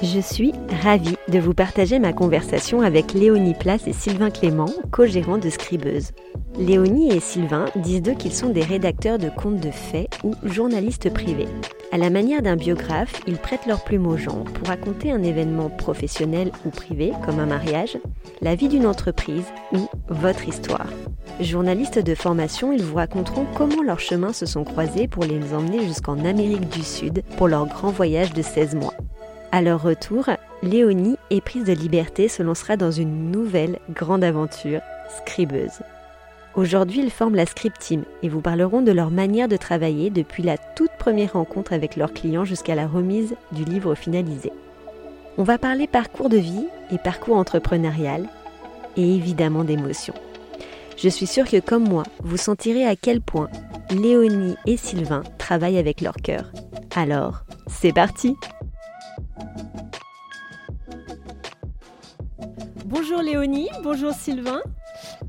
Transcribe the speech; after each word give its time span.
Je 0.00 0.20
suis 0.20 0.52
ravie 0.84 1.16
de 1.26 1.40
vous 1.40 1.54
partager 1.54 1.98
ma 1.98 2.12
conversation 2.12 2.82
avec 2.82 3.14
Léonie 3.14 3.54
Place 3.54 3.88
et 3.88 3.92
Sylvain 3.92 4.30
Clément, 4.30 4.70
co-gérants 4.92 5.38
de 5.38 5.50
Scribeuse. 5.50 6.12
Léonie 6.56 7.10
et 7.10 7.18
Sylvain 7.18 7.64
disent 7.74 8.02
d'eux 8.02 8.14
qu'ils 8.14 8.32
sont 8.32 8.50
des 8.50 8.62
rédacteurs 8.62 9.18
de 9.18 9.28
contes 9.28 9.58
de 9.58 9.72
faits 9.72 10.08
ou 10.22 10.36
journalistes 10.44 11.12
privés. 11.12 11.48
À 11.90 11.98
la 11.98 12.10
manière 12.10 12.42
d'un 12.42 12.54
biographe, 12.54 13.20
ils 13.26 13.38
prêtent 13.38 13.66
leur 13.66 13.82
plume 13.82 14.06
aux 14.06 14.16
gens 14.16 14.44
pour 14.44 14.68
raconter 14.68 15.10
un 15.10 15.24
événement 15.24 15.68
professionnel 15.68 16.52
ou 16.64 16.70
privé, 16.70 17.12
comme 17.26 17.40
un 17.40 17.46
mariage, 17.46 17.98
la 18.40 18.54
vie 18.54 18.68
d'une 18.68 18.86
entreprise 18.86 19.46
ou 19.72 19.88
votre 20.10 20.46
histoire. 20.46 20.86
Journalistes 21.40 21.98
de 21.98 22.14
formation, 22.14 22.72
ils 22.72 22.84
vous 22.84 22.96
raconteront 22.96 23.46
comment 23.56 23.82
leurs 23.82 24.00
chemins 24.00 24.32
se 24.32 24.46
sont 24.46 24.62
croisés 24.62 25.08
pour 25.08 25.24
les 25.24 25.54
emmener 25.54 25.84
jusqu'en 25.84 26.24
Amérique 26.24 26.68
du 26.68 26.84
Sud 26.84 27.24
pour 27.36 27.48
leur 27.48 27.66
grand 27.66 27.90
voyage 27.90 28.32
de 28.32 28.42
16 28.42 28.76
mois. 28.76 28.94
À 29.50 29.62
leur 29.62 29.82
retour, 29.82 30.26
Léonie, 30.62 31.16
éprise 31.30 31.64
de 31.64 31.72
liberté, 31.72 32.28
se 32.28 32.42
lancera 32.42 32.76
dans 32.76 32.90
une 32.90 33.30
nouvelle 33.30 33.78
grande 33.90 34.22
aventure, 34.22 34.80
scribeuse. 35.08 35.80
Aujourd'hui, 36.54 37.00
ils 37.00 37.10
forment 37.10 37.36
la 37.36 37.46
Script 37.46 37.78
Team 37.78 38.04
et 38.22 38.28
vous 38.28 38.42
parleront 38.42 38.82
de 38.82 38.92
leur 38.92 39.10
manière 39.10 39.48
de 39.48 39.56
travailler 39.56 40.10
depuis 40.10 40.42
la 40.42 40.58
toute 40.58 40.90
première 40.98 41.32
rencontre 41.32 41.72
avec 41.72 41.96
leurs 41.96 42.12
clients 42.12 42.44
jusqu'à 42.44 42.74
la 42.74 42.86
remise 42.86 43.36
du 43.52 43.64
livre 43.64 43.94
finalisé. 43.94 44.52
On 45.38 45.44
va 45.44 45.56
parler 45.56 45.86
parcours 45.86 46.28
de 46.28 46.36
vie 46.36 46.66
et 46.92 46.98
parcours 46.98 47.36
entrepreneurial 47.36 48.26
et 48.96 49.14
évidemment 49.14 49.64
d'émotions. 49.64 50.14
Je 50.96 51.08
suis 51.08 51.28
sûre 51.28 51.48
que 51.48 51.60
comme 51.60 51.88
moi, 51.88 52.02
vous 52.20 52.36
sentirez 52.36 52.84
à 52.84 52.96
quel 52.96 53.20
point 53.20 53.48
Léonie 53.90 54.56
et 54.66 54.76
Sylvain 54.76 55.22
travaillent 55.38 55.78
avec 55.78 56.00
leur 56.00 56.16
cœur. 56.16 56.50
Alors, 56.96 57.44
c'est 57.68 57.92
parti 57.92 58.34
Bonjour 62.84 63.22
Léonie, 63.22 63.68
bonjour 63.82 64.12
Sylvain. 64.12 64.60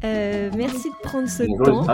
Euh, 0.04 0.50
merci 0.56 0.90
de 0.90 1.08
prendre 1.08 1.30
ce 1.30 1.44
temps. 1.64 1.86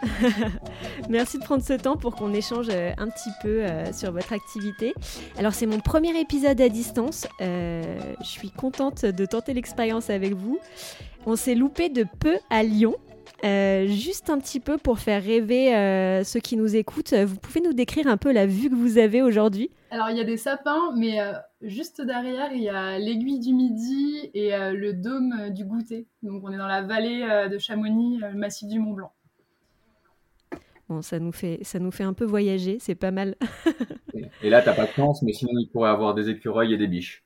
Merci 1.08 1.38
de 1.38 1.44
prendre 1.44 1.62
ce 1.64 1.72
temps 1.72 1.96
pour 1.96 2.14
qu'on 2.14 2.32
échange 2.32 2.68
euh, 2.70 2.92
un 2.98 3.08
petit 3.08 3.30
peu 3.42 3.64
euh, 3.64 3.92
sur 3.92 4.12
votre 4.12 4.32
activité. 4.32 4.94
Alors 5.38 5.54
c'est 5.54 5.66
mon 5.66 5.80
premier 5.80 6.18
épisode 6.20 6.60
à 6.60 6.68
distance. 6.68 7.26
je 7.40 7.98
suis 8.22 8.50
contente 8.50 9.04
de 9.04 9.26
tenter 9.26 9.54
l'expérience 9.54 10.10
avec 10.10 10.34
vous. 10.34 10.60
On 11.26 11.36
s'est 11.36 11.54
loupé 11.54 11.88
de 11.88 12.04
peu 12.20 12.38
à 12.50 12.62
Lyon. 12.62 12.94
Juste 13.42 14.30
un 14.30 14.38
petit 14.38 14.60
peu 14.60 14.78
pour 14.78 14.98
faire 14.98 15.22
rêver 15.22 16.22
ceux 16.24 16.40
qui 16.40 16.56
nous 16.56 16.76
écoutent, 16.76 17.12
vous 17.14 17.36
pouvez 17.36 17.60
nous 17.60 17.72
décrire 17.72 18.06
un 18.06 18.16
peu 18.16 18.32
la 18.32 18.46
vue 18.46 18.70
que 18.70 18.74
vous 18.74 18.98
avez 18.98 19.22
aujourd'hui? 19.22 19.70
Alors 19.90 20.10
il 20.10 20.16
y 20.16 20.20
a 20.20 20.24
des 20.24 20.36
sapins, 20.36 20.92
mais 20.96 21.18
juste 21.62 22.00
derrière 22.00 22.52
il 22.52 22.62
y 22.62 22.68
a 22.68 22.98
l'aiguille 22.98 23.40
du 23.40 23.54
Midi 23.54 24.30
et 24.34 24.50
le 24.50 24.92
dôme 24.92 25.50
du 25.50 25.64
Goûter. 25.64 26.06
Donc 26.22 26.42
on 26.44 26.52
est 26.52 26.58
dans 26.58 26.66
la 26.66 26.82
vallée 26.82 27.48
de 27.50 27.58
Chamonix, 27.58 28.18
le 28.18 28.34
massif 28.34 28.68
du 28.68 28.78
Mont 28.78 28.92
Blanc. 28.92 29.12
Bon, 30.88 31.02
ça 31.02 31.18
nous 31.18 31.32
fait, 31.32 31.58
ça 31.62 31.78
nous 31.78 31.90
fait 31.90 32.04
un 32.04 32.14
peu 32.14 32.24
voyager, 32.24 32.78
c'est 32.80 32.94
pas 32.94 33.10
mal. 33.10 33.36
et 34.42 34.48
là, 34.48 34.62
t'as 34.62 34.72
pas 34.72 34.86
de 34.86 34.92
chance, 34.92 35.22
mais 35.22 35.34
sinon, 35.34 35.52
il 35.56 35.68
pourrait 35.70 35.90
avoir 35.90 36.14
des 36.14 36.30
écureuils 36.30 36.72
et 36.72 36.78
des 36.78 36.86
biches. 36.86 37.24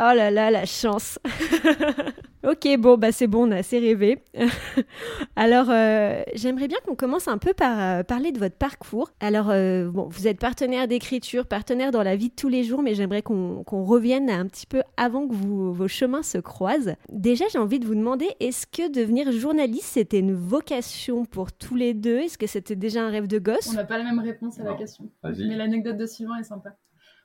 Oh 0.00 0.12
là 0.12 0.32
là, 0.32 0.50
la 0.50 0.66
chance. 0.66 1.20
ok, 2.44 2.76
bon, 2.78 2.98
bah 2.98 3.12
c'est 3.12 3.28
bon, 3.28 3.48
on 3.48 3.52
a 3.52 3.58
assez 3.58 3.78
rêvé. 3.78 4.18
Alors, 5.36 5.66
euh, 5.70 6.20
j'aimerais 6.34 6.66
bien 6.66 6.78
qu'on 6.84 6.96
commence 6.96 7.28
un 7.28 7.38
peu 7.38 7.54
par 7.54 7.80
euh, 7.80 8.02
parler 8.02 8.32
de 8.32 8.40
votre 8.40 8.56
parcours. 8.56 9.12
Alors, 9.20 9.50
euh, 9.50 9.88
bon, 9.88 10.08
vous 10.08 10.26
êtes 10.26 10.40
partenaire 10.40 10.88
d'écriture, 10.88 11.46
partenaire 11.46 11.92
dans 11.92 12.02
la 12.02 12.16
vie 12.16 12.30
de 12.30 12.34
tous 12.34 12.48
les 12.48 12.64
jours, 12.64 12.82
mais 12.82 12.96
j'aimerais 12.96 13.22
qu'on 13.22 13.62
revienne 13.84 14.30
un 14.30 14.46
petit 14.46 14.66
peu 14.66 14.82
avant 14.96 15.28
que 15.28 15.34
vos 15.34 15.86
chemins 15.86 16.24
se 16.24 16.38
croisent. 16.38 16.96
Déjà, 17.08 17.44
j'ai 17.52 17.58
envie 17.58 17.78
de 17.78 17.86
vous 17.86 17.94
demander, 17.94 18.26
est-ce 18.40 18.66
que 18.66 18.90
devenir 18.92 19.30
journaliste, 19.30 19.90
c'était 19.92 20.18
une 20.18 20.34
vocation 20.34 21.24
pour 21.24 21.52
tous 21.52 21.76
les 21.76 21.94
deux? 21.94 22.18
Est-ce 22.18 22.36
que 22.36 22.48
c'était 22.48 22.74
déjà 22.74 23.04
un 23.04 23.10
rêve 23.10 23.28
de 23.28 23.38
gosse? 23.38 23.68
On 23.70 23.74
n'a 23.74 23.84
pas 23.84 23.98
la 23.98 24.04
même 24.04 24.18
réponse 24.18 24.58
à 24.58 24.64
la 24.64 24.74
question. 24.74 25.08
Mais 25.22 25.54
l'anecdote 25.54 25.98
de 25.98 26.06
Sylvain 26.06 26.38
est 26.40 26.44
sympa. 26.44 26.70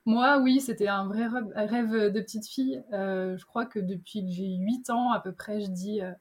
Moi, 0.10 0.40
oui, 0.40 0.60
c'était 0.60 0.88
un 0.88 1.06
vrai 1.06 1.28
rêve 1.54 2.12
de 2.12 2.20
petite 2.20 2.48
fille. 2.48 2.84
Euh, 2.94 3.38
je 3.38 3.46
crois 3.46 3.68
que 3.68 3.78
depuis 3.78 4.26
que 4.26 4.32
j'ai 4.32 4.56
8 4.56 4.90
ans 4.90 5.12
à 5.12 5.20
peu 5.20 5.32
près, 5.32 5.62
je 5.62 5.70
dis 5.70 6.02
euh, 6.02 6.12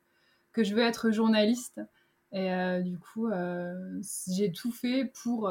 que 0.53 0.63
je 0.63 0.75
veux 0.75 0.83
être 0.83 1.11
journaliste. 1.11 1.81
Et 2.31 2.53
euh, 2.53 2.83
du 2.83 2.99
coup, 2.99 3.31
j'ai 4.31 4.53
tout 4.53 4.73
fait 4.73 5.11
pour 5.23 5.51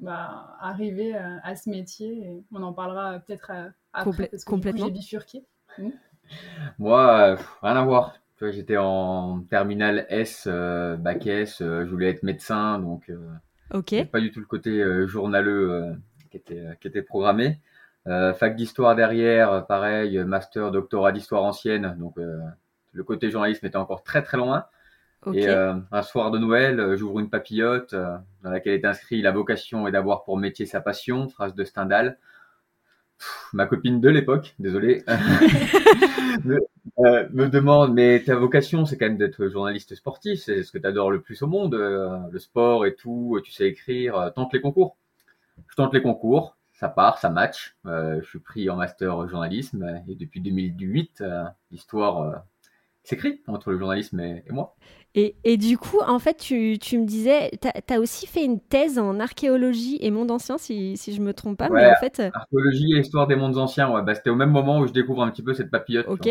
bah, 0.00 0.54
arriver 0.60 1.14
à 1.14 1.56
ce 1.56 1.70
métier. 1.70 2.10
Et 2.10 2.44
on 2.52 2.62
en 2.62 2.74
parlera 2.74 3.20
peut-être 3.20 3.50
après, 3.94 4.26
parce 4.26 4.44
que 4.44 4.50
complètement. 4.50 4.84
j'ai 4.84 4.92
bifurqué. 4.92 5.46
Mmh. 5.78 5.88
Moi, 6.78 7.36
rien 7.62 7.76
à 7.76 7.84
voir. 7.86 8.12
J'étais 8.50 8.76
en 8.76 9.44
terminale 9.48 10.04
S, 10.10 10.46
bac 10.46 11.26
S, 11.26 11.60
je 11.60 11.88
voulais 11.88 12.10
être 12.10 12.22
médecin, 12.22 12.78
donc 12.80 13.10
pas 13.70 14.20
du 14.20 14.30
tout 14.30 14.40
le 14.40 14.46
côté 14.46 14.84
journaleux 15.06 15.96
qui 16.32 16.38
était, 16.38 16.58
euh, 16.58 16.74
qui 16.80 16.88
était 16.88 17.02
programmé. 17.02 17.60
Euh, 18.08 18.34
fac 18.34 18.56
d'histoire 18.56 18.96
derrière, 18.96 19.66
pareil, 19.66 20.18
master, 20.24 20.72
doctorat 20.72 21.12
d'histoire 21.12 21.44
ancienne. 21.44 21.94
Donc 22.00 22.18
euh, 22.18 22.38
le 22.92 23.04
côté 23.04 23.30
journalisme 23.30 23.64
était 23.66 23.76
encore 23.76 24.02
très 24.02 24.22
très 24.22 24.38
loin. 24.38 24.64
Et 25.32 25.48
un 25.48 26.02
soir 26.02 26.32
de 26.32 26.38
Noël, 26.40 26.96
j'ouvre 26.96 27.20
une 27.20 27.30
papillote 27.30 27.94
dans 27.94 28.50
laquelle 28.50 28.72
est 28.72 28.84
inscrit 28.84 29.22
La 29.22 29.30
vocation 29.30 29.86
est 29.86 29.92
d'avoir 29.92 30.24
pour 30.24 30.36
métier 30.36 30.66
sa 30.66 30.80
passion, 30.80 31.28
phrase 31.28 31.54
de 31.54 31.62
Stendhal. 31.62 32.18
ma 33.52 33.66
copine 33.66 34.00
de 34.00 34.08
l'époque, 34.08 34.56
désolé, 34.58 35.04
me, 36.44 36.58
me, 37.30 37.46
demande 37.46 37.94
mais 37.94 38.20
ta 38.26 38.34
vocation 38.34 38.84
c'est 38.84 38.98
quand 38.98 39.06
même 39.06 39.16
d'être 39.16 39.46
journaliste 39.46 39.94
sportif, 39.94 40.40
c'est 40.40 40.64
ce 40.64 40.72
que 40.72 40.78
tu 40.78 40.88
adores 40.88 41.12
le 41.12 41.20
plus 41.20 41.40
au 41.42 41.46
monde, 41.46 41.76
le 41.76 42.38
sport 42.40 42.84
et 42.84 42.96
tout, 42.96 43.40
tu 43.44 43.52
sais 43.52 43.68
écrire, 43.68 44.32
tente 44.34 44.52
les 44.52 44.60
concours 44.60 44.96
je 45.68 45.76
tente 45.76 45.94
les 45.94 46.02
concours, 46.02 46.56
ça 46.82 46.88
part, 46.88 47.18
ça 47.18 47.30
match. 47.30 47.76
Euh, 47.86 48.20
je 48.22 48.28
suis 48.28 48.40
pris 48.40 48.68
en 48.68 48.76
master 48.76 49.28
journalisme 49.28 50.02
et 50.08 50.16
depuis 50.16 50.40
2008, 50.40 51.20
euh, 51.20 51.44
l'histoire 51.70 52.22
euh, 52.22 52.32
s'écrit 53.04 53.40
entre 53.46 53.70
le 53.70 53.78
journalisme 53.78 54.18
et, 54.20 54.44
moi. 54.50 54.74
Et, 55.14 55.36
et, 55.44 55.56
du 55.58 55.78
coup, 55.78 56.00
en 56.04 56.18
fait, 56.18 56.38
tu, 56.38 56.78
tu 56.80 56.98
me 56.98 57.04
disais, 57.04 57.50
tu 57.60 57.68
as, 57.94 58.00
aussi 58.00 58.26
fait 58.26 58.44
une 58.44 58.58
thèse 58.58 58.98
en 58.98 59.20
archéologie 59.20 59.98
et 60.00 60.10
monde 60.10 60.30
ancien, 60.30 60.58
si, 60.58 60.96
si 60.96 61.14
je 61.14 61.20
me 61.20 61.32
trompe 61.32 61.58
pas. 61.58 61.68
mais 61.68 61.86
en 61.86 61.94
fait... 62.00 62.20
Archéologie 62.34 62.94
et 62.96 62.98
histoire 62.98 63.26
des 63.26 63.36
mondes 63.36 63.58
anciens, 63.58 63.88
ouais, 63.90 64.02
bah, 64.02 64.14
c'était 64.14 64.30
au 64.30 64.36
même 64.36 64.50
moment 64.50 64.80
où 64.80 64.86
je 64.86 64.92
découvre 64.92 65.22
un 65.22 65.30
petit 65.30 65.42
peu 65.42 65.54
cette 65.54 65.70
papillote. 65.70 66.06
Ok. 66.08 66.26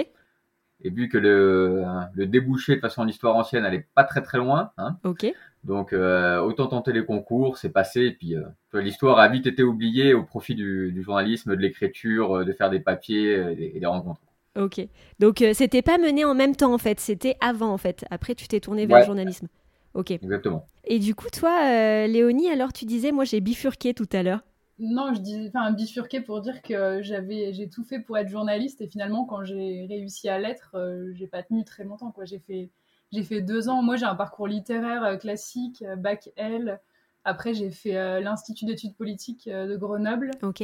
Et 0.83 0.89
vu 0.89 1.09
que 1.09 1.17
le, 1.17 1.85
le 2.13 2.25
débouché 2.25 2.75
de 2.75 2.81
façon 2.81 3.03
en 3.03 3.07
histoire 3.07 3.35
ancienne 3.35 3.63
n'allait 3.63 3.87
pas 3.93 4.03
très 4.03 4.21
très 4.21 4.39
loin, 4.39 4.71
hein, 4.77 4.97
ok. 5.03 5.31
Donc 5.63 5.93
euh, 5.93 6.39
autant 6.41 6.67
tenter 6.67 6.91
les 6.91 7.05
concours, 7.05 7.57
c'est 7.57 7.69
passé. 7.69 8.01
Et 8.01 8.11
puis 8.11 8.35
euh, 8.35 8.43
l'histoire 8.73 9.19
a 9.19 9.27
vite 9.27 9.45
été 9.45 9.63
oubliée 9.63 10.13
au 10.13 10.23
profit 10.23 10.55
du, 10.55 10.91
du 10.91 11.03
journalisme, 11.03 11.55
de 11.55 11.61
l'écriture, 11.61 12.37
euh, 12.37 12.45
de 12.45 12.53
faire 12.53 12.69
des 12.69 12.79
papiers 12.79 13.33
et 13.57 13.79
des, 13.79 13.85
rencontres. 13.85 14.21
Ok. 14.57 14.81
Donc 15.19 15.43
c'était 15.53 15.81
pas 15.81 15.97
mené 15.97 16.25
en 16.25 16.33
même 16.33 16.55
temps 16.55 16.73
en 16.73 16.77
fait, 16.77 16.99
c'était 16.99 17.35
avant 17.39 17.71
en 17.71 17.77
fait. 17.77 18.05
Après 18.09 18.35
tu 18.35 18.47
t'es 18.47 18.59
tourné 18.59 18.85
vers 18.85 18.99
le 18.99 19.05
journalisme. 19.05 19.47
Ok. 19.93 20.11
Exactement. 20.11 20.67
Et 20.83 20.99
du 20.99 21.13
coup 21.15 21.29
toi, 21.31 22.07
Léonie, 22.07 22.49
alors 22.49 22.73
tu 22.73 22.85
disais, 22.85 23.11
moi 23.11 23.23
j'ai 23.23 23.39
bifurqué 23.39 23.93
tout 23.93 24.09
à 24.11 24.23
l'heure. 24.23 24.41
Non, 24.79 25.13
je 25.13 25.21
dis, 25.21 25.47
enfin 25.47 25.71
bifurqué 25.71 26.21
pour 26.21 26.41
dire 26.41 26.63
que 26.63 27.03
j'avais, 27.03 27.53
j'ai 27.53 27.69
tout 27.69 27.83
fait 27.83 27.99
pour 27.99 28.17
être 28.17 28.29
journaliste 28.29 28.81
et 28.81 28.87
finalement 28.87 29.25
quand 29.25 29.43
j'ai 29.43 29.85
réussi 29.87 30.27
à 30.27 30.39
l'être, 30.39 30.75
j'ai 31.13 31.27
pas 31.27 31.43
tenu 31.43 31.63
très 31.63 31.83
longtemps 31.83 32.11
quoi. 32.11 32.25
J'ai 32.25 32.39
fait 32.39 32.71
j'ai 33.11 33.23
fait 33.23 33.41
deux 33.41 33.69
ans. 33.69 33.81
Moi, 33.81 33.95
j'ai 33.97 34.05
un 34.05 34.15
parcours 34.15 34.47
littéraire 34.47 35.03
euh, 35.03 35.17
classique, 35.17 35.83
euh, 35.85 35.95
bac 35.95 36.31
L. 36.37 36.79
Après, 37.23 37.53
j'ai 37.53 37.69
fait 37.69 37.97
euh, 37.97 38.19
l'Institut 38.19 38.65
d'études 38.65 38.95
politiques 38.95 39.47
de 39.47 39.75
Grenoble. 39.75 40.31
Ok. 40.41 40.63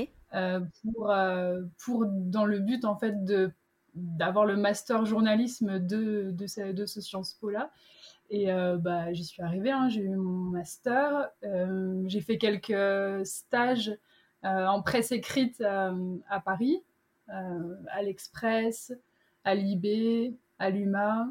pour, 0.82 1.14
pour, 1.84 2.06
dans 2.06 2.46
le 2.46 2.60
but, 2.60 2.86
en 2.86 2.96
fait, 2.96 3.24
de 3.24 3.52
d'avoir 3.94 4.46
le 4.46 4.56
master 4.56 5.06
journalisme 5.06 5.80
de, 5.80 6.30
de, 6.32 6.46
ce, 6.46 6.72
de 6.72 6.86
ce 6.86 7.02
Sciences 7.02 7.34
Po-là. 7.34 7.72
Et 8.30 8.46
bah, 8.46 9.12
j'y 9.14 9.24
suis 9.24 9.42
arrivée, 9.42 9.72
hein. 9.72 9.90
j'ai 9.90 10.02
eu 10.02 10.16
mon 10.16 10.52
master. 10.52 11.32
j'ai 12.06 12.22
fait 12.22 12.38
quelques 12.38 13.26
stages 13.26 13.98
en 14.44 14.84
presse 14.84 15.12
écrite 15.12 15.62
à 15.62 16.40
Paris, 16.46 16.84
à 17.28 18.04
l'Express, 18.04 18.94
à 19.44 19.56
Libé, 19.56 20.36
à 20.60 20.70
l'UMA. 20.70 21.28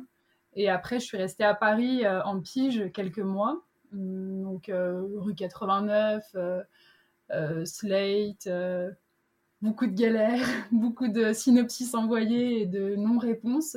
Et 0.57 0.69
après, 0.69 0.99
je 0.99 1.05
suis 1.05 1.17
restée 1.17 1.45
à 1.45 1.55
Paris 1.55 2.09
en 2.09 2.41
pige 2.41 2.91
quelques 2.93 3.19
mois. 3.19 3.63
Hum, 3.93 4.43
donc, 4.43 4.71
rue 4.73 5.35
89, 5.35 6.25
Slate, 7.65 8.49
beaucoup 9.63 9.87
de 9.87 9.95
galères, 9.95 10.47
beaucoup 10.73 11.09
de 11.09 11.33
synopsis 11.33 11.95
envoyés 11.95 12.63
et 12.63 12.67
de 12.67 12.97
non-réponses, 12.97 13.77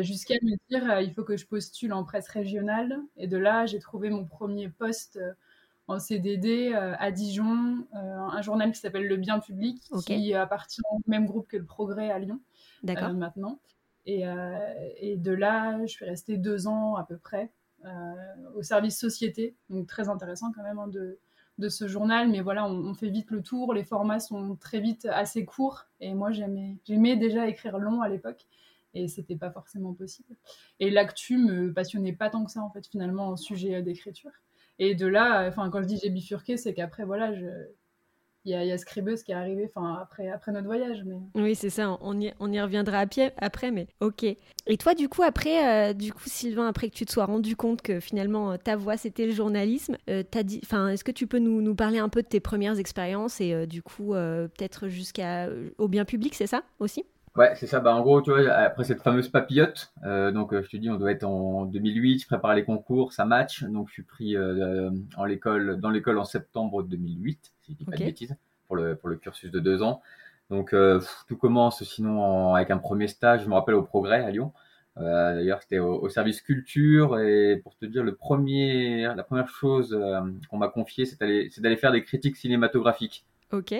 jusqu'à 0.00 0.34
me 0.42 0.56
dire 0.68 1.00
il 1.00 1.12
faut 1.12 1.24
que 1.24 1.36
je 1.36 1.46
postule 1.46 1.92
en 1.92 2.04
presse 2.04 2.28
régionale. 2.28 3.00
Et 3.16 3.26
de 3.26 3.38
là, 3.38 3.66
j'ai 3.66 3.78
trouvé 3.80 4.10
mon 4.10 4.24
premier 4.24 4.68
poste 4.68 5.18
en 5.88 5.98
CDD 5.98 6.72
euh, 6.74 6.94
à 6.98 7.10
Dijon, 7.10 7.86
euh, 7.94 8.18
un 8.18 8.42
journal 8.42 8.72
qui 8.72 8.80
s'appelle 8.80 9.06
Le 9.06 9.16
Bien 9.16 9.40
Public, 9.40 9.82
qui 10.06 10.34
appartient 10.34 10.82
au 10.90 10.98
même 11.06 11.26
groupe 11.26 11.48
que 11.48 11.56
Le 11.56 11.64
Progrès 11.64 12.10
à 12.10 12.18
Lyon 12.18 12.40
euh, 12.88 13.12
maintenant. 13.12 13.60
Et, 14.06 14.24
et, 14.96 15.16
de 15.16 15.32
là, 15.32 15.78
je 15.82 15.92
suis 15.92 16.04
restée 16.04 16.36
deux 16.36 16.66
ans 16.66 16.96
à 16.96 17.04
peu 17.04 17.16
près 17.16 17.50
au 18.54 18.62
service 18.62 18.98
société, 18.98 19.56
donc 19.70 19.86
très 19.86 20.08
intéressant 20.08 20.52
quand 20.52 20.62
même 20.62 20.78
hein, 20.78 20.88
de, 20.88 21.18
de 21.58 21.68
ce 21.68 21.86
journal, 21.86 22.28
mais 22.28 22.40
voilà, 22.40 22.66
on, 22.66 22.94
fait 22.94 23.10
vite 23.10 23.30
le 23.30 23.42
tour, 23.42 23.74
les 23.74 23.84
formats 23.84 24.20
sont 24.20 24.56
très 24.56 24.80
vite 24.80 25.06
assez 25.06 25.44
courts, 25.44 25.86
et 26.00 26.14
moi 26.14 26.30
j'aimais 26.32 27.16
déjà 27.16 27.46
écrire 27.46 27.78
long 27.78 28.00
à 28.00 28.08
l'époque, 28.08 28.46
et 28.94 29.08
c'était 29.08 29.36
pas 29.36 29.50
forcément 29.50 29.92
possible. 29.94 30.36
Et 30.80 30.90
l'actu 30.90 31.38
me 31.38 31.72
passionnait 31.72 32.12
pas 32.12 32.30
tant 32.30 32.44
que 32.44 32.50
ça 32.50 32.62
en 32.62 32.70
fait 32.70 32.86
finalement 32.86 33.28
en 33.28 33.36
sujet 33.36 33.82
d'écriture. 33.82 34.32
Et 34.78 34.94
de 34.94 35.06
là, 35.06 35.46
enfin, 35.48 35.70
quand 35.70 35.82
je 35.82 35.86
dis 35.86 35.98
j'ai 36.02 36.10
bifurqué, 36.10 36.56
c'est 36.56 36.74
qu'après, 36.74 37.04
voilà, 37.04 37.34
je... 37.34 37.46
il 38.44 38.52
y 38.52 38.54
a, 38.54 38.64
y 38.64 38.72
a 38.72 38.76
qui 38.76 39.32
est 39.32 39.34
arrivé 39.34 39.70
après, 39.74 40.28
après 40.28 40.52
notre 40.52 40.66
voyage. 40.66 41.02
Mais... 41.04 41.14
Oui, 41.34 41.54
c'est 41.54 41.70
ça, 41.70 41.96
on 42.00 42.20
y, 42.20 42.32
on 42.40 42.52
y 42.52 42.60
reviendra 42.60 42.98
à 42.98 43.06
pied 43.06 43.30
après, 43.36 43.70
mais 43.70 43.86
ok. 44.00 44.24
Et 44.24 44.76
toi, 44.76 44.94
du 44.94 45.08
coup, 45.08 45.22
après, 45.22 45.90
euh, 45.90 45.92
du 45.92 46.12
coup, 46.12 46.24
Sylvain, 46.26 46.66
après 46.66 46.88
que 46.88 46.94
tu 46.94 47.06
te 47.06 47.12
sois 47.12 47.24
rendu 47.24 47.56
compte 47.56 47.82
que 47.82 48.00
finalement 48.00 48.52
euh, 48.52 48.56
ta 48.56 48.76
voix 48.76 48.96
c'était 48.96 49.26
le 49.26 49.32
journalisme, 49.32 49.96
euh, 50.10 50.22
dit, 50.42 50.60
enfin, 50.64 50.88
est-ce 50.88 51.04
que 51.04 51.12
tu 51.12 51.26
peux 51.26 51.38
nous, 51.38 51.62
nous, 51.62 51.74
parler 51.74 51.98
un 51.98 52.08
peu 52.08 52.22
de 52.22 52.28
tes 52.28 52.40
premières 52.40 52.78
expériences 52.78 53.40
et 53.40 53.66
du 53.66 53.82
coup, 53.82 54.12
peut-être 54.12 54.88
jusqu'à 54.88 55.48
au 55.78 55.88
bien 55.88 56.04
public, 56.04 56.34
c'est 56.34 56.46
ça 56.46 56.62
aussi? 56.80 57.04
Ouais, 57.36 57.54
c'est 57.56 57.66
ça. 57.66 57.80
Bah, 57.80 57.94
en 57.94 58.02
gros, 58.02 58.20
tu 58.20 58.30
vois, 58.30 58.50
après 58.52 58.84
cette 58.84 59.00
fameuse 59.00 59.28
papillote, 59.28 59.92
euh, 60.04 60.32
donc 60.32 60.52
euh, 60.52 60.62
je 60.62 60.68
te 60.68 60.76
dis, 60.76 60.90
on 60.90 60.96
doit 60.96 61.12
être 61.12 61.24
en 61.24 61.64
2008, 61.64 62.20
je 62.20 62.26
prépare 62.26 62.54
les 62.54 62.64
concours, 62.64 63.12
ça 63.12 63.24
match. 63.24 63.64
Donc 63.64 63.88
je 63.88 63.94
suis 63.94 64.02
pris 64.02 64.36
euh, 64.36 64.90
en 65.16 65.24
l'école, 65.24 65.80
dans 65.80 65.88
l'école 65.88 66.18
en 66.18 66.24
septembre 66.24 66.82
2008, 66.82 67.52
si 67.62 67.72
je 67.72 67.78
dis 67.78 67.84
pas 67.84 67.96
de 67.96 68.04
bêtises, 68.04 68.36
pour 68.66 68.76
le, 68.76 68.96
pour 68.96 69.08
le 69.08 69.16
cursus 69.16 69.50
de 69.50 69.60
deux 69.60 69.82
ans. 69.82 70.02
Donc 70.50 70.74
tout 71.28 71.36
commence 71.38 71.82
sinon 71.82 72.54
avec 72.54 72.70
un 72.70 72.76
premier 72.76 73.08
stage, 73.08 73.44
je 73.44 73.48
me 73.48 73.54
rappelle 73.54 73.74
au 73.74 73.82
Progrès 73.82 74.22
à 74.22 74.30
Lyon. 74.30 74.52
D'ailleurs, 74.96 75.62
c'était 75.62 75.78
au, 75.78 76.06
service 76.10 76.42
culture 76.42 77.18
et 77.18 77.58
pour 77.62 77.74
te 77.74 77.86
dire, 77.86 78.02
le 78.02 78.14
premier, 78.14 79.04
la 79.16 79.22
première 79.22 79.48
chose 79.48 79.98
qu'on 80.50 80.58
m'a 80.58 80.68
confiée, 80.68 81.06
c'est 81.06 81.18
d'aller 81.18 81.76
faire 81.78 81.92
des 81.92 82.04
critiques 82.04 82.36
cinématographiques. 82.36 83.24
Ok. 83.50 83.74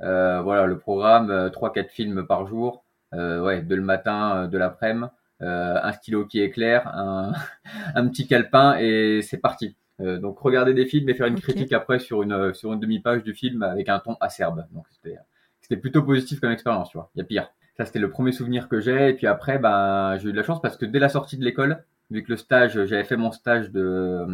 Voilà, 0.00 0.66
le 0.66 0.78
programme, 0.78 1.50
trois, 1.52 1.72
quatre 1.72 1.90
films 1.90 2.26
par 2.26 2.46
jour. 2.46 2.84
Euh, 3.14 3.40
ouais, 3.40 3.62
de 3.62 3.74
le 3.74 3.82
matin, 3.82 4.36
euh, 4.36 4.46
de 4.46 4.58
l'après-midi, 4.58 5.06
euh, 5.42 5.78
un 5.82 5.92
stylo 5.92 6.26
qui 6.26 6.40
éclaire, 6.40 6.88
un, 6.88 7.32
un 7.94 8.08
petit 8.08 8.26
calepin 8.26 8.76
et 8.78 9.20
c'est 9.22 9.38
parti. 9.38 9.76
donc 9.98 10.38
regarder 10.40 10.74
des 10.74 10.86
films 10.86 11.08
et 11.08 11.14
faire 11.14 11.26
une 11.26 11.40
critique 11.40 11.72
après 11.72 11.98
sur 12.00 12.22
une 12.22 12.52
sur 12.54 12.72
une 12.72 12.80
demi-page 12.80 13.22
du 13.22 13.34
film 13.34 13.62
avec 13.62 13.88
un 13.88 13.98
ton 14.00 14.16
acerbe. 14.20 14.66
Donc 14.72 14.86
c'était 14.90 15.18
c'était 15.60 15.76
plutôt 15.76 16.02
positif 16.02 16.40
comme 16.40 16.50
expérience, 16.50 16.90
tu 16.90 16.98
vois. 16.98 17.10
Il 17.14 17.18
y 17.18 17.22
a 17.22 17.24
pire. 17.24 17.50
Ça 17.76 17.84
c'était 17.84 17.98
le 18.00 18.10
premier 18.10 18.32
souvenir 18.32 18.68
que 18.68 18.80
j'ai 18.80 19.10
et 19.10 19.14
puis 19.14 19.26
après 19.26 19.58
ben 19.58 20.16
j'ai 20.18 20.28
eu 20.28 20.32
de 20.32 20.36
la 20.36 20.42
chance 20.44 20.60
parce 20.60 20.76
que 20.76 20.86
dès 20.86 20.98
la 20.98 21.08
sortie 21.08 21.36
de 21.36 21.44
l'école, 21.44 21.84
vu 22.10 22.22
que 22.22 22.30
le 22.30 22.36
stage, 22.36 22.84
j'avais 22.86 23.04
fait 23.04 23.16
mon 23.16 23.32
stage 23.32 23.70
de 23.70 24.26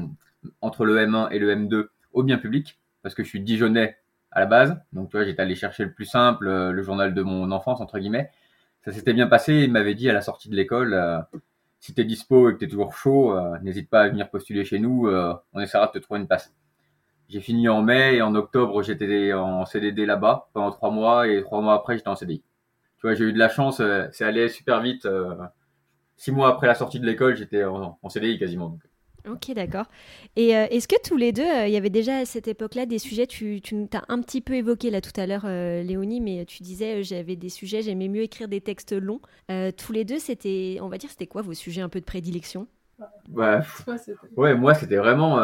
entre 0.63 0.85
le 0.85 0.97
M1 0.99 1.31
et 1.31 1.39
le 1.39 1.55
M2 1.55 1.89
au 2.13 2.23
bien 2.23 2.39
public 2.39 2.79
parce 3.03 3.15
que 3.15 3.23
je 3.25 3.29
suis 3.29 3.41
Dijonais 3.41 3.97
à 4.33 4.41
la 4.41 4.47
base. 4.47 4.81
Donc 4.93 5.11
tu 5.11 5.17
vois, 5.17 5.25
j'étais 5.27 5.43
allé 5.43 5.55
chercher 5.55 5.85
le 5.85 5.93
plus 5.93 6.05
simple, 6.07 6.47
le 6.49 6.83
journal 6.83 7.15
de 7.15 7.23
mon 7.23 7.51
enfance 7.53 7.81
entre 7.81 7.99
guillemets 7.99 8.31
ça 8.85 8.93
s'était 8.93 9.13
bien 9.13 9.27
passé. 9.27 9.55
Il 9.65 9.73
m'avait 9.73 9.95
dit 9.95 10.09
à 10.09 10.13
la 10.13 10.21
sortie 10.23 10.49
de 10.49 10.57
l'école, 10.57 10.95
euh, 10.95 11.21
si 11.81 11.95
t'es 11.95 12.05
dispo 12.05 12.51
et 12.51 12.55
que 12.55 12.59
t'es 12.59 12.69
toujours 12.69 12.95
chaud, 12.95 13.37
euh, 13.37 13.59
n'hésite 13.63 13.91
pas 13.91 14.03
à 14.03 14.09
venir 14.09 14.31
postuler 14.31 14.65
chez 14.65 14.79
nous. 14.79 15.09
Euh, 15.09 15.35
on 15.53 15.61
essaiera 15.61 15.87
de 15.89 15.93
te 15.93 15.99
trouver 15.99 16.21
une 16.21 16.27
place. 16.27 16.53
J'ai 17.29 17.41
fini 17.41 17.69
en 17.69 17.83
mai 17.83 18.17
et 18.17 18.23
en 18.23 18.35
octobre, 18.35 18.83
j'étais 18.83 19.33
en 19.33 19.65
CDD 19.65 20.05
là-bas 20.07 20.49
pendant 20.53 20.73
trois 20.73 20.91
mois 20.91 21.29
et 21.29 21.43
trois 21.43 21.61
mois 21.61 21.75
après, 21.75 21.97
j'étais 21.97 22.09
en 22.09 22.17
CDI. 22.17 22.43
Tu 22.99 23.07
vois, 23.07 23.15
j'ai 23.15 23.25
eu 23.25 23.33
de 23.33 23.39
la 23.39 23.49
chance. 23.49 23.81
c'est 24.13 24.25
allé 24.25 24.49
super 24.49 24.81
vite. 24.81 25.07
six 26.17 26.33
mois 26.33 26.49
après 26.49 26.67
la 26.67 26.75
sortie 26.75 26.99
de 26.99 27.07
l'école, 27.07 27.37
j'étais 27.37 27.63
en, 27.65 27.97
CDI 28.09 28.39
quasiment. 28.39 28.79
Ok, 29.29 29.53
d'accord. 29.55 29.87
Et 30.37 30.57
euh, 30.57 30.67
est-ce 30.71 30.89
que 30.89 30.97
tous 31.07 31.17
les 31.17 31.33
deux, 31.33 31.43
euh, 31.43 31.67
il 31.67 31.73
y 31.73 31.77
avait 31.77 31.91
déjà 31.91 32.19
à 32.19 32.25
cette 32.25 32.49
époque-là 32.49 32.87
des 32.87 32.99
sujets, 32.99 33.27
tu, 33.27 33.61
tu 33.61 33.77
as 33.93 34.05
un 34.09 34.21
petit 34.21 34.41
peu 34.41 34.55
évoqué 34.55 34.91
là 34.91 35.01
tout 35.01 35.19
à 35.21 35.27
l'heure, 35.27 35.45
euh, 35.45 35.83
Léonie, 35.83 36.21
mais 36.21 36.45
tu 36.47 36.63
disais 36.63 37.03
j'avais 37.03 37.37
des 37.37 37.49
sujets, 37.49 37.83
j'aimais 37.83 38.09
mieux 38.09 38.23
écrire 38.23 38.49
des 38.49 38.61
textes 38.61 38.93
longs. 38.93 39.21
tous 39.77 39.93
les 39.93 40.05
deux, 40.05 40.19
c'était, 40.19 40.79
on 40.81 40.89
va 40.89 40.99
dire, 40.99 41.11
c'était 41.11 41.27
quoi 41.27 41.43
vos 41.43 41.55
sujets 41.55 41.83
un 41.83 41.89
peu 41.89 42.01
de 42.01 42.05
prédilection? 42.05 42.67
Bah, 43.29 43.63
Ouais, 44.37 44.55
moi 44.55 44.75
c'était 44.75 44.97
vraiment, 44.97 45.37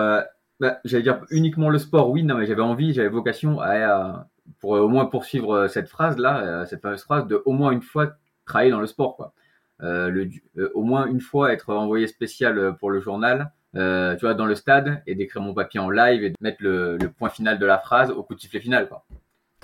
bah, 0.61 0.81
j'allais 0.84 1.02
dire 1.02 1.25
uniquement 1.31 1.69
le 1.69 1.78
sport, 1.78 2.11
oui, 2.11 2.23
non, 2.23 2.37
mais 2.37 2.46
j'avais 2.46 2.62
envie, 2.62 2.94
j'avais 2.94 3.08
vocation 3.08 3.61
à, 3.61 4.28
pour 4.61 4.70
au 4.73 4.88
moins 4.88 5.06
poursuivre 5.06 5.69
cette 5.69 5.88
phrase-là, 5.88 6.64
cette 6.67 6.81
fameuse 6.81 7.02
phrase 7.02 7.26
de 7.26 7.43
au 7.44 7.52
moins 7.52 7.73
une 7.73 7.82
fois 7.82 8.12
travailler 8.46 8.70
dans 8.70 8.81
le 8.81 8.87
sport, 8.87 9.17
quoi. 9.17 9.34
le, 9.81 10.31
au 10.75 10.82
moins 10.82 11.06
une 11.06 11.20
fois 11.20 11.52
être 11.52 11.75
envoyé 11.75 12.06
spécial 12.06 12.76
pour 12.78 12.90
le 12.90 13.00
journal, 13.00 13.52
euh, 13.76 14.14
tu 14.17 14.23
vois, 14.23 14.34
dans 14.34 14.46
le 14.46 14.55
stade 14.55 15.02
et 15.06 15.14
d'écrire 15.14 15.43
mon 15.43 15.55
papier 15.55 15.81
en 15.81 15.90
live 15.90 16.25
et 16.25 16.31
de 16.31 16.37
mettre 16.40 16.58
le, 16.61 16.99
point 17.19 17.28
final 17.28 17.58
de 17.58 17.67
la 17.67 17.78
phrase 17.78 18.11
au 18.11 18.23
coup 18.23 18.34
de 18.34 18.40
sifflet 18.40 18.61
final. 18.61 18.88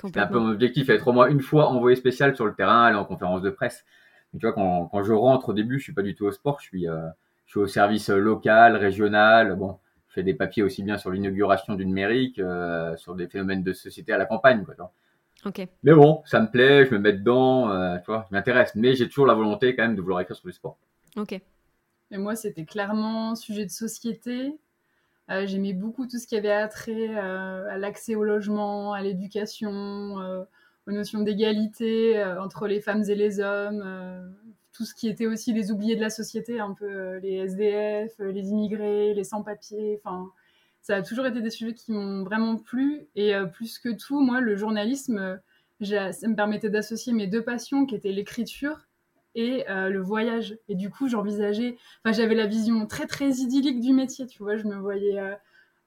C'est 0.03 0.17
un 0.17 0.27
peu 0.27 0.39
mon 0.39 0.49
objectif, 0.49 0.89
être 0.89 1.07
au 1.07 1.13
moins 1.13 1.27
une 1.27 1.41
fois 1.41 1.69
envoyé 1.69 1.95
spécial 1.95 2.35
sur 2.35 2.45
le 2.45 2.53
terrain, 2.53 2.83
aller 2.83 2.97
en 2.97 3.05
conférence 3.05 3.41
de 3.41 3.49
presse. 3.49 3.85
Mais 4.33 4.39
tu 4.39 4.45
vois, 4.45 4.53
quand, 4.53 4.87
quand, 4.87 5.03
je 5.03 5.13
rentre 5.13 5.49
au 5.49 5.53
début, 5.53 5.79
je 5.79 5.83
suis 5.83 5.93
pas 5.93 6.01
du 6.01 6.15
tout 6.15 6.25
au 6.25 6.31
sport, 6.31 6.59
je 6.59 6.65
suis, 6.65 6.89
euh, 6.89 7.07
je 7.45 7.51
suis 7.51 7.59
au 7.59 7.67
service 7.67 8.09
local, 8.09 8.75
régional. 8.75 9.55
Bon, 9.55 9.79
je 10.09 10.15
fais 10.15 10.23
des 10.23 10.33
papiers 10.33 10.63
aussi 10.63 10.83
bien 10.83 10.97
sur 10.97 11.09
l'inauguration 11.11 11.75
d'une 11.75 11.93
mairie 11.93 12.33
que 12.33 12.93
sur 12.97 13.15
des 13.15 13.27
phénomènes 13.27 13.63
de 13.63 13.71
société 13.73 14.11
à 14.11 14.17
la 14.17 14.25
campagne, 14.25 14.65
quoi. 14.65 14.75
Ok. 15.45 15.67
Mais 15.83 15.93
bon, 15.93 16.21
ça 16.25 16.39
me 16.39 16.47
plaît, 16.47 16.85
je 16.85 16.91
me 16.93 16.99
mets 16.99 17.13
dedans, 17.13 17.69
euh, 17.69 17.97
tu 17.97 18.05
vois, 18.07 18.25
je 18.29 18.35
m'intéresse. 18.35 18.73
Mais 18.75 18.95
j'ai 18.95 19.07
toujours 19.07 19.27
la 19.27 19.33
volonté 19.33 19.75
quand 19.75 19.83
même 19.83 19.95
de 19.95 20.01
vouloir 20.01 20.21
écrire 20.21 20.37
sur 20.37 20.47
le 20.47 20.53
sport. 20.53 20.77
Ok. 21.17 21.39
Et 22.13 22.19
moi, 22.19 22.35
c'était 22.35 22.63
clairement 22.63 23.33
sujet 23.33 23.65
de 23.65 23.71
société. 23.71 24.55
Euh, 25.31 25.47
j'aimais 25.47 25.73
beaucoup 25.73 26.05
tout 26.05 26.19
ce 26.19 26.27
qui 26.27 26.35
avait 26.35 26.51
attrait 26.51 27.09
euh, 27.09 27.67
à 27.67 27.77
l'accès 27.79 28.13
au 28.13 28.23
logement, 28.23 28.93
à 28.93 29.01
l'éducation, 29.01 30.19
euh, 30.21 30.43
aux 30.85 30.91
notions 30.91 31.21
d'égalité 31.21 32.23
entre 32.39 32.67
les 32.67 32.81
femmes 32.81 33.03
et 33.09 33.15
les 33.15 33.39
hommes, 33.39 34.35
tout 34.73 34.85
ce 34.85 34.93
qui 34.93 35.07
était 35.07 35.25
aussi 35.25 35.53
les 35.53 35.71
oubliés 35.71 35.95
de 35.95 36.01
la 36.01 36.11
société, 36.11 36.59
un 36.59 36.73
peu 36.73 37.17
les 37.17 37.35
SDF, 37.47 38.19
les 38.19 38.49
immigrés, 38.49 39.13
les 39.15 39.23
sans-papiers. 39.23 39.99
Enfin, 40.03 40.29
ça 40.81 40.97
a 40.97 41.01
toujours 41.01 41.25
été 41.25 41.41
des 41.41 41.49
sujets 41.49 41.73
qui 41.73 41.93
m'ont 41.93 42.23
vraiment 42.23 42.57
plu. 42.57 43.07
Et 43.15 43.33
plus 43.53 43.79
que 43.79 43.89
tout, 43.89 44.19
moi, 44.19 44.41
le 44.41 44.57
journalisme, 44.57 45.39
ça 45.81 46.27
me 46.27 46.35
permettait 46.35 46.69
d'associer 46.69 47.13
mes 47.13 47.27
deux 47.27 47.43
passions, 47.43 47.85
qui 47.85 47.95
étaient 47.95 48.11
l'écriture 48.11 48.87
et 49.35 49.69
euh, 49.69 49.89
le 49.89 50.01
voyage. 50.01 50.57
Et 50.67 50.75
du 50.75 50.89
coup, 50.89 51.07
j'envisageais, 51.07 51.77
enfin, 52.03 52.13
j'avais 52.13 52.35
la 52.35 52.47
vision 52.47 52.85
très 52.85 53.07
très 53.07 53.29
idyllique 53.29 53.79
du 53.79 53.93
métier, 53.93 54.27
tu 54.27 54.43
vois. 54.43 54.57
Je 54.57 54.65
me 54.65 54.75
voyais 54.75 55.19
euh, 55.19 55.33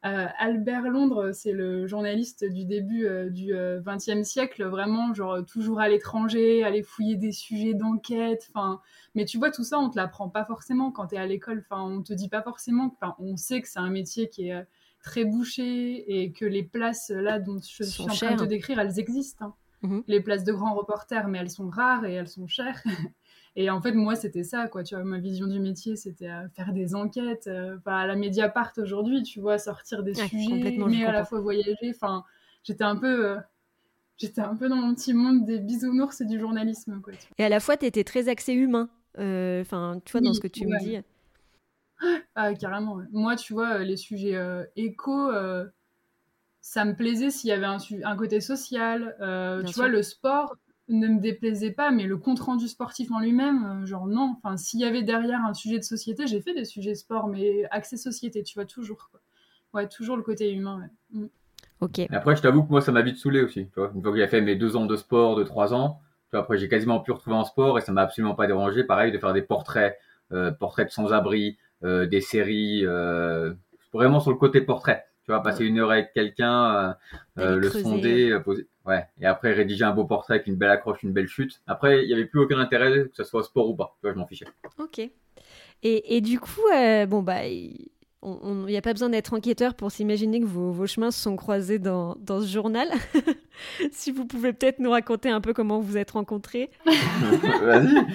euh, 0.05 0.27
Albert 0.39 0.83
Londres, 0.89 1.33
c'est 1.33 1.53
le 1.53 1.87
journaliste 1.87 2.45
du 2.45 2.65
début 2.65 3.09
du 3.31 3.55
XXe 3.55 4.23
siècle, 4.23 4.65
vraiment, 4.65 5.15
genre 5.15 5.45
toujours 5.45 5.81
à 5.81 5.89
l'étranger, 5.89 6.63
aller 6.65 6.83
fouiller 6.83 7.17
des 7.17 7.33
sujets 7.33 7.75
d'enquête. 7.75 8.49
Enfin, 8.55 8.81
mais 9.15 9.25
tu 9.25 9.39
vois, 9.39 9.51
tout 9.51 9.65
ça, 9.65 9.79
on 9.79 9.91
te 9.91 9.97
l'apprend 9.97 10.29
pas 10.29 10.45
forcément 10.45 10.93
quand 10.93 11.09
tu 11.09 11.15
es 11.17 11.19
à 11.19 11.27
l'école. 11.27 11.65
Enfin, 11.69 11.83
on 11.83 12.03
te 12.03 12.13
dit 12.13 12.29
pas 12.29 12.43
forcément. 12.43 12.95
Enfin, 13.01 13.17
on 13.19 13.37
sait 13.37 13.61
que 13.61 13.69
c'est 13.69 13.81
un 13.81 13.91
métier 13.91 14.29
qui 14.29 14.49
est 14.49 14.67
très 15.03 15.25
bouché 15.25 16.23
et 16.23 16.33
que 16.33 16.45
les 16.45 16.63
places 16.63 17.11
là 17.11 17.39
dont 17.39 17.59
je 17.59 17.85
suis 17.85 18.03
en 18.03 18.07
train 18.07 18.35
de 18.35 18.41
te 18.41 18.45
décrire, 18.45 18.79
elles 18.79 18.99
existent. 18.99 19.47
Hein. 19.47 19.55
Mmh 19.83 20.01
les 20.07 20.21
places 20.21 20.45
de 20.45 20.53
grands 20.53 20.75
reporters, 20.75 21.29
mais 21.29 21.39
elles 21.39 21.51
sont 21.51 21.69
rares 21.69 22.05
et 22.05 22.15
elles 22.15 22.29
sont 22.29 22.47
chères. 22.47 22.83
Et 23.59 23.71
en 23.71 23.81
fait, 23.81 23.93
moi, 23.93 24.17
c'était 24.17 24.45
ça, 24.45 24.69
quoi. 24.69 24.85
Tu 24.85 24.95
vois, 24.95 25.03
ma 25.03 25.19
vision 25.19 25.47
du 25.47 25.59
métier, 25.59 25.97
c'était 25.97 26.29
faire 26.55 26.75
des 26.75 26.95
enquêtes, 26.95 27.47
euh, 27.47 27.79
à 27.87 28.07
la 28.07 28.15
Mediapart 28.15 28.73
aujourd'hui, 28.77 29.23
tu 29.23 29.41
vois, 29.41 29.57
sortir 29.57 30.03
des 30.03 30.15
sujets, 30.15 30.77
mais 30.87 31.05
à 31.07 31.13
la 31.13 31.25
fois 31.25 31.41
voyager. 31.41 31.91
Enfin, 31.91 32.25
j'étais 32.63 32.85
un 32.85 32.97
peu. 32.97 33.31
Euh, 33.31 33.37
j'étais 34.19 34.43
un 34.43 34.55
peu 34.57 34.69
dans 34.69 34.77
mon 34.77 34.95
petit 34.95 35.15
monde 35.15 35.47
des 35.47 35.59
bisounours 35.59 36.21
et 36.21 36.27
du 36.27 36.39
journalisme, 36.39 37.01
quoi. 37.01 37.15
Et 37.39 37.45
à 37.45 37.49
la 37.49 37.59
fois, 37.59 37.79
tu 37.79 37.87
étais 37.87 38.05
très 38.05 38.29
axé 38.29 38.53
humain. 38.53 38.91
Euh, 39.19 39.63
enfin, 39.63 40.03
tu 40.05 40.13
vois, 40.13 40.21
dans 40.21 40.35
ce 40.35 40.41
que 40.41 40.49
tu 40.49 40.67
me 40.67 40.79
dis. 40.79 40.99
Ah, 42.35 42.53
carrément. 42.53 42.99
Moi, 43.11 43.37
tu 43.37 43.55
vois, 43.55 43.79
les 43.79 43.97
sujets 43.97 44.39
éco, 44.77 45.31
ça 46.61 46.85
me 46.85 46.95
plaisait 46.95 47.31
s'il 47.31 47.49
y 47.49 47.53
avait 47.55 47.65
un, 47.65 47.79
un 48.05 48.17
côté 48.17 48.43
social. 48.43 49.17
tu 49.67 49.73
vois, 49.73 49.89
le 49.89 50.03
sport, 50.03 50.57
ne 50.89 51.09
me 51.09 51.21
déplaisait 51.21 51.73
pas, 51.73 51.91
mais 51.91 52.05
le 52.05 52.17
compte 52.17 52.41
rendu 52.41 52.69
sportif 52.69 53.11
en 53.11 53.21
lui-même, 53.21 53.85
genre 53.87 54.07
non. 54.07 54.37
Enfin, 54.37 54.57
s'il 54.57 54.81
y 54.81 54.85
avait 54.85 55.03
derrière 55.03 55.41
un 55.45 55.55
sujet 55.55 55.79
de 55.79 55.85
société, 55.85 56.27
j'ai 56.27 56.41
fait 56.41 56.55
des 56.55 56.65
sujets 56.65 56.95
sport, 56.95 57.29
mais 57.29 57.65
accès 57.71 57.97
société, 57.97 58.43
tu 58.43 58.55
vois, 58.55 58.65
toujours. 58.65 59.11
Ouais, 59.75 59.89
toujours 59.89 60.17
le 60.17 60.23
côté 60.23 60.53
humain. 60.53 60.89
Mm. 61.13 61.27
Ok. 61.81 62.01
après, 62.11 62.37
je 62.37 62.43
t'avoue 62.43 62.63
que 62.63 62.71
moi, 62.71 62.81
ça 62.81 62.93
m'a 62.93 63.03
vite 63.03 63.19
saoulé 63.19 63.43
aussi. 63.43 63.67
Tu 63.67 63.81
vois 63.81 63.93
Une 63.95 64.03
fois 64.03 64.13
que 64.13 64.19
j'ai 64.19 64.27
fait 64.29 64.41
mes 64.41 64.57
deux 64.57 64.77
ans 64.77 64.87
de 64.87 64.97
sport, 64.97 65.37
de 65.37 65.43
trois 65.43 65.75
ans, 65.75 66.01
tu 66.25 66.31
vois, 66.33 66.41
après, 66.41 66.57
j'ai 66.57 66.69
quasiment 66.69 67.01
pu 67.01 67.13
retrouver 67.13 67.37
en 67.37 67.45
sport 67.45 67.79
et 67.79 67.83
ça 67.83 67.93
m'a 67.93 68.03
absolument 68.03 68.35
pas 68.35 68.47
dérangé. 68.47 68.85
Pareil, 68.85 69.13
de 69.13 69.19
faire 69.19 69.33
des 69.33 69.43
portraits, 69.43 69.99
euh, 70.33 70.51
portraits 70.51 70.87
de 70.87 70.93
sans-abri, 70.93 71.59
euh, 71.85 72.07
des 72.07 72.21
séries, 72.23 72.87
euh, 72.87 73.53
vraiment 73.93 74.21
sur 74.21 74.31
le 74.31 74.39
côté 74.39 74.61
portrait. 74.61 75.05
Tu 75.27 75.33
vois, 75.33 75.43
passer 75.43 75.65
une 75.65 75.79
heure 75.81 75.91
avec 75.91 76.13
quelqu'un, 76.13 76.97
le 77.37 77.69
sonder, 77.69 78.39
poser. 78.45 78.67
Ouais. 78.85 79.05
Et 79.21 79.27
après, 79.27 79.53
rédiger 79.53 79.85
un 79.85 79.93
beau 79.93 80.05
portrait 80.05 80.35
avec 80.35 80.47
une 80.47 80.55
belle 80.55 80.71
accroche, 80.71 81.03
une 81.03 81.13
belle 81.13 81.27
chute. 81.27 81.61
Après, 81.67 82.05
il 82.05 82.07
n'y 82.07 82.15
avait 82.15 82.27
plus 82.27 82.41
aucun 82.41 82.59
intérêt 82.59 82.93
que 82.93 83.11
ce 83.13 83.25
soit 83.25 83.43
sport 83.43 83.69
ou 83.69 83.75
pas. 83.75 83.97
Tu 84.01 84.07
vois, 84.07 84.13
je 84.13 84.19
m'en 84.19 84.27
fichais. 84.27 84.47
Ok. 84.79 85.01
Et, 85.01 86.17
et 86.17 86.21
du 86.21 86.39
coup, 86.39 86.63
bon, 87.09 87.23
bah, 87.23 87.45
il 88.27 88.65
n'y 88.67 88.77
a 88.77 88.83
pas 88.83 88.93
besoin 88.93 89.09
d'être 89.09 89.35
enquêteur 89.35 89.75
pour 89.75 89.93
s'imaginer 89.93 90.41
que 90.41 90.47
vos, 90.47 90.87
chemins 90.87 91.11
se 91.11 91.21
sont 91.21 91.37
croisés 91.37 91.79
dans, 91.79 92.17
dans 92.21 92.41
ce 92.41 92.47
journal. 92.47 92.89
si 93.93 94.11
vous 94.11 94.27
pouvez 94.27 94.53
peut-être 94.53 94.79
nous 94.79 94.91
raconter 94.91 95.31
un 95.31 95.41
peu 95.41 95.53
comment 95.53 95.81
vous 95.81 95.97
êtes 95.97 96.13
rencontrés. 96.13 96.71
Vas-y. 97.63 98.07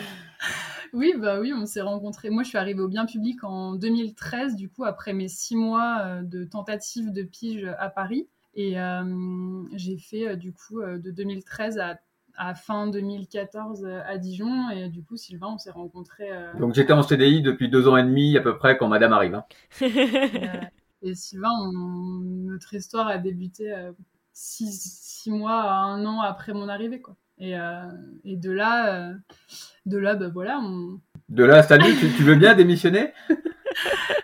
Oui, 0.93 1.13
bah 1.17 1.39
oui, 1.39 1.53
on 1.53 1.65
s'est 1.65 1.81
rencontrés. 1.81 2.29
Moi, 2.29 2.43
je 2.43 2.49
suis 2.49 2.57
arrivée 2.57 2.81
au 2.81 2.87
bien 2.87 3.05
public 3.05 3.43
en 3.43 3.75
2013, 3.75 4.55
du 4.55 4.69
coup, 4.69 4.83
après 4.83 5.13
mes 5.13 5.27
six 5.27 5.55
mois 5.55 5.99
euh, 6.01 6.21
de 6.21 6.43
tentative 6.43 7.11
de 7.11 7.23
pige 7.23 7.65
à 7.79 7.89
Paris. 7.89 8.27
Et 8.53 8.79
euh, 8.79 9.63
j'ai 9.73 9.97
fait, 9.97 10.29
euh, 10.29 10.35
du 10.35 10.51
coup, 10.51 10.81
de 10.81 11.11
2013 11.11 11.79
à 11.79 11.99
à 12.37 12.55
fin 12.55 12.87
2014 12.87 13.85
euh, 13.85 14.01
à 14.05 14.17
Dijon. 14.17 14.69
Et 14.69 14.89
du 14.89 15.03
coup, 15.03 15.17
Sylvain, 15.17 15.49
on 15.53 15.57
s'est 15.57 15.71
rencontrés. 15.71 16.31
Euh, 16.31 16.53
Donc 16.59 16.73
j'étais 16.73 16.93
en 16.93 17.01
CDI 17.03 17.41
depuis 17.41 17.69
deux 17.69 17.87
ans 17.87 17.97
et 17.97 18.03
demi 18.03 18.37
à 18.37 18.41
peu 18.41 18.57
près 18.57 18.77
quand 18.77 18.87
Madame 18.87 19.13
arrive. 19.13 19.35
Hein. 19.35 19.45
et, 21.01 21.15
Sylvain, 21.15 21.49
notre 21.73 22.73
histoire 22.73 23.07
a 23.07 23.17
débuté 23.17 23.71
euh, 23.71 23.91
six, 24.33 25.27
mois 25.27 25.61
à 25.61 25.75
un 25.75 26.05
an 26.05 26.21
après 26.21 26.53
mon 26.53 26.67
arrivée. 26.67 27.01
Quoi. 27.01 27.15
Et, 27.41 27.55
et 28.23 28.37
de 28.37 28.51
là, 28.51 29.13
de 29.85 29.97
là, 29.97 30.15
bah 30.15 30.29
voilà. 30.29 30.59
On... 30.61 30.99
De 31.27 31.43
là, 31.43 31.63
salut, 31.63 31.95
tu, 31.99 32.07
tu 32.15 32.23
veux 32.23 32.35
bien 32.35 32.55
démissionner? 32.55 33.11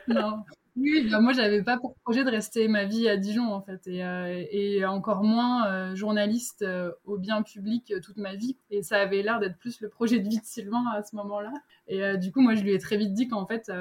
Non. 0.08 0.44
Oui, 0.78 1.08
bah 1.10 1.20
moi 1.20 1.34
j'avais 1.34 1.64
pas 1.64 1.78
pour 1.80 1.96
projet 2.04 2.24
de 2.24 2.30
rester 2.30 2.68
ma 2.68 2.86
vie 2.86 3.10
à 3.10 3.18
Dijon 3.18 3.52
en 3.52 3.62
fait, 3.62 3.88
et, 3.88 4.04
euh, 4.04 4.90
encore 4.90 5.24
moins 5.24 5.68
euh, 5.68 5.96
journaliste 5.96 6.62
euh, 6.62 6.92
au 7.04 7.18
bien 7.18 7.42
public 7.42 7.92
toute 8.04 8.18
ma 8.18 8.36
vie. 8.36 8.58
Et 8.70 8.84
ça 8.84 8.98
avait 8.98 9.24
l'air 9.24 9.40
d'être 9.40 9.58
plus 9.58 9.82
le 9.82 9.90
projet 9.90 10.20
de 10.20 10.30
vie 10.30 10.38
de 10.40 10.46
Sylvain 10.46 10.84
à 10.96 11.02
ce 11.02 11.16
moment-là. 11.16 11.52
Et 11.88 12.18
du 12.18 12.32
coup, 12.32 12.42
moi 12.42 12.54
je 12.54 12.62
lui 12.62 12.74
ai 12.74 12.80
très 12.80 12.98
vite 12.98 13.14
dit 13.14 13.28
qu'en 13.28 13.48
fait, 13.48 13.72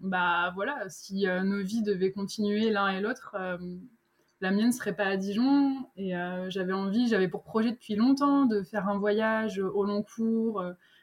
bah 0.00 0.52
voilà, 0.54 0.84
si 0.88 1.24
nos 1.26 1.62
vies 1.62 1.82
devaient 1.82 2.12
continuer 2.12 2.70
l'un 2.70 2.88
et 2.88 3.00
l'autre, 3.00 3.36
la 4.42 4.50
mienne 4.50 4.72
serait 4.72 4.94
pas 4.94 5.06
à 5.06 5.16
Dijon. 5.16 5.86
Et 5.96 6.12
j'avais 6.48 6.74
envie, 6.74 7.08
j'avais 7.08 7.28
pour 7.28 7.42
projet 7.42 7.70
depuis 7.70 7.94
longtemps 7.94 8.44
de 8.44 8.62
faire 8.62 8.88
un 8.88 8.98
voyage 8.98 9.58
au 9.58 9.84
long 9.84 10.02
cours 10.02 10.62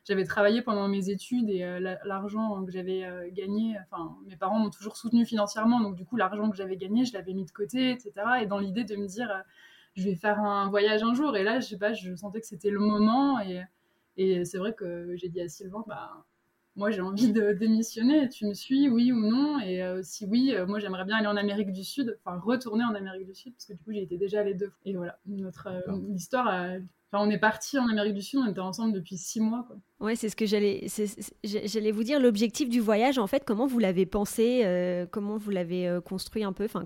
j'avais 0.09 0.23
travaillé 0.23 0.63
pendant 0.63 0.87
mes 0.87 1.09
études 1.09 1.49
et 1.49 1.63
euh, 1.63 1.79
l'argent 2.03 2.65
que 2.65 2.71
j'avais 2.71 3.03
euh, 3.05 3.29
gagné, 3.31 3.77
enfin, 3.79 4.17
mes 4.27 4.35
parents 4.35 4.57
m'ont 4.57 4.71
toujours 4.71 4.97
soutenu 4.97 5.23
financièrement, 5.23 5.79
donc 5.81 5.95
du 5.95 6.03
coup, 6.03 6.17
l'argent 6.17 6.49
que 6.49 6.57
j'avais 6.57 6.77
gagné, 6.77 7.05
je 7.05 7.13
l'avais 7.13 7.33
mis 7.33 7.45
de 7.45 7.51
côté, 7.51 7.91
etc. 7.91 8.13
Et 8.41 8.47
dans 8.47 8.57
l'idée 8.57 8.83
de 8.83 8.95
me 8.95 9.05
dire, 9.05 9.29
euh, 9.29 9.41
je 9.93 10.05
vais 10.05 10.15
faire 10.15 10.39
un 10.39 10.67
voyage 10.67 11.03
un 11.03 11.13
jour. 11.13 11.37
Et 11.37 11.43
là, 11.43 11.59
je 11.59 11.67
sais 11.67 11.77
pas, 11.77 11.93
je 11.93 12.15
sentais 12.15 12.41
que 12.41 12.47
c'était 12.47 12.71
le 12.71 12.79
moment. 12.79 13.39
Et, 13.41 13.61
et 14.17 14.45
c'est 14.45 14.57
vrai 14.57 14.73
que 14.73 15.15
j'ai 15.15 15.29
dit 15.29 15.41
à 15.41 15.47
Sylvain, 15.47 15.83
bah, 15.87 16.25
moi 16.75 16.91
j'ai 16.91 17.01
envie 17.01 17.31
de 17.31 17.51
démissionner, 17.53 18.29
tu 18.29 18.45
me 18.45 18.53
suis, 18.53 18.89
oui 18.89 19.11
ou 19.11 19.19
non 19.19 19.59
Et 19.59 19.83
si 20.03 20.25
oui, 20.25 20.53
moi 20.67 20.79
j'aimerais 20.79 21.05
bien 21.05 21.17
aller 21.17 21.27
en 21.27 21.35
Amérique 21.35 21.71
du 21.71 21.83
Sud, 21.83 22.17
enfin 22.23 22.39
retourner 22.39 22.83
en 22.83 22.95
Amérique 22.95 23.27
du 23.27 23.35
Sud, 23.35 23.53
parce 23.53 23.65
que 23.65 23.73
du 23.73 23.83
coup 23.83 23.91
j'ai 23.91 24.03
été 24.03 24.17
déjà 24.17 24.41
allée 24.41 24.53
deux 24.53 24.69
fois. 24.69 24.79
Et 24.85 24.95
voilà, 24.95 25.19
notre 25.25 25.69
histoire 26.13 26.79
Enfin, 27.11 27.25
on 27.25 27.31
est 27.31 27.39
parti 27.39 27.79
en 27.79 27.87
Amérique 27.87 28.13
du 28.13 28.21
Sud, 28.21 28.39
on 28.39 28.47
était 28.47 28.59
ensemble 28.59 28.93
depuis 28.93 29.17
six 29.17 29.39
mois. 29.39 29.65
Quoi. 29.67 29.77
Ouais, 29.99 30.15
c'est 30.15 30.29
ce 30.29 30.35
que 30.35 30.45
j'allais, 30.45 30.85
j'allais 31.43 31.91
vous 31.91 32.03
dire. 32.03 32.19
L'objectif 32.19 32.69
du 32.69 32.79
voyage, 32.79 33.17
en 33.17 33.25
fait, 33.25 33.43
comment 33.45 33.65
vous 33.65 33.79
l'avez 33.79 34.05
pensé, 34.05 34.61
euh, 34.63 35.07
comment 35.09 35.37
vous 35.37 35.49
l'avez 35.49 35.87
euh, 35.87 36.01
construit 36.01 36.43
un 36.43 36.53
peu, 36.53 36.65
enfin, 36.65 36.85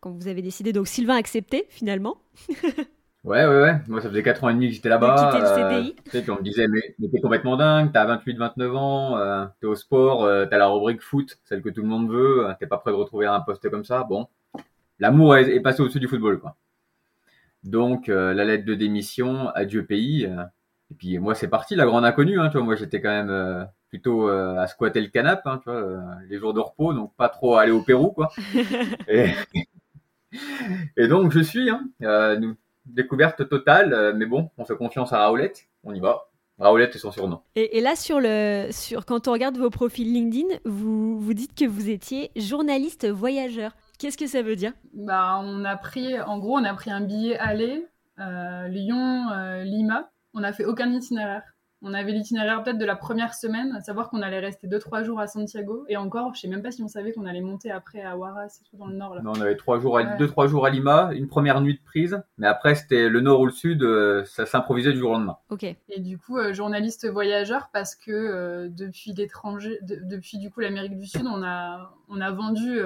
quand 0.00 0.10
vous 0.10 0.26
avez 0.26 0.40
décidé. 0.40 0.72
Donc 0.72 0.88
Sylvain 0.88 1.16
a 1.16 1.18
accepté 1.18 1.66
finalement. 1.68 2.22
ouais, 3.24 3.46
ouais, 3.46 3.62
ouais. 3.62 3.80
Moi, 3.88 4.00
ça 4.00 4.08
faisait 4.08 4.22
quatre 4.22 4.44
ans 4.44 4.48
et 4.48 4.54
demi 4.54 4.68
que 4.68 4.74
j'étais 4.74 4.88
là-bas. 4.88 5.30
Quitté 5.30 5.42
le 5.42 5.46
CDI. 5.46 5.90
Euh, 5.90 6.02
tu 6.04 6.10
sais, 6.10 6.30
on 6.30 6.36
me 6.36 6.42
disait, 6.42 6.68
mais, 6.68 6.94
mais 6.98 7.08
t'es 7.08 7.20
complètement 7.20 7.56
dingue. 7.56 7.90
T'as 7.92 8.04
28, 8.04 8.36
29 8.36 8.76
ans, 8.76 9.16
euh, 9.18 9.44
t'es 9.60 9.66
au 9.66 9.74
sport, 9.74 10.28
t'as 10.48 10.58
la 10.58 10.68
rubrique 10.68 11.02
foot, 11.02 11.38
celle 11.44 11.62
que 11.62 11.70
tout 11.70 11.82
le 11.82 11.88
monde 11.88 12.10
veut. 12.10 12.46
T'es 12.58 12.66
pas 12.66 12.78
prêt 12.78 12.90
de 12.90 12.96
retrouver 12.96 13.26
un 13.26 13.40
poste 13.40 13.68
comme 13.70 13.84
ça. 13.84 14.04
Bon, 14.04 14.28
l'amour 14.98 15.36
est, 15.36 15.54
est 15.54 15.60
passé 15.60 15.82
au-dessus 15.82 16.00
du 16.00 16.08
football, 16.08 16.38
quoi. 16.38 16.56
Donc 17.64 18.08
euh, 18.08 18.34
la 18.34 18.44
lettre 18.44 18.64
de 18.64 18.74
démission, 18.74 19.48
adieu 19.50 19.84
pays. 19.84 20.26
Euh, 20.26 20.42
et 20.90 20.94
puis 20.94 21.18
moi 21.18 21.34
c'est 21.34 21.48
parti, 21.48 21.74
la 21.74 21.86
grande 21.86 22.04
inconnue. 22.04 22.40
Hein, 22.40 22.48
tu 22.48 22.58
vois, 22.58 22.66
moi 22.66 22.76
j'étais 22.76 23.00
quand 23.00 23.10
même 23.10 23.30
euh, 23.30 23.64
plutôt 23.88 24.28
à 24.28 24.66
squatter 24.66 25.00
le 25.00 25.08
canapé, 25.08 25.42
hein, 25.48 25.60
tu 25.62 25.70
vois, 25.70 26.02
les 26.28 26.38
jours 26.38 26.54
de 26.54 26.60
repos, 26.60 26.94
donc 26.94 27.14
pas 27.16 27.28
trop 27.28 27.56
aller 27.56 27.72
au 27.72 27.82
Pérou, 27.82 28.10
quoi. 28.10 28.30
et, 29.08 29.30
et, 30.96 31.08
donc 31.08 31.30
je 31.30 31.40
suis, 31.40 31.68
hein, 31.68 31.90
nous, 32.40 32.56
découverte 32.86 33.48
totale, 33.48 34.14
mais 34.16 34.26
bon, 34.26 34.50
on 34.58 34.64
fait 34.64 34.76
confiance 34.76 35.12
à 35.12 35.18
Raoulette, 35.18 35.68
on 35.84 35.94
y 35.94 36.00
va. 36.00 36.28
Raoulette 36.58 36.94
est 36.94 36.98
son 36.98 37.10
surnom. 37.10 37.40
Et, 37.56 37.78
et, 37.78 37.80
là, 37.80 37.96
sur 37.96 38.20
le, 38.20 38.68
sur, 38.70 39.04
quand 39.04 39.26
on 39.26 39.32
regarde 39.32 39.56
vos 39.56 39.70
profils 39.70 40.10
LinkedIn, 40.12 40.58
vous, 40.64 41.18
vous 41.18 41.34
dites 41.34 41.58
que 41.58 41.64
vous 41.64 41.88
étiez 41.88 42.30
journaliste 42.36 43.08
voyageur. 43.08 43.72
Qu'est-ce 43.98 44.18
que 44.18 44.26
ça 44.26 44.42
veut 44.42 44.56
dire? 44.56 44.72
Bah, 44.92 45.40
on 45.42 45.64
a 45.64 45.76
pris, 45.76 46.20
en 46.20 46.38
gros, 46.38 46.58
on 46.58 46.64
a 46.64 46.74
pris 46.74 46.90
un 46.90 47.00
billet 47.00 47.36
aller 47.38 47.84
euh, 48.18 48.68
Lyon, 48.68 49.30
euh, 49.30 49.62
Lima. 49.64 50.10
On 50.34 50.40
n'a 50.40 50.52
fait 50.52 50.64
aucun 50.64 50.90
itinéraire. 50.92 51.42
On 51.82 51.94
avait 51.94 52.12
l'itinéraire 52.12 52.62
peut-être 52.62 52.78
de 52.78 52.84
la 52.84 52.96
première 52.96 53.34
semaine, 53.34 53.72
à 53.76 53.80
savoir 53.80 54.08
qu'on 54.08 54.22
allait 54.22 54.38
rester 54.38 54.68
2-3 54.68 55.04
jours 55.04 55.20
à 55.20 55.26
Santiago. 55.26 55.84
Et 55.88 55.96
encore, 55.96 56.34
je 56.34 56.40
sais 56.40 56.48
même 56.48 56.62
pas 56.62 56.70
si 56.70 56.82
on 56.82 56.88
savait 56.88 57.12
qu'on 57.12 57.26
allait 57.26 57.40
monter 57.40 57.70
après 57.70 58.02
à 58.02 58.14
Huaraz, 58.14 58.60
tout 58.70 58.76
dans 58.76 58.86
le 58.86 58.94
nord. 58.94 59.14
Là. 59.14 59.22
Non, 59.22 59.32
on 59.36 59.40
avait 59.40 59.56
3 59.56 59.80
jours, 59.80 59.98
à, 59.98 60.04
2-3 60.16 60.48
jours 60.48 60.66
à 60.66 60.70
Lima, 60.70 61.10
une 61.12 61.28
première 61.28 61.60
nuit 61.60 61.74
de 61.74 61.82
prise. 61.82 62.22
Mais 62.38 62.46
après, 62.46 62.74
c'était 62.74 63.08
le 63.08 63.20
nord 63.20 63.40
ou 63.40 63.46
le 63.46 63.52
sud, 63.52 63.82
euh, 63.82 64.24
ça 64.24 64.46
s'improvisait 64.46 64.92
du 64.92 64.98
jour 64.98 65.10
au 65.10 65.14
lendemain. 65.14 65.38
Ok. 65.50 65.64
Et 65.64 66.00
du 66.00 66.18
coup, 66.18 66.38
journaliste 66.52 67.08
voyageur, 67.08 67.68
parce 67.72 67.94
que 67.94 68.68
depuis 68.68 69.12
l'étranger, 69.12 69.78
depuis 69.82 70.38
du 70.38 70.50
coup 70.50 70.60
l'Amérique 70.60 70.98
du 70.98 71.06
Sud, 71.06 71.26
on 71.26 71.42
a, 71.42 71.94
on 72.08 72.20
a 72.20 72.30
vendu 72.30 72.80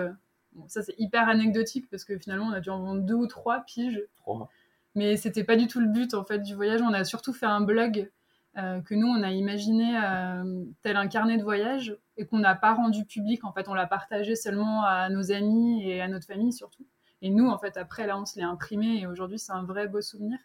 ça, 0.69 0.83
c'est 0.83 0.95
hyper 0.99 1.29
anecdotique 1.29 1.89
parce 1.91 2.05
que 2.05 2.19
finalement, 2.19 2.47
on 2.47 2.53
a 2.53 2.61
dû 2.61 2.71
en 2.71 2.81
vendre 2.81 3.03
deux 3.03 3.15
ou 3.15 3.27
trois 3.27 3.61
piges. 3.61 4.03
Trois. 4.17 4.49
Mais 4.95 5.17
c'était 5.17 5.45
pas 5.45 5.57
du 5.57 5.67
tout 5.67 5.81
le 5.81 5.89
but 5.89 6.15
en 6.15 6.25
fait 6.25 6.39
du 6.39 6.55
voyage. 6.55 6.81
On 6.83 6.93
a 6.93 7.05
surtout 7.05 7.33
fait 7.33 7.47
un 7.47 7.61
blog 7.61 8.11
euh, 8.57 8.81
que 8.81 8.95
nous, 8.95 9.07
on 9.07 9.23
a 9.23 9.31
imaginé 9.31 9.99
euh, 10.03 10.65
tel 10.83 10.97
un 10.97 11.09
carnet 11.09 11.37
de 11.37 11.43
voyage 11.43 11.97
et 12.17 12.27
qu'on 12.27 12.39
n'a 12.39 12.55
pas 12.55 12.75
rendu 12.75 13.05
public. 13.05 13.45
En 13.45 13.53
fait, 13.53 13.69
on 13.69 13.75
l'a 13.75 13.87
partagé 13.87 14.35
seulement 14.35 14.83
à 14.85 15.09
nos 15.11 15.31
amis 15.31 15.89
et 15.89 16.01
à 16.01 16.09
notre 16.09 16.27
famille 16.27 16.53
surtout. 16.53 16.87
Et 17.23 17.31
nous, 17.31 17.49
en 17.49 17.59
fait, 17.59 17.77
après, 17.77 18.07
là, 18.07 18.19
on 18.19 18.25
se 18.25 18.37
l'est 18.37 18.45
imprimé 18.45 19.01
et 19.01 19.07
aujourd'hui, 19.07 19.39
c'est 19.39 19.53
un 19.53 19.65
vrai 19.65 19.89
beau 19.89 20.01
souvenir. 20.01 20.39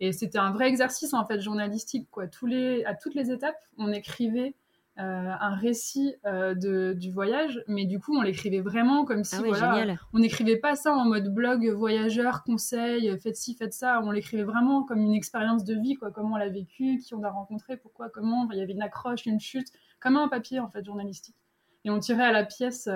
Et 0.00 0.12
c'était 0.12 0.38
un 0.38 0.52
vrai 0.52 0.68
exercice 0.68 1.14
en 1.14 1.26
fait 1.26 1.40
journalistique. 1.40 2.08
Quoi. 2.10 2.28
Tous 2.28 2.46
les, 2.46 2.84
à 2.84 2.94
toutes 2.94 3.14
les 3.14 3.30
étapes, 3.30 3.58
on 3.78 3.92
écrivait 3.92 4.54
un 4.98 5.54
récit 5.54 6.14
euh, 6.24 6.54
de, 6.54 6.94
du 6.94 7.10
voyage, 7.10 7.62
mais 7.68 7.84
du 7.84 7.98
coup 8.00 8.16
on 8.16 8.22
l'écrivait 8.22 8.60
vraiment 8.60 9.04
comme 9.04 9.24
si 9.24 9.36
ah 9.36 9.42
voilà, 9.44 9.96
on 10.14 10.18
n'écrivait 10.18 10.56
pas 10.56 10.74
ça 10.74 10.94
en 10.94 11.04
mode 11.04 11.32
blog 11.32 11.68
voyageur, 11.68 12.44
conseil, 12.44 13.18
faites 13.20 13.36
ci, 13.36 13.54
faites 13.54 13.74
ça, 13.74 14.00
on 14.02 14.10
l'écrivait 14.10 14.44
vraiment 14.44 14.84
comme 14.84 15.00
une 15.00 15.14
expérience 15.14 15.64
de 15.64 15.74
vie, 15.74 15.94
quoi, 15.94 16.10
comment 16.10 16.34
on 16.34 16.38
l'a 16.38 16.48
vécu, 16.48 16.98
qui 16.98 17.14
on 17.14 17.22
a 17.22 17.30
rencontré, 17.30 17.76
pourquoi, 17.76 18.08
comment, 18.08 18.48
il 18.52 18.58
y 18.58 18.62
avait 18.62 18.72
une 18.72 18.82
accroche, 18.82 19.26
une 19.26 19.40
chute, 19.40 19.68
comme 20.00 20.16
un 20.16 20.28
papier 20.28 20.60
en 20.60 20.68
fait 20.70 20.84
journalistique. 20.84 21.36
Et 21.84 21.90
on 21.90 21.98
tirait 21.98 22.24
à 22.24 22.32
la 22.32 22.44
pièce 22.44 22.88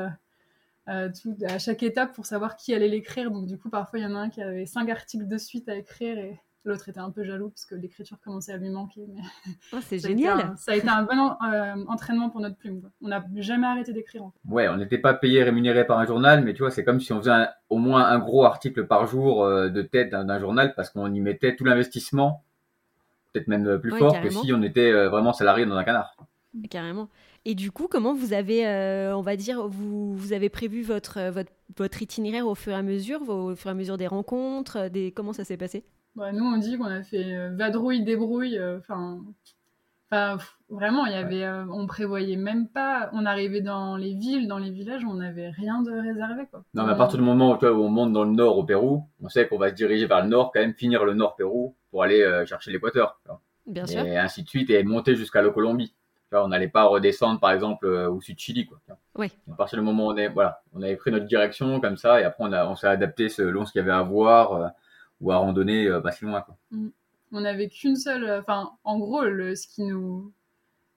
euh, 0.88 1.08
tout, 1.20 1.36
à 1.46 1.58
chaque 1.58 1.82
étape 1.82 2.14
pour 2.14 2.24
savoir 2.24 2.56
qui 2.56 2.74
allait 2.74 2.88
l'écrire, 2.88 3.30
donc 3.30 3.46
du 3.46 3.58
coup 3.58 3.68
parfois 3.68 3.98
il 3.98 4.02
y 4.02 4.06
en 4.06 4.14
a 4.14 4.20
un 4.20 4.30
qui 4.30 4.40
avait 4.40 4.66
cinq 4.66 4.88
articles 4.88 5.28
de 5.28 5.36
suite 5.36 5.68
à 5.68 5.76
écrire 5.76 6.18
et 6.18 6.40
L'autre 6.64 6.90
était 6.90 7.00
un 7.00 7.10
peu 7.10 7.24
jaloux 7.24 7.48
parce 7.48 7.64
que 7.64 7.74
l'écriture 7.74 8.18
commençait 8.22 8.52
à 8.52 8.58
lui 8.58 8.68
manquer. 8.68 9.06
Mais 9.08 9.22
oh, 9.72 9.78
c'est 9.80 9.98
génial. 9.98 10.52
ça 10.58 10.72
a 10.72 10.76
été 10.76 10.88
un 10.88 11.04
bon 11.04 11.30
euh, 11.42 11.84
entraînement 11.88 12.28
pour 12.28 12.40
notre 12.40 12.56
plume. 12.56 12.90
On 13.00 13.08
n'a 13.08 13.24
jamais 13.36 13.66
arrêté 13.66 13.94
d'écrire. 13.94 14.30
Ouais, 14.46 14.68
on 14.68 14.76
n'était 14.76 14.98
pas 14.98 15.14
payé, 15.14 15.42
rémunéré 15.42 15.86
par 15.86 15.98
un 15.98 16.04
journal, 16.04 16.44
mais 16.44 16.52
tu 16.52 16.62
vois, 16.62 16.70
c'est 16.70 16.84
comme 16.84 17.00
si 17.00 17.14
on 17.14 17.20
faisait 17.20 17.46
au 17.70 17.78
moins 17.78 18.04
un 18.04 18.18
gros 18.18 18.44
article 18.44 18.86
par 18.86 19.06
jour 19.06 19.42
euh, 19.42 19.70
de 19.70 19.80
tête 19.80 20.10
d'un 20.10 20.38
journal 20.38 20.74
parce 20.74 20.90
qu'on 20.90 21.12
y 21.14 21.20
mettait 21.20 21.56
tout 21.56 21.64
l'investissement, 21.64 22.44
peut-être 23.32 23.48
même 23.48 23.78
plus 23.78 23.92
fort 23.92 24.20
que 24.20 24.28
si 24.28 24.52
on 24.52 24.62
était 24.62 24.92
euh, 24.92 25.08
vraiment 25.08 25.32
salarié 25.32 25.64
dans 25.64 25.76
un 25.76 25.84
canard. 25.84 26.14
Carrément. 26.68 27.08
Et 27.46 27.54
du 27.54 27.70
coup, 27.70 27.88
comment 27.88 28.12
vous 28.12 28.34
avez, 28.34 28.66
on 29.14 29.22
va 29.22 29.36
dire, 29.36 29.66
vous, 29.66 30.14
vous 30.14 30.34
avez 30.34 30.50
prévu 30.50 30.82
votre, 30.82 31.30
votre, 31.30 31.50
votre, 31.78 32.02
itinéraire 32.02 32.46
au 32.46 32.54
fur 32.54 32.72
et 32.72 32.76
à 32.76 32.82
mesure, 32.82 33.26
au 33.30 33.56
fur 33.56 33.68
et 33.68 33.70
à 33.70 33.74
mesure 33.74 33.96
des 33.96 34.08
rencontres, 34.08 34.90
des... 34.90 35.10
comment 35.10 35.32
ça 35.32 35.44
s'est 35.44 35.56
passé? 35.56 35.84
Bah, 36.16 36.32
nous, 36.32 36.44
on 36.44 36.56
dit 36.58 36.76
qu'on 36.76 36.84
a 36.84 37.02
fait 37.02 37.34
euh, 37.34 37.50
vadrouille, 37.54 38.02
débrouille. 38.02 38.58
Euh, 38.58 38.78
enfin, 38.78 39.20
vraiment, 40.68 41.06
il 41.06 41.12
y 41.12 41.16
avait, 41.16 41.44
euh, 41.44 41.64
on 41.72 41.86
prévoyait 41.86 42.36
même 42.36 42.68
pas. 42.68 43.10
On 43.12 43.26
arrivait 43.26 43.60
dans 43.60 43.96
les 43.96 44.14
villes, 44.14 44.48
dans 44.48 44.58
les 44.58 44.70
villages, 44.70 45.04
on 45.04 45.14
n'avait 45.14 45.50
rien 45.50 45.82
de 45.82 45.92
réservé. 45.92 46.46
Quoi. 46.50 46.64
Non, 46.74 46.84
mais 46.84 46.92
à 46.92 46.96
partir 46.96 47.18
du 47.18 47.24
moment 47.24 47.56
où, 47.56 47.64
on 47.64 47.88
monte 47.88 48.12
dans 48.12 48.24
le 48.24 48.32
nord 48.32 48.58
au 48.58 48.64
Pérou, 48.64 49.06
on 49.22 49.28
sait 49.28 49.46
qu'on 49.46 49.58
va 49.58 49.70
se 49.70 49.74
diriger 49.74 50.06
vers 50.06 50.22
le 50.22 50.28
nord, 50.28 50.50
quand 50.52 50.60
même 50.60 50.74
finir 50.74 51.04
le 51.04 51.14
nord 51.14 51.36
Pérou 51.36 51.76
pour 51.90 52.02
aller 52.02 52.44
chercher 52.46 52.72
l'équateur. 52.72 53.20
Bien 53.66 53.84
et 53.84 53.88
sûr. 53.88 54.04
Et 54.04 54.18
ainsi 54.18 54.42
de 54.42 54.48
suite, 54.48 54.70
et 54.70 54.82
monter 54.82 55.14
jusqu'à 55.14 55.42
la 55.42 55.50
Colombie. 55.50 55.94
on 56.32 56.48
n'allait 56.48 56.68
pas 56.68 56.84
redescendre, 56.84 57.38
par 57.38 57.52
exemple, 57.52 57.86
au 57.86 58.20
sud 58.20 58.38
Chili. 58.38 58.66
Quoi, 58.66 58.78
oui. 59.14 59.30
À 59.50 59.54
partir 59.54 59.78
du 59.78 59.84
moment 59.84 60.08
où 60.08 60.10
on, 60.10 60.16
est, 60.16 60.28
voilà, 60.28 60.62
on 60.72 60.82
avait 60.82 60.96
pris 60.96 61.12
notre 61.12 61.26
direction 61.26 61.80
comme 61.80 61.96
ça, 61.96 62.20
et 62.20 62.24
après 62.24 62.44
on, 62.44 62.52
a, 62.52 62.66
on 62.66 62.74
s'est 62.74 62.88
adapté 62.88 63.28
selon 63.28 63.64
ce 63.64 63.72
qu'il 63.72 63.80
y 63.80 63.82
avait 63.82 63.92
à 63.92 64.02
voir 64.02 64.72
ou 65.20 65.30
à 65.32 65.36
randonner 65.36 65.86
euh, 65.86 66.00
pas 66.00 66.12
si 66.12 66.24
loin. 66.24 66.40
Quoi. 66.40 66.56
Mm. 66.70 66.88
On 67.32 67.40
n'avait 67.40 67.68
qu'une 67.68 67.96
seule. 67.96 68.30
Enfin, 68.40 68.72
en 68.84 68.98
gros, 68.98 69.24
le, 69.24 69.54
ce 69.54 69.66
qui 69.66 69.82
nous. 69.82 70.32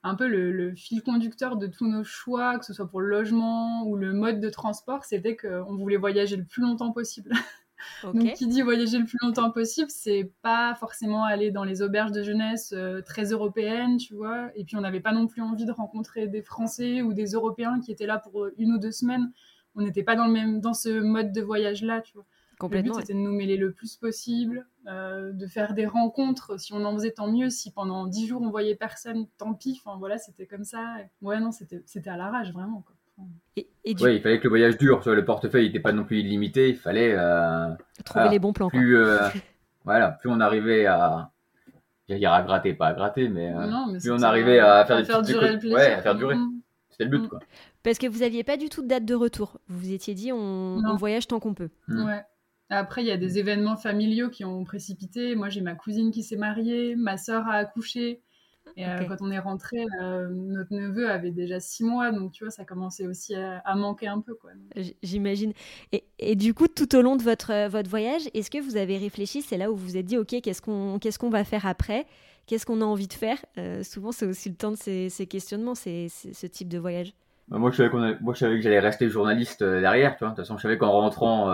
Un 0.05 0.15
peu 0.15 0.27
le, 0.27 0.75
fil 0.75 1.01
conducteur 1.01 1.55
de 1.55 1.65
tous 1.65 1.87
nos 1.87 2.03
choix, 2.03 2.59
que 2.59 2.65
ce 2.65 2.73
soit 2.73 2.89
pour 2.89 2.99
le 2.99 3.07
logement 3.07 3.83
ou 3.85 3.95
le 3.95 4.11
mode 4.11 4.41
de 4.41 4.49
transport, 4.49 5.05
c'était 5.05 5.37
qu'on 5.37 5.77
voulait 5.77 5.95
voyager 5.95 6.35
le 6.35 6.43
plus 6.43 6.61
longtemps 6.61 6.91
possible. 6.91 7.31
Donc, 8.03 8.33
qui 8.33 8.47
dit 8.47 8.61
voyager 8.61 8.97
le 8.97 9.05
plus 9.05 9.17
longtemps 9.21 9.49
possible, 9.49 9.89
c'est 9.89 10.31
pas 10.41 10.75
forcément 10.75 11.23
aller 11.23 11.51
dans 11.51 11.63
les 11.63 11.81
auberges 11.81 12.11
de 12.11 12.21
jeunesse 12.21 12.73
euh, 12.75 13.01
très 13.01 13.31
européennes, 13.31 13.95
tu 13.95 14.13
vois. 14.13 14.51
Et 14.55 14.65
puis, 14.65 14.75
on 14.75 14.81
n'avait 14.81 14.99
pas 14.99 15.13
non 15.13 15.27
plus 15.27 15.41
envie 15.41 15.65
de 15.65 15.71
rencontrer 15.71 16.27
des 16.27 16.41
Français 16.41 17.01
ou 17.01 17.13
des 17.13 17.27
Européens 17.31 17.79
qui 17.79 17.91
étaient 17.91 18.05
là 18.05 18.17
pour 18.17 18.47
une 18.57 18.73
ou 18.73 18.79
deux 18.79 18.91
semaines. 18.91 19.31
On 19.75 19.81
n'était 19.81 20.03
pas 20.03 20.15
dans 20.15 20.25
le 20.25 20.33
même 20.33 20.59
dans 20.59 20.73
ce 20.73 20.99
mode 20.99 21.31
de 21.31 21.41
voyage-là, 21.41 22.01
tu 22.01 22.13
vois. 22.13 22.25
Le 22.61 22.81
but, 22.81 22.93
c'était 22.95 23.13
de 23.13 23.19
nous 23.19 23.33
mêler 23.33 23.57
le 23.57 23.71
plus 23.71 23.97
possible, 23.97 24.65
euh, 24.87 25.31
de 25.33 25.47
faire 25.47 25.73
des 25.73 25.85
rencontres. 25.85 26.59
Si 26.59 26.73
on 26.73 26.83
en 26.85 26.93
faisait, 26.93 27.11
tant 27.11 27.31
mieux. 27.31 27.49
Si 27.49 27.71
pendant 27.71 28.07
dix 28.07 28.27
jours, 28.27 28.41
on 28.41 28.49
voyait 28.49 28.75
personne, 28.75 29.27
tant 29.37 29.53
pis. 29.53 29.81
Enfin, 29.83 29.97
voilà, 29.97 30.17
c'était 30.17 30.45
comme 30.45 30.63
ça. 30.63 30.97
Ouais, 31.21 31.39
non, 31.39 31.51
c'était 31.51 32.09
à 32.09 32.17
l'arrache, 32.17 32.51
vraiment. 32.51 32.83
Et, 33.57 33.67
il 33.85 33.97
fallait 33.97 34.39
que 34.39 34.45
le 34.45 34.49
voyage 34.49 34.77
dure. 34.77 35.01
le 35.05 35.25
portefeuille 35.25 35.67
n'était 35.67 35.79
pas 35.79 35.91
non 35.91 36.03
plus 36.03 36.19
illimité. 36.19 36.69
Il 36.69 36.77
fallait... 36.77 37.13
Euh, 37.17 37.69
Trouver 38.05 38.29
les 38.29 38.39
bons 38.39 38.53
plans. 38.53 38.69
Plus, 38.69 38.97
euh, 38.97 39.19
voilà, 39.85 40.11
plus 40.11 40.29
on 40.29 40.39
arrivait 40.39 40.85
à... 40.85 41.29
J'allais 42.09 42.25
à 42.25 42.41
gratter, 42.41 42.73
pas 42.73 42.87
à 42.87 42.93
gratter, 42.93 43.29
mais, 43.29 43.53
plus 43.99 44.11
on 44.11 44.21
arrivait 44.21 44.59
à 44.59 44.83
faire, 44.85 45.05
faire 45.05 45.21
durer 45.21 45.53
le 45.53 45.59
plaisir. 45.59 45.77
Ouais, 45.77 45.93
à 45.93 46.01
faire 46.01 46.15
durer. 46.15 46.35
Mm. 46.35 46.59
C'était 46.89 47.05
le 47.05 47.09
but, 47.09 47.23
mm. 47.23 47.27
quoi. 47.29 47.39
Parce 47.81 47.97
que 47.97 48.07
vous 48.07 48.19
n'aviez 48.19 48.43
pas 48.43 48.57
du 48.57 48.67
tout 48.67 48.81
de 48.81 48.87
date 48.87 49.05
de 49.05 49.15
retour. 49.15 49.59
Vous 49.67 49.79
vous 49.79 49.91
étiez 49.93 50.13
dit, 50.13 50.33
on, 50.33 50.79
on 50.85 50.95
voyage 50.95 51.27
tant 51.27 51.39
qu'on 51.39 51.53
peut. 51.53 51.69
Mm. 51.87 52.05
Ouais. 52.05 52.23
Après, 52.77 53.01
il 53.01 53.07
y 53.07 53.11
a 53.11 53.17
des 53.17 53.39
événements 53.39 53.77
familiaux 53.77 54.29
qui 54.29 54.45
ont 54.45 54.63
précipité. 54.63 55.35
Moi, 55.35 55.49
j'ai 55.49 55.61
ma 55.61 55.75
cousine 55.75 56.11
qui 56.11 56.23
s'est 56.23 56.37
mariée, 56.37 56.95
ma 56.95 57.17
sœur 57.17 57.47
a 57.47 57.53
accouché. 57.53 58.21
Et 58.75 58.87
euh, 58.87 59.03
quand 59.07 59.17
on 59.21 59.29
est 59.29 59.39
rentré, 59.39 59.85
euh, 60.01 60.29
notre 60.29 60.73
neveu 60.73 61.09
avait 61.09 61.31
déjà 61.31 61.59
six 61.59 61.83
mois, 61.83 62.11
donc 62.11 62.31
tu 62.31 62.43
vois, 62.43 62.49
ça 62.49 62.65
commençait 62.65 63.05
aussi 63.05 63.35
à, 63.35 63.75
manquer 63.75 64.07
un 64.07 64.19
peu. 64.19 64.35
J'imagine. 65.03 65.53
Et, 65.91 66.03
et, 66.17 66.35
du 66.35 66.53
coup, 66.53 66.67
tout 66.67 66.95
au 66.95 67.01
long 67.01 67.15
de 67.15 67.21
votre, 67.21 67.51
euh, 67.51 67.67
votre 67.67 67.89
voyage, 67.89 68.23
est-ce 68.33 68.49
que 68.49 68.57
vous 68.57 68.77
avez 68.77 68.97
réfléchi 68.97 69.41
C'est 69.41 69.57
là 69.57 69.71
où 69.71 69.75
vous 69.75 69.85
vous 69.85 69.97
êtes 69.97 70.05
dit, 70.05 70.17
OK, 70.17 70.35
qu'est-ce 70.41 70.61
qu'on 70.61 70.97
qu'est-ce 70.97 71.19
qu'on 71.19 71.29
va 71.29 71.43
faire 71.43 71.67
après? 71.67 72.05
Qu'est-ce 72.47 72.65
qu'on 72.65 72.81
a 72.81 72.85
envie 72.85 73.07
de 73.07 73.13
faire? 73.13 73.37
Souvent, 73.83 74.11
c'est 74.11 74.25
aussi 74.25 74.49
le 74.49 74.55
temps 74.55 74.71
de 74.71 74.77
ces, 74.77 75.09
ces 75.09 75.27
questionnements, 75.27 75.75
ces, 75.75 76.09
ce 76.09 76.47
type 76.47 76.67
de 76.67 76.77
voyage. 76.77 77.13
Bah, 77.47 77.57
moi, 77.57 77.71
je 77.71 77.77
savais, 77.77 78.17
moi, 78.19 78.33
je 78.33 78.39
savais 78.39 78.55
que 78.55 78.61
j'allais 78.61 78.79
rester 78.79 79.07
journaliste 79.09 79.63
derrière. 79.63 80.17
Tu 80.17 80.25
vois. 80.25 80.31
De 80.31 80.35
toute 80.35 80.43
façon, 80.43 80.57
je 80.57 80.63
savais 80.63 80.77
qu'en 80.77 80.91
rentrant 80.91 81.53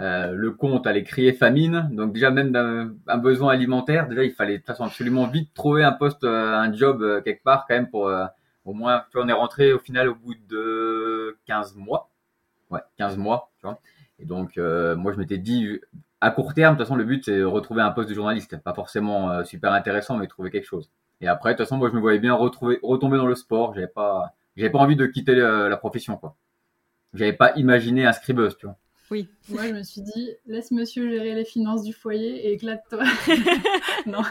euh, 0.00 0.32
le 0.32 0.52
compte 0.52 0.86
allait 0.86 1.04
crier 1.04 1.34
famine, 1.34 1.90
donc 1.92 2.14
déjà 2.14 2.30
même 2.30 2.50
d'un 2.50 3.16
besoin 3.18 3.52
alimentaire, 3.52 4.08
déjà 4.08 4.24
il 4.24 4.32
fallait 4.32 4.54
de 4.54 4.58
toute 4.58 4.66
façon 4.66 4.84
absolument 4.84 5.26
vite 5.26 5.52
trouver 5.52 5.84
un 5.84 5.92
poste, 5.92 6.24
euh, 6.24 6.54
un 6.54 6.72
job 6.72 7.02
euh, 7.02 7.20
quelque 7.20 7.42
part 7.42 7.66
quand 7.68 7.74
même 7.74 7.90
pour 7.90 8.10
au 8.64 8.72
moins, 8.72 9.04
tu 9.10 9.18
vois, 9.18 9.26
on 9.26 9.28
est 9.28 9.32
rentré 9.32 9.72
au 9.72 9.78
final 9.78 10.08
au 10.08 10.14
bout 10.14 10.34
de 10.48 11.36
15 11.46 11.76
mois, 11.76 12.10
ouais, 12.70 12.80
15 12.96 13.18
mois, 13.18 13.50
tu 13.58 13.66
vois, 13.66 13.80
et 14.18 14.24
donc 14.24 14.56
moi 14.56 15.12
je 15.12 15.18
m'étais 15.18 15.38
dit 15.38 15.78
à 16.22 16.30
court 16.30 16.54
terme, 16.54 16.74
de 16.74 16.78
toute 16.78 16.86
façon 16.86 16.96
le 16.96 17.04
but 17.04 17.24
c'est 17.26 17.42
retrouver 17.42 17.82
un 17.82 17.90
poste 17.90 18.08
de 18.08 18.14
journaliste, 18.14 18.56
pas 18.62 18.74
forcément 18.74 19.44
super 19.44 19.72
intéressant, 19.72 20.16
mais 20.16 20.26
trouver 20.26 20.50
quelque 20.50 20.66
chose. 20.66 20.90
Et 21.20 21.28
après, 21.28 21.52
de 21.52 21.58
toute 21.58 21.66
façon, 21.66 21.76
moi 21.76 21.88
je 21.90 21.94
me 21.94 22.00
voyais 22.00 22.18
bien 22.18 22.34
retrouver, 22.34 22.78
retomber 22.82 23.16
dans 23.18 23.26
le 23.26 23.34
sport, 23.34 23.74
j'avais 23.74 23.86
pas, 23.86 24.34
j'avais 24.56 24.70
pas 24.70 24.78
envie 24.78 24.96
de 24.96 25.06
quitter 25.06 25.34
la 25.34 25.76
profession, 25.76 26.16
quoi. 26.16 26.36
J'avais 27.14 27.34
pas 27.34 27.52
imaginé 27.56 28.06
un 28.06 28.12
scribeuse, 28.12 28.56
tu 28.56 28.66
vois. 28.66 28.76
Oui. 29.12 29.28
Moi, 29.50 29.68
je 29.68 29.74
me 29.74 29.82
suis 29.82 30.00
dit, 30.00 30.30
laisse 30.46 30.70
monsieur 30.70 31.06
gérer 31.10 31.34
les 31.34 31.44
finances 31.44 31.82
du 31.82 31.92
foyer 31.92 32.46
et 32.46 32.54
éclate-toi. 32.54 33.04
non. 34.06 34.22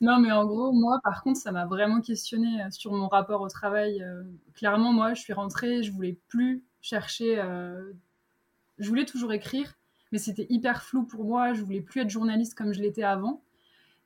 non, 0.00 0.20
mais 0.20 0.30
en 0.30 0.46
gros, 0.46 0.70
moi, 0.70 1.00
par 1.02 1.24
contre, 1.24 1.40
ça 1.40 1.50
m'a 1.50 1.66
vraiment 1.66 2.00
questionné 2.00 2.62
euh, 2.62 2.70
sur 2.70 2.92
mon 2.92 3.08
rapport 3.08 3.40
au 3.40 3.48
travail. 3.48 4.00
Euh. 4.00 4.22
clairement, 4.54 4.92
moi, 4.92 5.14
je 5.14 5.22
suis 5.22 5.32
rentrée, 5.32 5.82
je 5.82 5.90
voulais 5.90 6.20
plus 6.28 6.62
chercher. 6.80 7.40
Euh, 7.40 7.90
je 8.78 8.88
voulais 8.88 9.06
toujours 9.06 9.32
écrire, 9.32 9.74
mais 10.12 10.18
c'était 10.18 10.46
hyper 10.50 10.84
flou 10.84 11.02
pour 11.02 11.24
moi. 11.24 11.52
Je 11.52 11.62
voulais 11.62 11.80
plus 11.80 12.02
être 12.02 12.10
journaliste 12.10 12.54
comme 12.54 12.72
je 12.72 12.80
l'étais 12.80 13.02
avant. 13.02 13.42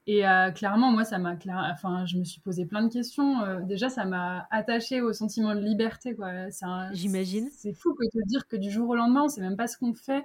Et 0.09 0.27
euh, 0.27 0.53
clairement, 0.53 0.93
moi, 0.93 1.05
ça 1.05 1.19
m'a, 1.19 1.37
enfin, 1.73 2.07
je 2.07 2.17
me 2.17 2.25
suis 2.25 2.41
posé 2.41 2.65
plein 2.65 2.83
de 2.83 2.93
questions. 2.93 3.43
Euh, 3.43 3.61
déjà, 3.63 3.89
ça 3.89 4.05
m'a 4.05 4.47
attaché 4.53 5.01
au 5.01 5.13
sentiment 5.13 5.55
de 5.55 5.61
liberté, 5.61 6.15
quoi. 6.15 6.49
J'imagine. 6.93 7.49
C'est 7.51 7.73
fou 7.73 7.95
que 7.95 8.05
de 8.05 8.23
dire 8.25 8.47
que 8.47 8.57
du 8.57 8.71
jour 8.71 8.89
au 8.89 8.95
lendemain, 8.95 9.25
on 9.25 9.29
sait 9.29 9.41
même 9.41 9.57
pas 9.57 9.67
ce 9.67 9.77
qu'on 9.77 9.95
fait, 9.95 10.25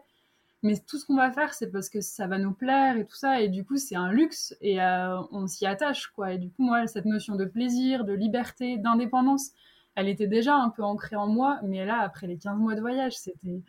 mais 0.61 0.77
tout 0.77 0.99
ce 0.99 1.05
qu'on 1.07 1.15
va 1.15 1.31
faire, 1.31 1.55
c'est 1.55 1.71
parce 1.71 1.89
que 1.89 1.99
ça 1.99 2.27
va 2.27 2.37
nous 2.37 2.53
plaire 2.53 2.97
et 2.97 3.05
tout 3.05 3.15
ça. 3.15 3.41
Et 3.41 3.49
du 3.49 3.65
coup, 3.65 3.77
c'est 3.77 3.95
un 3.95 4.11
luxe 4.11 4.55
et 4.61 4.79
euh, 4.81 5.19
on 5.31 5.47
s'y 5.47 5.65
attache, 5.65 6.07
quoi. 6.15 6.33
Et 6.33 6.37
du 6.37 6.49
coup, 6.51 6.61
moi, 6.63 6.85
cette 6.85 7.05
notion 7.05 7.35
de 7.35 7.45
plaisir, 7.45 8.05
de 8.05 8.13
liberté, 8.13 8.77
d'indépendance, 8.77 9.49
elle 9.95 10.07
était 10.07 10.27
déjà 10.27 10.55
un 10.55 10.69
peu 10.69 10.83
ancrée 10.83 11.15
en 11.15 11.27
moi. 11.27 11.59
Mais 11.63 11.85
là, 11.85 12.01
après 12.01 12.27
les 12.27 12.37
15 12.37 12.59
mois 12.59 12.75
de 12.75 12.81
voyage, 12.81 13.17
c'était 13.17 13.63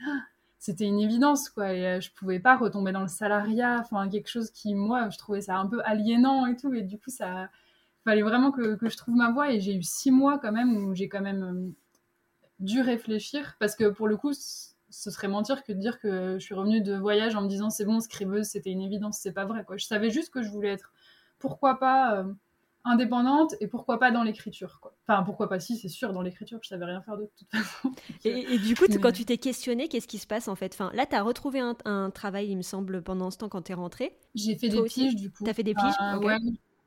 c'était 0.62 0.84
une 0.84 1.00
évidence 1.00 1.50
quoi. 1.50 1.72
Et 1.74 1.84
euh, 1.86 2.00
je 2.00 2.12
pouvais 2.12 2.38
pas 2.38 2.56
retomber 2.56 2.92
dans 2.92 3.00
le 3.00 3.08
salariat 3.08 3.80
enfin 3.80 4.08
quelque 4.08 4.28
chose 4.28 4.52
qui 4.52 4.76
moi 4.76 5.10
je 5.10 5.18
trouvais 5.18 5.40
ça 5.40 5.56
un 5.56 5.66
peu 5.66 5.80
aliénant 5.84 6.46
et 6.46 6.56
tout. 6.56 6.72
Et 6.72 6.82
du 6.82 7.00
coup 7.00 7.10
ça 7.10 7.50
fallait 8.04 8.22
vraiment 8.22 8.52
que, 8.52 8.76
que 8.76 8.88
je 8.88 8.96
trouve 8.96 9.16
ma 9.16 9.32
voie. 9.32 9.50
Et 9.50 9.60
j'ai 9.60 9.74
eu 9.74 9.82
six 9.82 10.12
mois 10.12 10.38
quand 10.38 10.52
même 10.52 10.76
où 10.76 10.94
j'ai 10.94 11.08
quand 11.08 11.20
même 11.20 11.42
euh, 11.42 11.72
dû 12.60 12.80
réfléchir. 12.80 13.56
Parce 13.58 13.74
que 13.74 13.88
pour 13.88 14.06
le 14.06 14.16
coup 14.16 14.32
ce 14.34 15.10
serait 15.10 15.26
mentir 15.26 15.64
que 15.64 15.72
de 15.72 15.78
dire 15.78 15.98
que 15.98 16.34
je 16.38 16.44
suis 16.44 16.54
revenue 16.54 16.80
de 16.80 16.94
voyage 16.94 17.34
en 17.34 17.42
me 17.42 17.48
disant 17.48 17.68
c'est 17.68 17.84
bon 17.84 17.98
scribeuse 17.98 18.46
c'était 18.46 18.70
une 18.70 18.82
évidence 18.82 19.18
c'est 19.18 19.32
pas 19.32 19.46
vrai 19.46 19.64
quoi. 19.64 19.76
Je 19.78 19.86
savais 19.86 20.10
juste 20.10 20.32
que 20.32 20.42
je 20.42 20.48
voulais 20.48 20.70
être 20.70 20.92
pourquoi 21.40 21.80
pas 21.80 22.18
euh, 22.18 22.32
indépendante 22.84 23.54
et 23.60 23.68
pourquoi 23.68 23.98
pas 23.98 24.10
dans 24.10 24.22
l'écriture. 24.22 24.80
Enfin, 25.06 25.22
pourquoi 25.22 25.48
pas 25.48 25.60
si, 25.60 25.76
c'est 25.76 25.88
sûr, 25.88 26.12
dans 26.12 26.22
l'écriture, 26.22 26.58
je 26.62 26.68
savais 26.68 26.84
rien 26.84 27.00
faire 27.02 27.16
de 27.16 27.30
toute 27.38 27.48
façon. 27.50 27.92
et, 28.24 28.58
du 28.58 28.74
coup, 28.74 28.86
quand 29.00 29.12
tu 29.12 29.24
t'es 29.24 29.38
questionné, 29.38 29.88
qu'est-ce 29.88 30.08
qui 30.08 30.18
se 30.18 30.26
passe 30.26 30.48
en 30.48 30.54
fait? 30.54 30.72
Enfin, 30.74 30.90
Là, 30.94 31.06
tu 31.06 31.14
as 31.14 31.22
retrouvé 31.22 31.60
un, 31.60 32.10
travail, 32.10 32.48
il 32.50 32.56
me 32.56 32.62
semble, 32.62 33.02
pendant 33.02 33.30
ce 33.30 33.38
temps 33.38 33.48
quand 33.48 33.62
tu 33.62 33.72
es 33.72 33.74
rentrée. 33.74 34.16
J'ai 34.34 34.56
fait 34.56 34.68
des 34.68 34.82
piges, 34.82 35.14
du 35.14 35.30
coup. 35.30 35.44
Tu 35.44 35.50
as 35.50 35.54
fait 35.54 35.62
des 35.62 35.74
piges? 35.74 35.94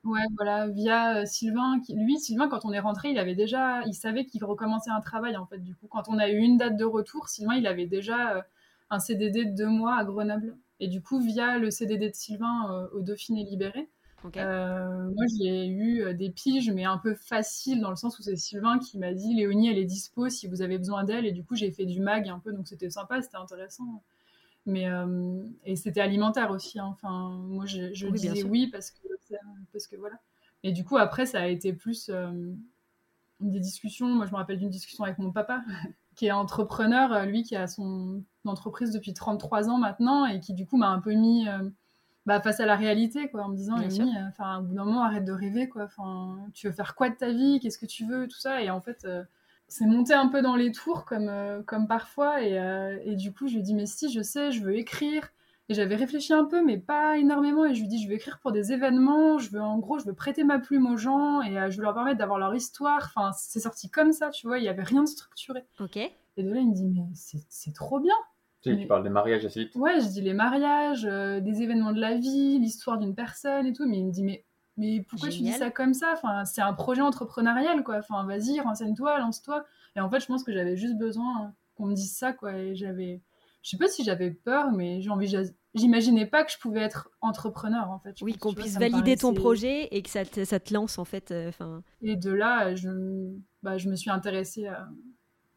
Ouais, 0.06 0.22
voilà, 0.36 0.68
via 0.68 1.18
euh, 1.18 1.26
Sylvain. 1.26 1.80
Lui, 1.90 2.20
Sylvain, 2.20 2.48
quand 2.48 2.64
on 2.64 2.72
est 2.72 2.80
rentré, 2.80 3.10
il 3.10 3.18
avait 3.18 3.34
déjà, 3.34 3.82
il 3.88 3.96
savait 3.96 4.26
qu'il 4.26 4.44
recommençait 4.46 4.92
un 4.92 5.02
travail, 5.02 5.36
en 5.36 5.48
fait, 5.48 5.58
du 5.58 5.74
coup. 5.76 5.88
Quand 5.88 6.04
on 6.08 6.20
a 6.20 6.30
eu 6.30 6.38
une 6.38 6.58
date 6.58 6.78
de 6.78 6.86
retour, 6.86 7.28
Sylvain, 7.28 7.56
il 7.56 7.66
avait 7.66 7.88
déjà 7.88 8.38
euh, 8.38 8.42
un 8.92 9.00
CDD 9.00 9.46
de 9.46 9.56
deux 9.56 9.68
mois 9.68 9.96
à 9.96 10.06
Grenoble. 10.06 10.56
Et 10.80 10.88
du 10.88 11.02
coup, 11.02 11.20
via 11.20 11.58
le 11.58 11.72
CDD 11.72 12.10
de 12.10 12.14
Sylvain 12.14 12.72
euh, 12.72 12.88
au 12.94 13.02
Dauphiné 13.02 13.44
libéré, 13.44 13.90
euh, 14.38 15.10
moi, 15.16 15.26
j'ai 15.38 15.68
eu 15.68 16.02
euh, 16.02 16.14
des 16.14 16.30
piges, 16.30 16.72
mais 16.72 16.86
un 16.86 16.98
peu 16.98 17.16
faciles, 17.16 17.82
dans 17.82 17.90
le 17.90 17.96
sens 17.96 18.18
où 18.20 18.24
c'est 18.24 18.36
Sylvain 18.36 18.80
qui 18.80 18.98
m'a 18.98 19.14
dit 19.14 19.34
Léonie, 19.36 19.70
elle 19.70 19.78
est 19.78 19.86
dispo 19.86 20.30
si 20.30 20.48
vous 20.48 20.62
avez 20.62 20.78
besoin 20.78 21.04
d'elle. 21.04 21.26
Et 21.26 21.32
du 21.32 21.44
coup, 21.44 21.56
j'ai 21.56 21.72
fait 21.72 21.86
du 21.86 22.00
mag 22.00 22.28
un 22.28 22.40
peu, 22.40 22.54
donc 22.54 22.68
c'était 22.68 22.90
sympa, 22.90 23.22
c'était 23.22 23.38
intéressant. 23.38 24.04
Mais, 24.66 24.90
euh, 24.90 25.44
et 25.64 25.76
c'était 25.76 26.02
alimentaire 26.02 26.52
aussi. 26.52 26.80
Hein. 26.80 26.88
Enfin, 26.92 27.30
moi, 27.30 27.66
je, 27.66 28.08
disais 28.10 28.44
oui 28.44 28.68
parce 28.68 28.92
que, 28.92 29.08
parce 29.72 29.88
que 29.88 29.96
voilà. 29.96 30.20
Et 30.64 30.72
du 30.72 30.84
coup, 30.84 30.98
après, 30.98 31.26
ça 31.26 31.42
a 31.42 31.48
été 31.48 31.74
plus 31.74 32.10
des 33.40 33.60
discussions. 33.60 34.08
Moi, 34.08 34.26
je 34.26 34.32
me 34.32 34.38
rappelle 34.38 34.58
d'une 34.58 34.70
discussion 34.70 35.04
avec 35.04 35.20
mon 35.20 35.32
papa, 35.32 35.64
qui 36.16 36.28
est 36.28 36.32
entrepreneur, 36.32 37.26
lui, 37.26 37.44
qui 37.44 37.56
a 37.56 37.68
son 37.68 38.24
entreprise 38.46 38.92
depuis 38.92 39.14
33 39.14 39.70
ans 39.70 39.78
maintenant, 39.78 40.26
et 40.26 40.40
qui, 40.40 40.54
du 40.54 40.66
coup, 40.66 40.78
m'a 40.78 40.90
un 40.90 41.00
peu 41.00 41.14
mis 41.14 41.48
bah, 42.26 42.42
face 42.42 42.60
à 42.60 42.66
la 42.66 42.76
réalité, 42.76 43.30
quoi, 43.30 43.44
en 43.44 43.50
me 43.50 43.56
disant, 43.56 43.78
euh, 43.78 44.28
enfin, 44.30 44.60
au 44.60 44.64
bout 44.64 44.74
d'un 44.74 44.86
moment, 44.86 45.04
arrête 45.04 45.26
de 45.26 45.32
rêver, 45.32 45.70
quoi. 45.70 45.84
Enfin, 45.84 46.38
tu 46.54 46.68
veux 46.68 46.74
faire 46.74 46.96
quoi 46.96 47.10
de 47.10 47.16
ta 47.16 47.30
vie? 47.30 47.60
Qu'est-ce 47.60 47.78
que 47.78 47.86
tu 47.86 48.06
veux? 48.06 48.28
Tout 48.28 48.40
ça. 48.40 48.62
Et 48.64 48.72
en 48.72 48.82
fait, 48.82 49.06
euh, 49.06 49.24
c'est 49.68 49.86
monté 49.86 50.14
un 50.14 50.28
peu 50.28 50.42
dans 50.42 50.56
les 50.56 50.72
tours, 50.72 51.06
comme, 51.06 51.30
euh, 51.30 51.62
comme 51.62 51.88
parfois. 51.88 52.42
Et, 52.42 52.56
et, 53.06 53.16
du 53.16 53.32
coup, 53.32 53.48
je 53.48 53.56
lui 53.56 53.62
dis, 53.62 53.76
mais 53.76 53.86
si, 53.86 54.12
je 54.12 54.22
sais, 54.22 54.52
je 54.52 54.64
veux 54.64 54.76
écrire. 54.76 55.30
Et 55.68 55.74
j'avais 55.74 55.96
réfléchi 55.96 56.32
un 56.32 56.46
peu, 56.46 56.64
mais 56.64 56.78
pas 56.78 57.18
énormément. 57.18 57.66
Et 57.66 57.74
je 57.76 57.82
lui 57.82 57.88
dis, 57.88 58.02
je 58.02 58.08
veux 58.08 58.16
écrire 58.16 58.40
pour 58.40 58.52
des 58.52 58.72
événements. 58.72 59.38
Je 59.38 59.52
veux, 59.52 59.62
en 59.62 59.78
gros, 59.78 60.00
je 60.00 60.06
veux 60.06 60.14
prêter 60.14 60.44
ma 60.44 60.60
plume 60.60 60.88
aux 60.88 60.98
gens 60.98 61.42
et 61.42 61.72
je 61.72 61.78
veux 61.78 61.84
leur 61.84 61.94
permettre 61.94 62.18
d'avoir 62.18 62.40
leur 62.40 62.56
histoire. 62.56 63.12
Enfin, 63.16 63.32
c'est 63.34 63.60
sorti 63.60 63.90
comme 63.90 64.14
ça, 64.14 64.30
tu 64.30 64.48
vois. 64.48 64.58
Il 64.60 64.64
y 64.64 64.70
avait 64.70 64.84
rien 64.84 65.02
de 65.02 65.08
structuré. 65.08 65.66
Ok. 65.80 65.98
Et 65.98 66.44
de 66.44 66.52
là, 66.52 66.60
il 66.60 66.70
me 66.70 66.74
dit, 66.74 66.86
mais 66.86 67.06
c'est 67.14 67.74
trop 67.74 68.00
bien 68.00 68.16
Tu, 68.72 68.78
tu 68.80 68.88
parles 68.88 69.04
des 69.04 69.10
mariages 69.10 69.46
assez 69.46 69.66
vite. 69.66 69.76
Ouais, 69.76 70.00
je 70.00 70.08
dis 70.08 70.22
les 70.22 70.34
mariages, 70.34 71.04
des 71.04 71.62
événements 71.62 71.92
de 71.92 72.02
la 72.02 72.16
vie, 72.16 72.60
l'histoire 72.60 72.98
d'une 72.98 73.16
personne 73.16 73.66
et 73.66 73.74
tout. 73.74 73.88
Mais 73.88 73.98
il 73.98 74.06
me 74.06 74.12
dit, 74.12 74.24
mais 74.24 74.46
mais 74.78 75.02
pourquoi 75.08 75.30
tu 75.30 75.40
dis 75.40 75.52
ça 75.54 75.72
comme 75.72 75.94
ça? 75.94 76.14
Enfin, 76.14 76.44
C'est 76.46 76.62
un 76.62 76.74
projet 76.74 77.02
entrepreneurial, 77.02 77.84
quoi. 77.84 77.98
Enfin, 77.98 78.26
vas-y, 78.26 78.60
renseigne-toi, 78.60 79.20
lance-toi. 79.20 79.66
Et 79.96 80.02
en 80.02 80.10
fait, 80.10 80.20
je 80.20 80.26
pense 80.26 80.44
que 80.44 80.52
j'avais 80.52 80.76
juste 80.76 80.98
besoin 80.98 81.54
qu'on 81.76 81.86
me 81.86 81.94
dise 81.94 82.16
ça, 82.16 82.34
quoi. 82.34 82.54
Et 82.54 82.76
j'avais. 82.76 83.22
Je 83.62 83.70
sais 83.72 83.78
pas 83.78 83.88
si 83.88 84.04
j'avais 84.04 84.30
peur, 84.30 84.72
mais 84.72 85.02
j'imaginais 85.74 86.28
pas 86.28 86.44
que 86.44 86.52
je 86.52 86.60
pouvais 86.60 86.82
être 86.82 87.10
entrepreneur, 87.22 87.90
en 87.90 87.98
fait. 88.00 88.16
oui, 88.22 88.38
qu'on 88.38 88.54
puisse 88.54 88.78
valider 88.78 89.16
ton 89.16 89.34
projet 89.34 89.88
et 89.92 90.04
que 90.04 90.10
ça 90.10 90.24
te, 90.24 90.44
ça 90.46 90.60
te 90.60 90.72
lance, 90.74 91.00
en 91.00 91.06
fait. 91.06 91.32
Euh, 91.32 91.50
enfin. 91.50 91.82
et 92.02 92.16
de 92.16 92.32
là, 92.32 92.76
je, 92.76 92.90
bah, 93.64 93.78
je 93.78 93.90
me 93.90 93.96
suis 93.96 94.12
intéressée 94.12 94.70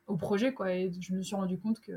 au 0.06 0.16
projet, 0.16 0.54
quoi. 0.54 0.72
Et 0.72 0.90
je 1.00 1.12
me 1.12 1.22
suis 1.22 1.36
rendu 1.36 1.58
compte 1.58 1.80
que 1.80 1.92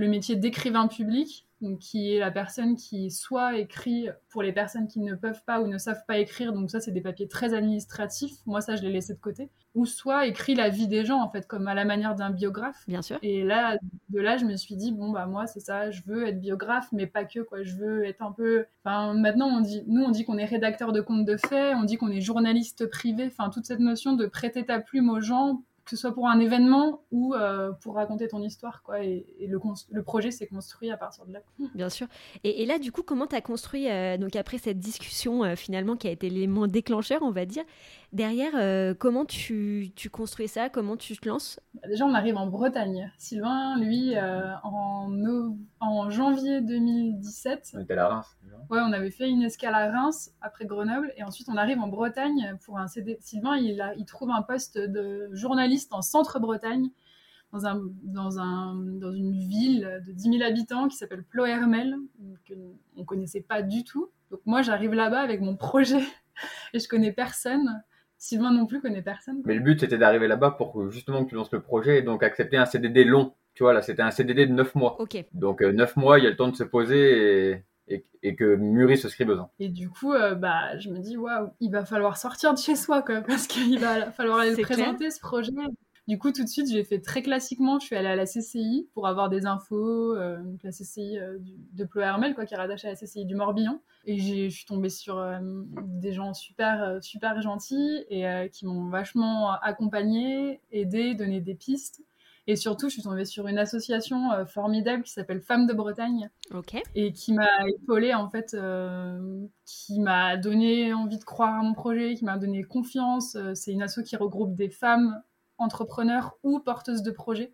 le 0.00 0.08
métier 0.08 0.34
d'écrivain 0.34 0.88
public, 0.88 1.46
donc 1.60 1.78
qui 1.78 2.14
est 2.14 2.18
la 2.18 2.30
personne 2.30 2.74
qui 2.74 3.10
soit 3.10 3.58
écrit 3.58 4.08
pour 4.30 4.42
les 4.42 4.52
personnes 4.52 4.88
qui 4.88 4.98
ne 5.00 5.14
peuvent 5.14 5.42
pas 5.44 5.60
ou 5.60 5.66
ne 5.66 5.76
savent 5.76 6.04
pas 6.08 6.16
écrire, 6.16 6.54
donc 6.54 6.70
ça 6.70 6.80
c'est 6.80 6.90
des 6.90 7.02
papiers 7.02 7.28
très 7.28 7.52
administratifs, 7.52 8.32
moi 8.46 8.62
ça 8.62 8.76
je 8.76 8.82
l'ai 8.82 8.90
laissé 8.90 9.12
de 9.12 9.18
côté, 9.18 9.50
ou 9.74 9.84
soit 9.84 10.26
écrit 10.26 10.54
la 10.54 10.70
vie 10.70 10.88
des 10.88 11.04
gens 11.04 11.20
en 11.20 11.28
fait, 11.30 11.46
comme 11.46 11.68
à 11.68 11.74
la 11.74 11.84
manière 11.84 12.14
d'un 12.14 12.30
biographe. 12.30 12.82
Bien 12.88 13.02
sûr. 13.02 13.18
Et 13.22 13.44
là, 13.44 13.76
de 14.08 14.20
là 14.20 14.38
je 14.38 14.46
me 14.46 14.56
suis 14.56 14.74
dit, 14.74 14.90
bon 14.90 15.10
bah 15.10 15.26
moi 15.26 15.46
c'est 15.46 15.60
ça, 15.60 15.90
je 15.90 16.00
veux 16.06 16.26
être 16.26 16.40
biographe, 16.40 16.88
mais 16.92 17.06
pas 17.06 17.26
que 17.26 17.40
quoi, 17.40 17.62
je 17.62 17.76
veux 17.76 18.04
être 18.06 18.22
un 18.22 18.32
peu... 18.32 18.64
Enfin 18.82 19.12
maintenant 19.12 19.48
on 19.48 19.60
dit, 19.60 19.84
nous 19.86 20.02
on 20.02 20.10
dit 20.10 20.24
qu'on 20.24 20.38
est 20.38 20.46
rédacteur 20.46 20.92
de 20.92 21.02
contes 21.02 21.26
de 21.26 21.36
faits, 21.36 21.74
on 21.76 21.84
dit 21.84 21.98
qu'on 21.98 22.10
est 22.10 22.22
journaliste 22.22 22.86
privé, 22.86 23.26
enfin 23.26 23.50
toute 23.50 23.66
cette 23.66 23.80
notion 23.80 24.14
de 24.14 24.24
prêter 24.24 24.64
ta 24.64 24.80
plume 24.80 25.10
aux 25.10 25.20
gens 25.20 25.62
que 25.90 25.96
ce 25.96 26.02
soit 26.02 26.14
pour 26.14 26.28
un 26.28 26.38
événement 26.38 27.02
ou 27.10 27.34
euh, 27.34 27.72
pour 27.72 27.96
raconter 27.96 28.28
ton 28.28 28.40
histoire. 28.42 28.82
Quoi, 28.84 29.02
et, 29.02 29.26
le, 29.40 30.02
projet 30.02 30.30
s'est 30.30 30.46
construit 30.46 30.88
à 30.90 30.96
partir 30.96 31.26
de 31.26 31.32
là. 31.32 31.40
Bien 31.74 31.88
sûr. 31.88 32.06
Et, 32.44 32.64
là, 32.64 32.78
du 32.78 32.92
coup, 32.92 33.02
comment 33.02 33.26
tu 33.26 33.34
as 33.34 33.40
construit, 33.40 33.90
euh, 33.90 34.16
donc 34.16 34.36
après 34.36 34.58
cette 34.58 34.78
discussion 34.78 35.42
euh, 35.42 35.56
finalement 35.56 35.96
qui 35.96 36.06
a 36.06 36.12
été 36.12 36.30
l'élément 36.30 36.68
déclencheur, 36.68 37.22
on 37.22 37.32
va 37.32 37.44
dire, 37.44 37.64
derrière, 38.12 38.96
comment 38.98 39.24
tu, 39.24 39.92
tu, 39.96 40.10
construis 40.10 40.48
ça? 40.48 40.68
Comment 40.68 40.96
tu 40.96 41.16
te 41.16 41.28
lances? 41.28 41.60
Bah, 41.74 41.88
Déjà, 41.88 42.04
on 42.04 42.14
arrive 42.14 42.36
en 42.36 42.46
Bretagne. 42.46 43.12
Sylvain, 43.18 43.78
lui, 43.78 44.14
en, 44.18 45.10
en 45.80 46.10
janvier 46.10 46.60
2017. 46.60 47.72
On 47.74 47.80
était 47.80 47.96
à 47.96 48.08
Reims. 48.08 48.26
Ouais, 48.70 48.78
on 48.80 48.92
avait 48.92 49.10
fait 49.10 49.28
une 49.28 49.42
escale 49.42 49.74
à 49.74 49.90
Reims 49.90 50.32
après 50.40 50.64
Grenoble 50.64 51.12
et 51.16 51.24
ensuite 51.24 51.48
on 51.48 51.56
arrive 51.56 51.80
en 51.80 51.88
Bretagne 51.88 52.56
pour 52.64 52.78
un 52.78 52.86
CD. 52.86 53.18
Sylvain, 53.20 53.56
il, 53.56 53.80
a, 53.80 53.94
il 53.96 54.04
trouve 54.04 54.30
un 54.30 54.42
poste 54.42 54.78
de 54.78 55.28
journaliste 55.32 55.92
en 55.92 56.02
centre-Bretagne 56.02 56.90
dans, 57.52 57.66
un, 57.66 57.82
dans, 58.04 58.38
un, 58.38 58.76
dans 58.76 59.12
une 59.12 59.32
ville 59.32 60.02
de 60.06 60.12
10 60.12 60.38
000 60.38 60.42
habitants 60.44 60.86
qui 60.88 60.96
s'appelle 60.96 61.24
Plohermel, 61.24 61.96
que 62.46 62.54
on 62.96 63.04
connaissait 63.04 63.40
pas 63.40 63.62
du 63.62 63.82
tout. 63.82 64.10
Donc 64.30 64.40
moi, 64.46 64.62
j'arrive 64.62 64.94
là-bas 64.94 65.20
avec 65.20 65.40
mon 65.40 65.56
projet 65.56 66.02
et 66.72 66.78
je 66.78 66.88
connais 66.88 67.12
personne. 67.12 67.82
Sylvain 68.20 68.52
non 68.52 68.66
plus 68.66 68.80
connaît 68.80 69.02
personne. 69.02 69.42
Mais 69.46 69.54
le 69.54 69.60
but, 69.60 69.80
c'était 69.80 69.98
d'arriver 69.98 70.28
là-bas 70.28 70.52
pour 70.52 70.90
justement 70.90 71.24
que 71.24 71.30
tu 71.30 71.34
lances 71.34 71.50
le 71.50 71.60
projet 71.60 71.98
et 71.98 72.02
donc 72.02 72.22
accepter 72.22 72.56
un 72.58 72.66
CDD 72.66 73.02
long. 73.04 73.32
Tu 73.54 73.64
vois, 73.64 73.72
là, 73.72 73.82
c'était 73.82 74.02
un 74.02 74.10
CDD 74.12 74.46
de 74.46 74.52
9 74.52 74.74
mois. 74.74 75.00
Ok. 75.00 75.24
Donc, 75.32 75.62
9 75.62 75.90
euh, 75.96 76.00
mois, 76.00 76.18
il 76.18 76.24
y 76.24 76.26
a 76.26 76.30
le 76.30 76.36
temps 76.36 76.48
de 76.48 76.56
se 76.56 76.62
poser 76.62 77.52
et 77.52 77.64
et, 78.22 78.36
que 78.36 78.56
mûrit 78.56 78.98
ce 78.98 79.24
besoin. 79.24 79.50
Et 79.58 79.68
du 79.68 79.90
coup, 79.90 80.12
euh, 80.12 80.34
bah, 80.34 80.78
je 80.78 80.90
me 80.90 80.98
dis, 80.98 81.16
waouh, 81.16 81.50
il 81.60 81.70
va 81.70 81.84
falloir 81.84 82.16
sortir 82.16 82.54
de 82.54 82.58
chez 82.58 82.76
soi, 82.76 83.02
quoi, 83.02 83.20
parce 83.26 83.46
qu'il 83.46 83.78
va 83.78 84.10
falloir 84.12 84.38
aller 84.38 84.60
présenter 84.60 85.10
ce 85.10 85.20
projet. 85.20 85.52
Du 86.08 86.18
coup, 86.18 86.32
tout 86.32 86.42
de 86.42 86.48
suite, 86.48 86.68
j'ai 86.70 86.82
fait 86.84 87.00
très 87.00 87.22
classiquement. 87.22 87.78
Je 87.78 87.86
suis 87.86 87.96
allée 87.96 88.08
à 88.08 88.16
la 88.16 88.26
CCI 88.26 88.88
pour 88.94 89.06
avoir 89.06 89.28
des 89.28 89.46
infos. 89.46 90.16
Euh, 90.16 90.38
la 90.64 90.70
CCI 90.70 91.18
euh, 91.18 91.38
de 91.72 91.84
Plohermel, 91.84 92.34
quoi, 92.34 92.46
qui 92.46 92.54
est 92.54 92.56
rattachée 92.56 92.88
à 92.88 92.90
la 92.90 92.96
CCI 92.96 93.24
du 93.24 93.34
Morbihan. 93.34 93.80
Et 94.06 94.18
je 94.18 94.48
suis 94.48 94.64
tombée 94.64 94.88
sur 94.88 95.22
des 95.40 96.12
gens 96.12 96.32
super, 96.32 96.98
super 97.02 97.40
gentils 97.42 98.04
et 98.08 98.24
qui 98.50 98.64
m'ont 98.64 98.88
vachement 98.88 99.52
accompagnée, 99.52 100.60
aidée, 100.72 101.14
donné 101.14 101.40
des 101.40 101.54
pistes. 101.54 102.02
Et 102.46 102.56
surtout, 102.56 102.88
je 102.88 102.94
suis 102.94 103.02
tombée 103.02 103.24
sur 103.24 103.46
une 103.46 103.58
association 103.58 104.32
euh, 104.32 104.44
formidable 104.44 105.04
qui 105.04 105.12
s'appelle 105.12 105.40
Femmes 105.40 105.68
de 105.68 105.72
Bretagne. 105.72 106.30
Et 106.96 107.12
qui 107.12 107.32
m'a 107.32 107.48
épaulée, 107.68 108.12
en 108.12 108.28
fait, 108.28 108.54
euh, 108.54 109.46
qui 109.64 110.00
m'a 110.00 110.36
donné 110.36 110.92
envie 110.92 111.18
de 111.18 111.24
croire 111.24 111.60
à 111.60 111.62
mon 111.62 111.74
projet, 111.74 112.14
qui 112.14 112.24
m'a 112.24 112.38
donné 112.38 112.64
confiance. 112.64 113.36
Euh, 113.36 113.54
c'est 113.54 113.72
une 113.72 113.82
asso 113.82 114.02
qui 114.04 114.16
regroupe 114.16 114.56
des 114.56 114.68
femmes 114.68 115.22
entrepreneurs 115.60 116.36
ou 116.42 116.58
porteuses 116.58 117.02
de 117.02 117.10
projets. 117.10 117.52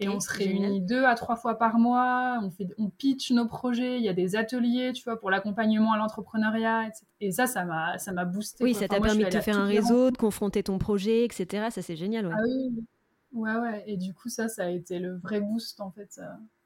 et 0.00 0.08
on 0.08 0.20
se 0.20 0.32
réunit 0.32 0.80
deux 0.80 1.04
à 1.04 1.14
trois 1.14 1.36
fois 1.36 1.58
par 1.58 1.78
mois, 1.78 2.38
on, 2.42 2.50
fait, 2.50 2.66
on 2.78 2.88
pitch 2.88 3.30
nos 3.30 3.46
projets, 3.46 3.98
il 3.98 4.04
y 4.04 4.08
a 4.08 4.14
des 4.14 4.36
ateliers, 4.36 4.92
tu 4.92 5.04
vois, 5.04 5.20
pour 5.20 5.30
l'accompagnement 5.30 5.92
à 5.92 5.98
l'entrepreneuriat, 5.98 6.86
etc. 6.86 7.04
Et 7.20 7.30
ça, 7.30 7.46
ça 7.46 7.64
m'a, 7.64 7.98
ça 7.98 8.12
m'a 8.12 8.24
boosté. 8.24 8.64
Oui, 8.64 8.74
ça 8.74 8.88
t'a 8.88 9.00
permis 9.00 9.24
de 9.24 9.28
te 9.28 9.40
faire 9.40 9.58
un 9.58 9.66
réseau, 9.66 10.10
de 10.10 10.16
confronter 10.16 10.62
ton 10.62 10.78
projet, 10.78 11.24
etc. 11.24 11.68
Ça, 11.70 11.82
c'est 11.82 11.96
génial. 11.96 12.26
Ouais. 12.26 12.34
Ah 12.36 12.42
oui, 12.44 12.84
Ouais, 13.32 13.54
ouais. 13.54 13.82
Et 13.86 13.96
du 13.96 14.12
coup, 14.12 14.28
ça, 14.28 14.48
ça 14.48 14.64
a 14.64 14.68
été 14.68 14.98
le 14.98 15.16
vrai 15.16 15.40
boost, 15.40 15.80
en 15.80 15.90
fait. 15.90 16.20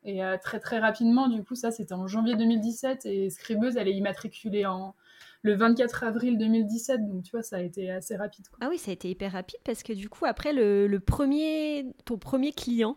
Et 0.05 0.25
euh, 0.25 0.37
très, 0.43 0.59
très 0.59 0.79
rapidement, 0.79 1.29
du 1.29 1.45
coup, 1.45 1.55
ça, 1.55 1.71
c'était 1.71 1.95
en 1.95 2.07
janvier 2.07 2.37
2017. 2.37 3.07
Et 3.07 3.31
Scribeuse, 3.31 3.77
elle 3.77 3.89
est 3.89 3.95
immatriculée 3.95 4.67
en 4.67 4.95
le 5.47 5.55
24 5.55 6.03
avril 6.05 6.39
2017. 6.39 7.09
Donc, 7.09 7.23
tu 7.23 7.31
vois, 7.31 7.43
ça 7.43 7.57
a 7.57 7.61
été 7.61 7.91
assez 7.91 8.17
rapide. 8.17 8.47
Ah 8.61 8.69
oui, 8.69 8.79
ça 8.79 8.91
a 8.91 8.95
été 8.95 9.09
hyper 9.09 9.33
rapide 9.33 9.61
parce 9.65 9.83
que, 9.83 9.93
du 9.93 10.09
coup, 10.09 10.27
après, 10.27 10.53
le, 10.53 10.99
premier, 10.99 11.87
ton 12.05 12.19
premier 12.19 12.53
client 12.53 12.97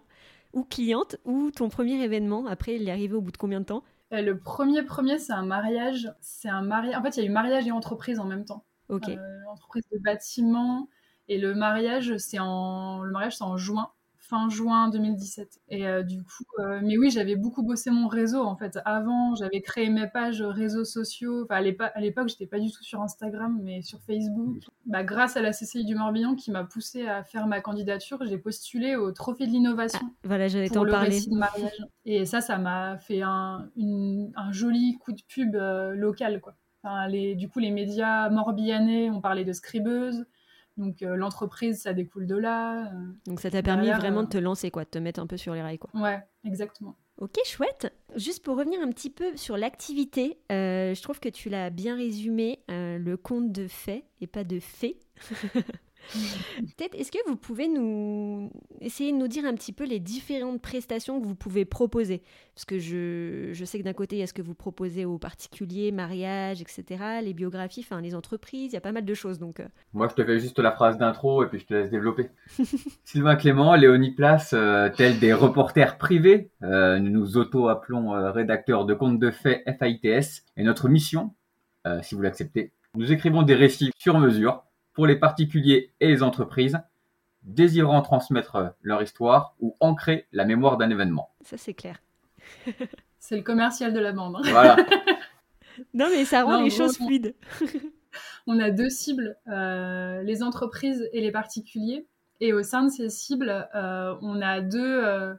ou 0.54 0.64
cliente 0.64 1.18
ou 1.26 1.52
ton 1.52 1.70
premier 1.70 2.04
événement, 2.04 2.48
après, 2.48 2.76
il 2.76 2.88
est 2.88 2.92
arrivé 2.92 3.14
au 3.14 3.22
bout 3.22 3.32
de 3.32 3.38
combien 3.38 3.60
de 3.60 3.66
temps? 3.66 3.84
Euh, 4.14 4.22
Le 4.22 4.40
premier, 4.40 4.82
premier, 4.84 5.20
c'est 5.20 5.34
un 5.34 5.46
mariage. 5.46 6.12
C'est 6.22 6.50
un 6.50 6.64
mariage. 6.64 6.96
En 6.96 7.04
fait, 7.04 7.18
il 7.18 7.24
y 7.24 7.28
a 7.28 7.30
eu 7.30 7.32
mariage 7.32 7.68
et 7.68 7.72
entreprise 7.72 8.20
en 8.20 8.26
même 8.26 8.46
temps. 8.46 8.66
Ok. 8.90 9.08
Euh, 9.08 9.18
entreprise 9.52 9.84
de 9.92 10.00
bâtiment 10.00 10.90
et 11.28 11.38
le 11.38 11.54
mariage, 11.54 12.18
c'est 12.18 12.40
en, 12.40 13.04
le 13.04 13.12
mariage, 13.12 13.38
c'est 13.38 13.44
en 13.44 13.56
juin, 13.58 13.92
fin 14.30 14.48
juin 14.50 14.90
2017. 14.90 15.60
Et 15.70 15.88
euh, 15.88 16.04
du 16.04 16.24
coup, 16.24 16.46
euh, 16.60 16.80
mais 16.84 16.98
oui, 16.98 17.10
j'avais 17.10 17.36
beaucoup 17.36 17.64
bossé 17.64 17.90
mon 17.90 18.08
réseau 18.08 18.44
en 18.44 18.56
fait. 18.56 18.80
Avant, 18.86 19.36
j'avais 19.36 19.62
créé 19.62 19.90
mes 19.90 20.08
pages 20.08 20.42
réseaux 20.42 20.86
sociaux. 20.86 21.44
Enfin, 21.44 21.56
à 21.56 22.00
l'époque, 22.00 22.30
j'étais 22.30 22.46
pas 22.46 22.60
du 22.60 22.72
tout 22.72 22.84
sur 22.84 23.02
Instagram, 23.02 23.60
mais 23.64 23.82
sur 23.82 24.00
Facebook. 24.02 24.58
Bah, 24.86 25.04
grâce 25.04 25.36
à 25.36 25.42
la 25.42 25.52
CCI 25.52 25.84
du 25.84 25.96
Morbihan 25.96 26.36
qui 26.36 26.52
m'a 26.52 26.64
poussé 26.64 27.08
à 27.08 27.24
faire 27.24 27.48
ma 27.48 27.60
candidature, 27.60 28.20
j'ai 28.26 28.38
postulé 28.38 28.96
au 28.96 29.12
Trophée 29.12 29.48
de 29.48 29.52
l'innovation. 29.52 30.00
Ah, 30.04 30.28
voilà, 30.28 30.48
j'allais 30.48 30.70
t'en 30.70 30.86
parler. 30.86 31.20
De 31.20 31.36
mariage. 31.36 31.86
Et 32.06 32.26
ça, 32.26 32.42
ça 32.42 32.58
m'a 32.58 32.98
fait 32.98 33.22
un, 33.22 33.70
un, 33.78 34.52
joli 34.52 34.98
coup 35.00 35.12
de 35.12 35.22
pub 35.28 35.56
euh, 35.56 35.96
local, 35.96 36.40
quoi. 36.40 36.56
Enfin, 36.84 37.08
les, 37.08 37.36
du 37.36 37.50
coup, 37.50 37.60
les 37.60 37.72
médias 37.72 38.30
morbihanais 38.30 39.10
ont 39.10 39.22
parlé 39.22 39.44
de 39.44 39.52
scribeuse. 39.52 40.26
Donc 40.80 41.04
euh, 41.04 41.18
l'entreprise, 41.18 41.82
ça 41.82 41.94
découle 41.94 42.26
de 42.26 42.38
là. 42.38 42.88
Euh. 42.88 43.12
Donc 43.28 43.42
ça 43.42 43.52
t'a 43.52 43.62
permis 43.62 43.92
vraiment 43.92 44.22
de 44.22 44.28
euh, 44.28 44.30
te 44.30 44.38
lancer, 44.38 44.72
quoi, 44.72 44.86
de 44.86 44.90
te 44.90 44.98
mettre 44.98 45.20
un 45.20 45.28
peu 45.28 45.36
sur 45.36 45.54
les 45.54 45.62
rails, 45.62 45.78
quoi. 45.78 45.90
Ouais, 45.94 46.20
exactement. 46.46 46.96
Ok, 47.18 47.36
chouette. 47.44 47.94
Juste 48.16 48.46
pour 48.46 48.58
revenir 48.58 48.80
un 48.82 48.90
petit 48.90 49.10
peu 49.10 49.36
sur 49.36 49.58
l'activité, 49.58 50.40
je 50.50 51.02
trouve 51.02 51.20
que 51.20 51.28
tu 51.28 51.50
l'as 51.50 51.70
bien 51.70 51.98
résumé, 51.98 52.64
le 52.70 53.16
conte 53.18 53.52
de 53.52 53.68
fait 53.68 54.06
et 54.22 54.28
pas 54.28 54.46
de 54.46 54.60
fait. 54.62 54.98
Peut-être, 56.58 56.96
est-ce 56.96 57.12
que 57.12 57.18
vous 57.28 57.36
pouvez 57.36 57.68
nous 57.68 58.52
essayer 58.82 59.12
de 59.12 59.18
nous 59.18 59.28
dire 59.28 59.46
un 59.46 59.54
petit 59.54 59.74
peu 59.74 59.86
les 59.86 60.00
différentes 60.00 60.62
prestations 60.62 61.20
que 61.20 61.26
vous 61.26 61.36
pouvez 61.36 61.66
proposer? 61.66 62.24
Parce 62.56 62.66
que 62.66 62.80
je, 62.80 63.52
je 63.54 63.66
sais 63.66 63.80
que 63.80 63.84
d'un 63.84 63.94
côté, 63.94 64.18
il 64.18 64.20
y 64.20 64.24
a 64.24 64.28
ce 64.28 64.34
que 64.34 64.42
vous 64.42 64.56
proposez 64.56 65.06
aux 65.06 65.18
particuliers, 65.18 65.92
mariage, 65.92 66.62
etc., 66.62 67.04
les 67.24 67.34
biographies, 67.34 67.82
enfin 67.82 68.02
les 68.02 68.16
entreprises, 68.16 68.72
il 68.72 68.74
y 68.74 68.78
a 68.78 68.82
pas 68.82 68.92
mal 68.92 69.06
de 69.06 69.14
choses. 69.14 69.40
Donc, 69.40 69.60
euh. 69.60 69.68
Moi, 69.94 70.08
je 70.10 70.16
te 70.16 70.26
fais 70.26 70.40
juste 70.40 70.60
la 70.60 70.72
phrase 70.72 70.98
d'intro 70.98 71.44
et 71.44 71.48
puis 71.48 71.60
je 71.60 71.66
te 71.66 71.74
laisse 71.74 71.90
développer. 71.90 72.30
Sylvain 73.04 73.36
Clément, 73.36 73.76
Léonie 73.76 74.12
Place, 74.12 74.54
euh, 74.54 74.90
tels 74.90 75.20
des 75.20 75.34
reporters 75.34 75.98
privés, 75.98 76.52
euh, 76.64 77.00
nous 77.00 77.12
nous 77.12 77.38
auto-appelons 77.38 78.32
rédacteurs 78.32 78.86
de 78.86 78.94
contes 78.94 79.20
de 79.20 79.32
faits 79.32 79.64
FAITS. 79.80 80.44
Et 80.58 80.64
notre 80.64 80.90
mission, 80.90 81.34
si 82.02 82.14
vous 82.14 82.22
l'acceptez, 82.22 82.74
nous 82.96 83.12
écrivons 83.12 83.42
des 83.44 83.56
récits 83.56 83.92
sur 83.98 84.20
mesure 84.20 84.64
pour 85.00 85.08
les 85.08 85.16
particuliers 85.16 85.94
et 86.02 86.08
les 86.10 86.24
entreprises 86.24 86.78
désirant 87.44 88.02
transmettre 88.02 88.74
leur 88.82 89.02
histoire 89.02 89.56
ou 89.62 89.78
ancrer 89.80 90.28
la 90.34 90.44
mémoire 90.44 90.76
d'un 90.76 90.90
événement. 90.90 91.30
Ça, 91.40 91.56
c'est 91.56 91.74
clair. 91.74 92.02
c'est 93.18 93.38
le 93.38 93.42
commercial 93.42 93.94
de 93.94 94.00
la 94.02 94.12
bande. 94.12 94.36
Hein. 94.36 94.42
Voilà. 94.52 94.76
non, 95.94 96.08
mais 96.10 96.26
ça 96.26 96.44
rend 96.44 96.62
les 96.62 96.70
choses 96.70 96.98
fluides. 96.98 97.34
on 98.48 98.60
a 98.60 98.72
deux 98.72 98.90
cibles, 98.90 99.38
euh, 99.48 100.22
les 100.24 100.44
entreprises 100.44 101.08
et 101.14 101.22
les 101.22 101.32
particuliers. 101.32 102.06
Et 102.42 102.52
au 102.52 102.62
sein 102.62 102.84
de 102.84 102.90
ces 102.90 103.08
cibles, 103.10 103.70
euh, 103.76 104.18
on 104.22 104.42
a 104.42 104.60
deux, 104.60 105.02
euh, 105.06 105.34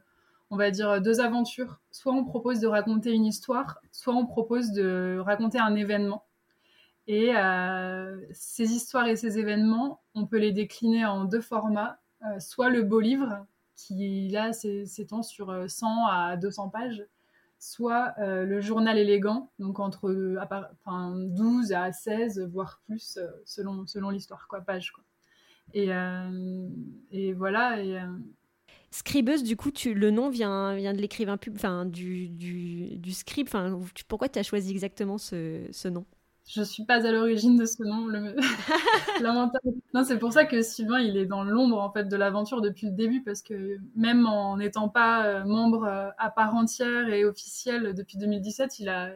on 0.48 0.56
va 0.56 0.70
dire, 0.70 1.02
deux 1.02 1.20
aventures. 1.20 1.82
Soit 1.90 2.14
on 2.14 2.24
propose 2.24 2.60
de 2.60 2.66
raconter 2.66 3.12
une 3.12 3.26
histoire, 3.26 3.78
soit 3.92 4.14
on 4.14 4.24
propose 4.24 4.72
de 4.72 5.18
raconter 5.18 5.58
un 5.58 5.74
événement. 5.74 6.24
Et 7.12 7.34
euh, 7.34 8.20
ces 8.30 8.72
histoires 8.72 9.08
et 9.08 9.16
ces 9.16 9.40
événements, 9.40 10.00
on 10.14 10.26
peut 10.26 10.38
les 10.38 10.52
décliner 10.52 11.04
en 11.06 11.24
deux 11.24 11.40
formats. 11.40 11.98
Euh, 12.24 12.38
soit 12.38 12.70
le 12.70 12.84
beau 12.84 13.00
livre, 13.00 13.44
qui 13.74 14.28
là 14.28 14.52
s'étend 14.52 15.24
sur 15.24 15.68
100 15.68 15.86
euh, 15.88 16.08
à 16.08 16.36
200 16.36 16.68
pages, 16.68 17.04
soit 17.58 18.14
le 18.18 18.60
journal 18.60 18.96
élégant, 18.96 19.50
donc 19.58 19.80
entre 19.80 20.08
12 20.08 21.72
à 21.72 21.90
16, 21.90 22.48
voire 22.52 22.80
plus, 22.86 23.18
selon, 23.44 23.88
selon 23.88 24.10
l'histoire, 24.10 24.46
quoi, 24.46 24.60
page. 24.60 24.92
Quoi. 24.92 25.02
Et, 25.74 25.88
et 27.10 27.32
voilà. 27.32 27.76
Scribeuse, 28.92 29.42
du 29.42 29.56
coup, 29.56 29.72
tu, 29.72 29.94
le 29.94 30.12
nom 30.12 30.30
vient, 30.30 30.76
vient 30.76 30.94
de 30.94 31.00
l'écrivain 31.00 31.36
pub, 31.38 31.58
du, 31.86 32.28
du, 32.28 32.98
du 32.98 33.12
scribe. 33.12 33.48
Pourquoi 34.06 34.28
tu 34.28 34.38
as 34.38 34.44
choisi 34.44 34.70
exactement 34.70 35.18
ce, 35.18 35.66
ce 35.72 35.88
nom? 35.88 36.06
Je 36.46 36.62
suis 36.62 36.84
pas 36.84 37.06
à 37.06 37.12
l'origine 37.12 37.56
de 37.56 37.64
ce 37.64 37.82
nom. 37.82 38.06
Le... 38.06 38.34
non, 39.94 40.04
c'est 40.04 40.18
pour 40.18 40.32
ça 40.32 40.44
que 40.44 40.62
Sylvain, 40.62 41.00
il 41.00 41.16
est 41.16 41.26
dans 41.26 41.44
l'ombre 41.44 41.78
en 41.78 41.92
fait 41.92 42.04
de 42.04 42.16
l'aventure 42.16 42.60
depuis 42.60 42.86
le 42.86 42.92
début, 42.92 43.22
parce 43.22 43.42
que 43.42 43.78
même 43.94 44.26
en 44.26 44.56
n'étant 44.56 44.88
pas 44.88 45.26
euh, 45.26 45.44
membre 45.44 45.84
euh, 45.84 46.08
à 46.18 46.30
part 46.30 46.54
entière 46.54 47.08
et 47.08 47.24
officiel 47.24 47.94
depuis 47.94 48.18
2017, 48.18 48.80
il 48.80 48.88
a, 48.88 49.10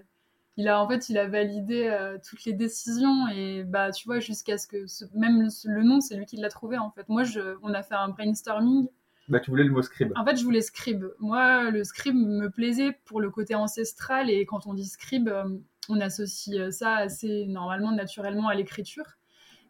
il 0.56 0.68
a 0.68 0.80
en 0.80 0.88
fait, 0.88 1.08
il 1.08 1.18
a 1.18 1.26
validé 1.26 1.88
euh, 1.88 2.18
toutes 2.24 2.44
les 2.44 2.52
décisions 2.52 3.26
et 3.28 3.64
bah, 3.64 3.90
tu 3.90 4.06
vois, 4.06 4.20
jusqu'à 4.20 4.56
ce 4.56 4.68
que 4.68 4.86
même 5.14 5.48
le, 5.64 5.82
nom, 5.82 6.00
c'est 6.00 6.16
lui 6.16 6.26
qui 6.26 6.36
l'a 6.36 6.48
trouvé 6.48 6.78
en 6.78 6.90
fait. 6.90 7.08
Moi, 7.08 7.24
je, 7.24 7.56
on 7.62 7.74
a 7.74 7.82
fait 7.82 7.96
un 7.96 8.10
brainstorming. 8.10 8.86
Bah, 9.28 9.40
tu 9.40 9.50
voulais 9.50 9.64
le 9.64 9.70
mot 9.70 9.80
scribe. 9.80 10.12
En 10.16 10.24
fait, 10.24 10.36
je 10.36 10.44
voulais 10.44 10.60
scribe. 10.60 11.06
Moi, 11.18 11.70
le 11.70 11.82
scribe 11.82 12.14
me 12.14 12.48
plaisait 12.48 12.92
pour 13.06 13.22
le 13.22 13.30
côté 13.30 13.54
ancestral 13.54 14.28
et 14.28 14.44
quand 14.44 14.66
on 14.66 14.74
dit 14.74 14.84
scribe 14.86 15.30
on 15.88 16.00
associe 16.00 16.56
euh, 16.58 16.70
ça 16.70 16.96
assez 16.96 17.46
normalement, 17.46 17.92
naturellement 17.92 18.48
à 18.48 18.54
l'écriture. 18.54 19.16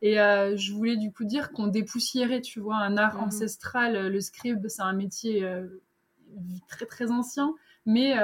Et 0.03 0.21
euh, 0.21 0.57
je 0.57 0.73
voulais 0.73 0.97
du 0.97 1.13
coup 1.13 1.25
dire 1.25 1.53
qu'on 1.53 1.67
dépoussiérait, 1.67 2.41
tu 2.41 2.61
vois, 2.61 2.77
un 2.77 2.97
art 2.97 3.17
mhm. 3.17 3.25
ancestral. 3.25 4.09
Le 4.09 4.21
scribe, 4.21 4.67
c'est 4.69 4.83
un 4.83 4.93
métier 4.93 5.45
euh, 5.45 5.67
très 6.69 6.87
très 6.87 7.11
ancien, 7.11 7.55
mais 7.87 8.15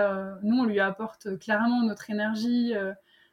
nous, 0.43 0.59
on 0.59 0.65
lui 0.65 0.81
apporte 0.81 1.39
clairement 1.39 1.83
notre 1.83 2.11
énergie, 2.11 2.73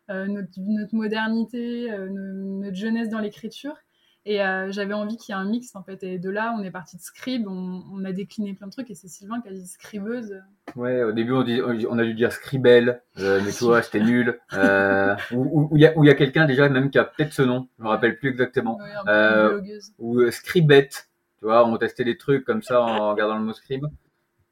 notre, 0.09 0.93
modernité, 0.93 1.89
notre 2.09 2.75
jeunesse 2.75 3.09
dans 3.09 3.19
l'écriture. 3.19 3.75
Et 4.29 4.43
euh, 4.43 4.69
j'avais 4.73 4.93
envie 4.93 5.15
qu'il 5.15 5.33
y 5.33 5.37
ait 5.37 5.41
un 5.41 5.45
mix 5.45 5.73
en 5.73 5.83
fait. 5.83 6.03
Et 6.03 6.19
de 6.19 6.29
là, 6.29 6.53
on 6.59 6.61
est 6.61 6.69
parti 6.69 6.97
de 6.97 7.01
scribe, 7.01 7.47
on, 7.47 8.03
a 8.03 8.11
décliné 8.11 8.53
plein 8.53 8.67
de 8.67 8.73
trucs. 8.73 8.91
Et 8.91 8.93
c'est 8.93 9.07
Sylvain 9.07 9.39
qui 9.39 9.47
a 9.47 9.53
dit 9.53 9.65
scribeuse. 9.65 10.35
Ouais, 10.75 11.01
au 11.01 11.13
début, 11.13 11.31
on, 11.31 11.43
dit, 11.43 11.61
on 11.89 11.97
a 11.97 12.03
dû 12.03 12.13
dire 12.13 12.33
scribelle, 12.33 13.01
euh, 13.19 13.39
mais 13.45 13.53
tu 13.53 13.63
vois, 13.63 13.81
c'était 13.81 14.01
nul. 14.01 14.37
Euh, 14.51 15.15
ou 15.31 15.69
il 15.77 15.81
y 15.81 15.85
a, 15.85 15.93
y 15.95 16.09
a 16.09 16.13
quelqu'un 16.13 16.45
déjà 16.45 16.67
même 16.67 16.89
qui 16.89 16.99
a 16.99 17.05
peut-être 17.05 17.31
ce 17.31 17.41
nom, 17.41 17.69
je 17.79 17.83
me 17.85 17.87
rappelle 17.87 18.19
plus 18.19 18.29
exactement. 18.31 18.77
euh, 19.07 19.61
ou 19.97 20.29
scribette, 20.29 21.07
tu 21.39 21.45
vois, 21.45 21.65
on 21.65 21.77
testait 21.77 22.03
des 22.03 22.17
trucs 22.17 22.43
comme 22.43 22.61
ça 22.61 22.81
en 22.81 23.11
regardant 23.11 23.37
le 23.37 23.45
mot 23.45 23.53
scribe. 23.53 23.85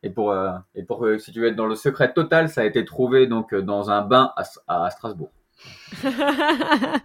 Et 0.04 0.10
pour, 0.10 0.34
et 0.74 0.84
pour 0.84 1.06
si 1.20 1.34
tu 1.34 1.42
veux 1.42 1.48
être 1.48 1.56
dans 1.58 1.66
le 1.66 1.76
secret 1.76 2.14
total, 2.14 2.48
ça 2.48 2.62
a 2.62 2.64
été 2.64 2.86
trouvé 2.86 3.28
donc 3.28 3.54
dans 3.54 3.92
un 3.92 4.04
bain 4.04 4.32
à 4.68 4.90
Strasbourg. 4.90 5.32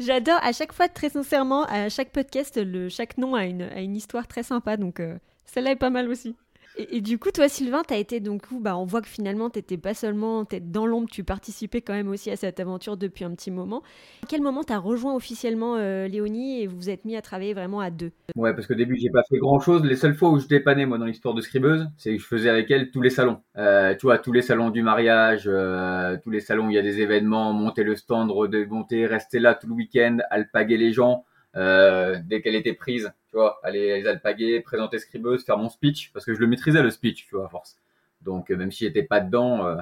J'adore 0.00 0.38
à 0.42 0.52
chaque 0.52 0.72
fois, 0.72 0.88
très 0.88 1.10
sincèrement, 1.10 1.64
à 1.64 1.88
chaque 1.88 2.12
podcast, 2.12 2.60
le, 2.62 2.88
chaque 2.88 3.18
nom 3.18 3.34
a 3.34 3.46
une, 3.46 3.62
a 3.62 3.80
une 3.80 3.96
histoire 3.96 4.26
très 4.26 4.42
sympa. 4.42 4.76
Donc, 4.76 5.00
euh, 5.00 5.18
celle-là 5.44 5.72
est 5.72 5.76
pas 5.76 5.90
mal 5.90 6.08
aussi. 6.08 6.36
Et, 6.78 7.00
du 7.00 7.18
coup, 7.18 7.30
toi, 7.32 7.48
Sylvain, 7.48 7.82
tu 7.86 7.94
été 7.94 8.20
donc 8.20 8.42
bah, 8.60 8.76
on 8.76 8.84
voit 8.84 9.02
que 9.02 9.08
finalement, 9.08 9.50
tu 9.50 9.58
n'étais 9.58 9.76
pas 9.76 9.94
seulement 9.94 10.44
tête 10.44 10.70
dans 10.70 10.86
l'ombre, 10.86 11.08
tu 11.10 11.24
participais 11.24 11.80
quand 11.80 11.92
même 11.92 12.08
aussi 12.08 12.30
à 12.30 12.36
cette 12.36 12.60
aventure 12.60 12.96
depuis 12.96 13.24
un 13.24 13.34
petit 13.34 13.50
moment. 13.50 13.82
À 14.22 14.26
quel 14.28 14.42
moment 14.42 14.62
tu 14.62 14.72
as 14.72 14.78
rejoint 14.78 15.14
officiellement 15.16 15.74
euh, 15.76 16.06
Léonie 16.06 16.62
et 16.62 16.66
vous 16.68 16.76
vous 16.76 16.90
êtes 16.90 17.04
mis 17.04 17.16
à 17.16 17.22
travailler 17.22 17.52
vraiment 17.52 17.80
à 17.80 17.90
deux? 17.90 18.12
Ouais, 18.36 18.54
parce 18.54 18.68
qu'au 18.68 18.74
début, 18.74 18.96
j'ai 18.96 19.10
pas 19.10 19.22
fait 19.28 19.38
grand 19.38 19.58
chose. 19.58 19.82
Les 19.82 19.96
seules 19.96 20.14
fois 20.14 20.30
où 20.30 20.38
je 20.38 20.46
dépannais, 20.46 20.86
moi, 20.86 20.98
dans 20.98 21.06
l'histoire 21.06 21.34
de 21.34 21.40
Scribeuse, 21.40 21.88
c'est 21.96 22.14
que 22.14 22.22
je 22.22 22.26
faisais 22.26 22.48
avec 22.48 22.70
elle 22.70 22.92
tous 22.92 23.02
les 23.02 23.10
salons. 23.10 23.40
Euh, 23.56 23.96
tu 23.96 24.06
vois, 24.06 24.18
tous 24.18 24.32
les 24.32 24.42
salons 24.42 24.70
du 24.70 24.82
mariage, 24.82 25.44
euh, 25.46 26.16
tous 26.22 26.30
les 26.30 26.40
salons 26.40 26.68
où 26.68 26.70
il 26.70 26.74
y 26.74 26.78
a 26.78 26.82
des 26.82 27.00
événements, 27.00 27.52
monter 27.52 27.82
le 27.82 27.96
stand, 27.96 28.30
remonter, 28.30 29.06
rester 29.06 29.40
là 29.40 29.54
tout 29.56 29.66
le 29.66 29.74
week-end, 29.74 30.18
alpaguer 30.30 30.76
les 30.76 30.92
gens. 30.92 31.24
Euh, 31.56 32.18
dès 32.24 32.40
qu'elle 32.40 32.54
était 32.54 32.74
prise, 32.74 33.10
tu 33.30 33.36
vois, 33.36 33.60
aller 33.62 34.00
les 34.00 34.06
alpaguer, 34.06 34.60
présenter 34.60 34.98
Scribeuse, 34.98 35.44
faire 35.44 35.58
mon 35.58 35.68
speech, 35.68 36.12
parce 36.12 36.24
que 36.24 36.34
je 36.34 36.40
le 36.40 36.46
maîtrisais 36.46 36.82
le 36.82 36.90
speech, 36.90 37.26
tu 37.26 37.36
vois, 37.36 37.46
à 37.46 37.48
force. 37.48 37.76
Donc 38.22 38.50
euh, 38.50 38.56
même 38.56 38.72
si 38.72 38.84
j'étais 38.84 39.02
pas 39.02 39.20
dedans, 39.20 39.66
euh, 39.66 39.76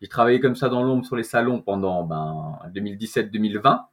j'ai 0.00 0.08
travaillé 0.08 0.40
comme 0.40 0.56
ça 0.56 0.68
dans 0.68 0.82
l'ombre 0.82 1.04
sur 1.04 1.16
les 1.16 1.22
salons 1.22 1.60
pendant 1.60 2.04
ben, 2.04 2.58
2017-2020. 2.74 3.84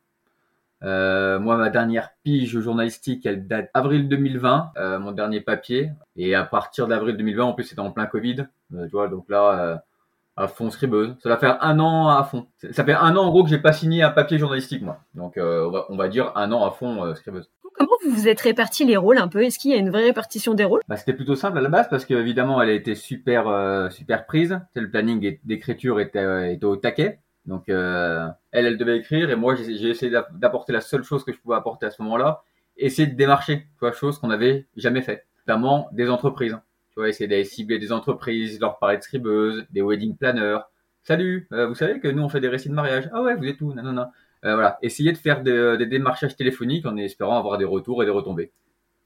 Euh, 0.81 1.39
moi, 1.39 1.57
ma 1.57 1.69
dernière 1.69 2.11
pige 2.23 2.59
journalistique, 2.59 3.25
elle 3.25 3.47
date 3.47 3.69
avril 3.73 4.07
2020, 4.07 4.71
euh, 4.77 4.99
mon 4.99 5.11
dernier 5.11 5.41
papier. 5.41 5.91
Et 6.15 6.35
à 6.35 6.43
partir 6.43 6.87
d'avril 6.87 7.17
2020, 7.17 7.43
en 7.43 7.53
plus, 7.53 7.65
c'était 7.65 7.81
en 7.81 7.91
plein 7.91 8.05
Covid. 8.05 8.47
tu 8.71 8.89
vois, 8.91 9.07
donc 9.07 9.29
là, 9.29 9.83
à 10.39 10.47
fond 10.47 10.71
scribeuse. 10.71 11.15
Ça 11.21 11.27
va 11.27 11.37
faire 11.37 11.61
un 11.61 11.79
an 11.79 12.07
à 12.07 12.23
fond. 12.23 12.47
Ça 12.71 12.85
fait 12.85 12.93
un 12.93 13.15
an 13.17 13.25
en 13.25 13.29
gros 13.29 13.43
que 13.43 13.49
j'ai 13.49 13.59
pas 13.59 13.73
signé 13.73 14.03
un 14.03 14.09
papier 14.09 14.37
journalistique 14.37 14.81
moi. 14.81 14.99
Donc 15.13 15.37
euh, 15.37 15.69
on, 15.89 15.97
va, 15.97 16.07
dire 16.07 16.31
un 16.35 16.51
an 16.53 16.65
à 16.65 16.71
fond 16.71 17.03
euh, 17.03 17.13
scribeuse. 17.13 17.49
Vous 18.09 18.27
êtes 18.27 18.41
répartis 18.41 18.85
les 18.85 18.97
rôles 18.97 19.17
un 19.17 19.27
peu 19.27 19.43
Est-ce 19.43 19.59
qu'il 19.59 19.71
y 19.71 19.73
a 19.73 19.77
une 19.77 19.89
vraie 19.89 20.03
répartition 20.03 20.53
des 20.53 20.63
rôles? 20.63 20.81
Bah, 20.87 20.97
C'était 20.97 21.13
plutôt 21.13 21.35
simple 21.35 21.57
à 21.57 21.61
la 21.61 21.69
base 21.69 21.87
parce 21.89 22.05
qu'évidemment 22.05 22.61
elle 22.61 22.69
a 22.69 22.73
été 22.73 22.95
super 22.95 23.47
euh, 23.47 23.89
super 23.89 24.25
prise. 24.25 24.59
Le 24.75 24.89
planning 24.89 25.37
d'écriture 25.43 25.99
était, 25.99 26.53
était 26.53 26.65
au 26.65 26.75
taquet. 26.75 27.19
Donc 27.45 27.69
elle, 27.69 28.35
elle 28.51 28.77
devait 28.77 28.97
écrire 28.97 29.29
et 29.29 29.35
moi 29.35 29.55
j'ai 29.55 29.89
essayé 29.89 30.11
d'apporter 30.33 30.73
la 30.73 30.81
seule 30.81 31.03
chose 31.03 31.23
que 31.23 31.33
je 31.33 31.39
pouvais 31.39 31.55
apporter 31.55 31.87
à 31.87 31.89
ce 31.89 32.01
moment-là, 32.03 32.43
essayer 32.77 33.07
de 33.07 33.15
démarcher, 33.15 33.61
tu 33.61 33.79
vois, 33.79 33.91
chose 33.91 34.19
qu'on 34.19 34.27
n'avait 34.27 34.67
jamais 34.75 35.01
fait, 35.01 35.25
notamment 35.47 35.89
des 35.91 36.09
entreprises 36.09 36.57
essayer 37.07 37.27
d'aller 37.27 37.43
cibler 37.43 37.79
des 37.79 37.91
entreprises, 37.91 38.59
leur 38.59 38.79
parler 38.79 38.97
de 38.97 39.03
scribeuses, 39.03 39.65
des 39.71 39.81
wedding 39.81 40.17
planners. 40.17 40.59
Salut, 41.03 41.47
euh, 41.53 41.67
vous 41.67 41.75
savez 41.75 41.99
que 41.99 42.07
nous 42.07 42.23
on 42.23 42.29
fait 42.29 42.41
des 42.41 42.49
récits 42.49 42.69
de 42.69 42.73
mariage. 42.73 43.09
Ah 43.13 43.21
ouais, 43.21 43.35
vous 43.35 43.45
êtes 43.45 43.61
où? 43.61 43.73
Non, 43.73 43.83
non, 43.83 43.93
non. 43.93 44.07
Euh, 44.45 44.53
voilà, 44.55 44.77
essayer 44.81 45.11
de 45.11 45.17
faire 45.17 45.41
des 45.41 45.85
démarchages 45.85 46.35
téléphoniques 46.35 46.85
en 46.85 46.95
espérant 46.97 47.37
avoir 47.37 47.57
des 47.57 47.65
retours 47.65 48.01
et 48.03 48.05
des 48.05 48.11
retombées. 48.11 48.51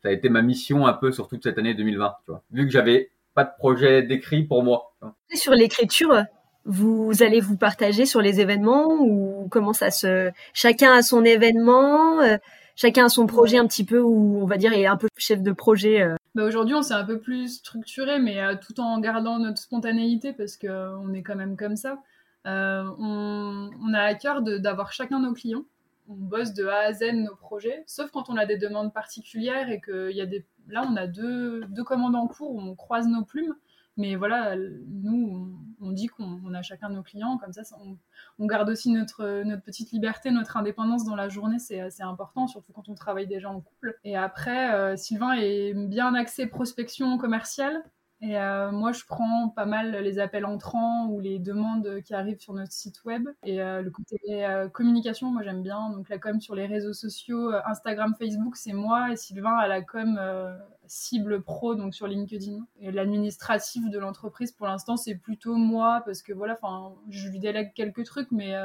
Ça 0.02 0.10
a 0.10 0.12
été 0.12 0.30
ma 0.30 0.42
mission 0.42 0.86
un 0.86 0.94
peu 0.94 1.12
sur 1.12 1.28
toute 1.28 1.44
cette 1.44 1.58
année 1.58 1.74
2020, 1.74 2.16
tu 2.26 2.32
vois. 2.32 2.44
Vu 2.52 2.66
que 2.66 2.72
j'avais 2.72 3.10
pas 3.34 3.44
de 3.46 3.52
projet 3.58 4.04
d'écrit 4.04 4.44
pour 4.44 4.64
moi. 4.64 4.94
Sur 5.34 5.54
l'écriture, 5.54 6.24
vous 6.66 7.12
allez 7.22 7.40
vous 7.40 7.58
partager 7.58 8.06
sur 8.06 8.22
les 8.22 8.40
événements 8.42 8.94
ou 9.00 9.48
comment 9.50 9.74
ça 9.74 9.90
se 9.90 10.32
chacun 10.54 10.94
a 10.94 11.02
son 11.02 11.26
événement 11.26 12.22
euh, 12.22 12.38
chacun 12.76 13.06
a 13.06 13.10
son 13.10 13.26
projet 13.26 13.58
un 13.58 13.66
petit 13.66 13.84
peu 13.84 14.00
où 14.00 14.40
on 14.42 14.46
va 14.46 14.58
dire 14.58 14.72
est 14.72 14.86
un 14.86 14.96
peu 14.96 15.08
chef 15.18 15.42
de 15.42 15.52
projet 15.52 16.16
bah 16.36 16.46
aujourd'hui, 16.46 16.74
on 16.74 16.82
s'est 16.82 16.96
un 16.96 17.04
peu 17.04 17.20
plus 17.20 17.58
structuré, 17.60 18.20
mais 18.20 18.42
euh, 18.42 18.56
tout 18.56 18.80
en 18.80 19.00
gardant 19.00 19.38
notre 19.38 19.60
spontanéité 19.60 20.34
parce 20.34 20.58
qu'on 20.58 20.68
euh, 20.68 21.14
est 21.14 21.22
quand 21.22 21.36
même 21.36 21.56
comme 21.56 21.76
ça. 21.76 22.00
Euh, 22.46 22.84
on, 22.98 23.94
a 23.94 24.02
à 24.02 24.14
cœur 24.16 24.42
d'avoir 24.42 24.92
chacun 24.92 25.20
nos 25.20 25.34
clients. 25.34 25.66
On 26.10 26.16
bosse 26.16 26.54
de 26.54 26.66
A 26.66 26.80
à 26.80 26.94
Z 26.94 27.14
nos 27.14 27.36
projets, 27.36 27.84
sauf 27.88 28.12
quand 28.12 28.30
on 28.30 28.36
a 28.36 28.46
des 28.46 28.58
demandes 28.58 28.94
particulières 28.94 29.70
et 29.70 29.80
que 29.80 30.12
y 30.12 30.22
a 30.22 30.26
des. 30.26 30.46
Là, 30.68 30.86
on 30.90 30.96
a 30.96 31.08
deux, 31.08 31.66
deux 31.68 31.84
commandes 31.84 32.16
en 32.16 32.28
cours 32.28 32.52
où 32.52 32.60
on 32.62 32.76
croise 32.76 33.08
nos 33.08 33.24
plumes. 33.24 33.56
Mais 33.96 34.16
voilà, 34.16 34.56
nous, 34.56 35.56
on, 35.80 35.92
dit 35.92 36.08
qu'on 36.08 36.52
a 36.56 36.64
chacun 36.64 36.90
nos 36.90 37.04
clients, 37.04 37.38
comme 37.38 37.54
ça, 37.54 37.62
on, 38.40 38.46
garde 38.48 38.68
aussi 38.70 38.92
notre, 38.92 39.44
notre 39.44 39.62
petite 39.62 39.92
liberté, 39.92 40.32
notre 40.32 40.58
indépendance 40.58 41.06
dans 41.06 41.16
la 41.16 41.30
journée, 41.30 41.60
c'est 41.60 41.80
assez 41.80 42.02
important, 42.02 42.48
surtout 42.48 42.74
quand 42.74 42.90
on 42.90 42.96
travaille 42.96 43.28
déjà 43.28 43.52
en 43.52 43.62
couple. 43.62 44.00
Et 44.04 44.18
après, 44.18 44.74
euh, 44.74 44.96
Sylvain 44.96 45.34
est 45.34 45.76
bien 45.76 46.16
axé 46.16 46.48
prospection 46.48 47.20
commerciale. 47.20 47.84
Et 48.26 48.38
euh, 48.38 48.72
moi, 48.72 48.94
je 48.94 49.04
prends 49.06 49.50
pas 49.50 49.66
mal 49.66 49.98
les 49.98 50.18
appels 50.18 50.46
entrants 50.46 51.08
ou 51.08 51.20
les 51.20 51.40
demandes 51.40 52.02
qui 52.06 52.14
arrivent 52.14 52.40
sur 52.40 52.54
notre 52.54 52.72
site 52.72 53.04
web. 53.04 53.28
Et 53.44 53.62
euh, 53.62 53.82
le 53.82 53.92
côté 53.92 54.18
euh, 54.30 54.70
communication, 54.70 55.30
moi, 55.30 55.44
j'aime 55.44 55.62
bien. 55.62 55.90
Donc, 55.90 56.08
la 56.08 56.18
com 56.18 56.40
sur 56.40 56.56
les 56.56 56.66
réseaux 56.66 56.94
sociaux, 56.94 57.52
Instagram, 57.66 58.16
Facebook, 58.18 58.56
c'est 58.56 58.72
moi. 58.72 59.12
Et 59.12 59.18
Sylvain 59.18 59.58
a 59.58 59.68
la 59.68 59.82
com 59.82 60.18
cible 60.88 61.42
pro, 61.42 61.76
donc 61.76 61.94
sur 61.94 62.08
LinkedIn. 62.08 62.66
Et 62.80 62.94
l'administratif 62.94 63.90
de 63.90 64.00
l'entreprise, 64.00 64.54
pour 64.54 64.68
l'instant, 64.68 64.96
c'est 64.96 65.16
plutôt 65.16 65.56
moi 65.56 66.02
parce 66.06 66.22
que 66.22 66.32
voilà, 66.32 66.58
je 67.10 67.28
lui 67.28 67.40
délègue 67.40 67.74
quelques 67.74 68.06
trucs, 68.06 68.32
mais 68.32 68.56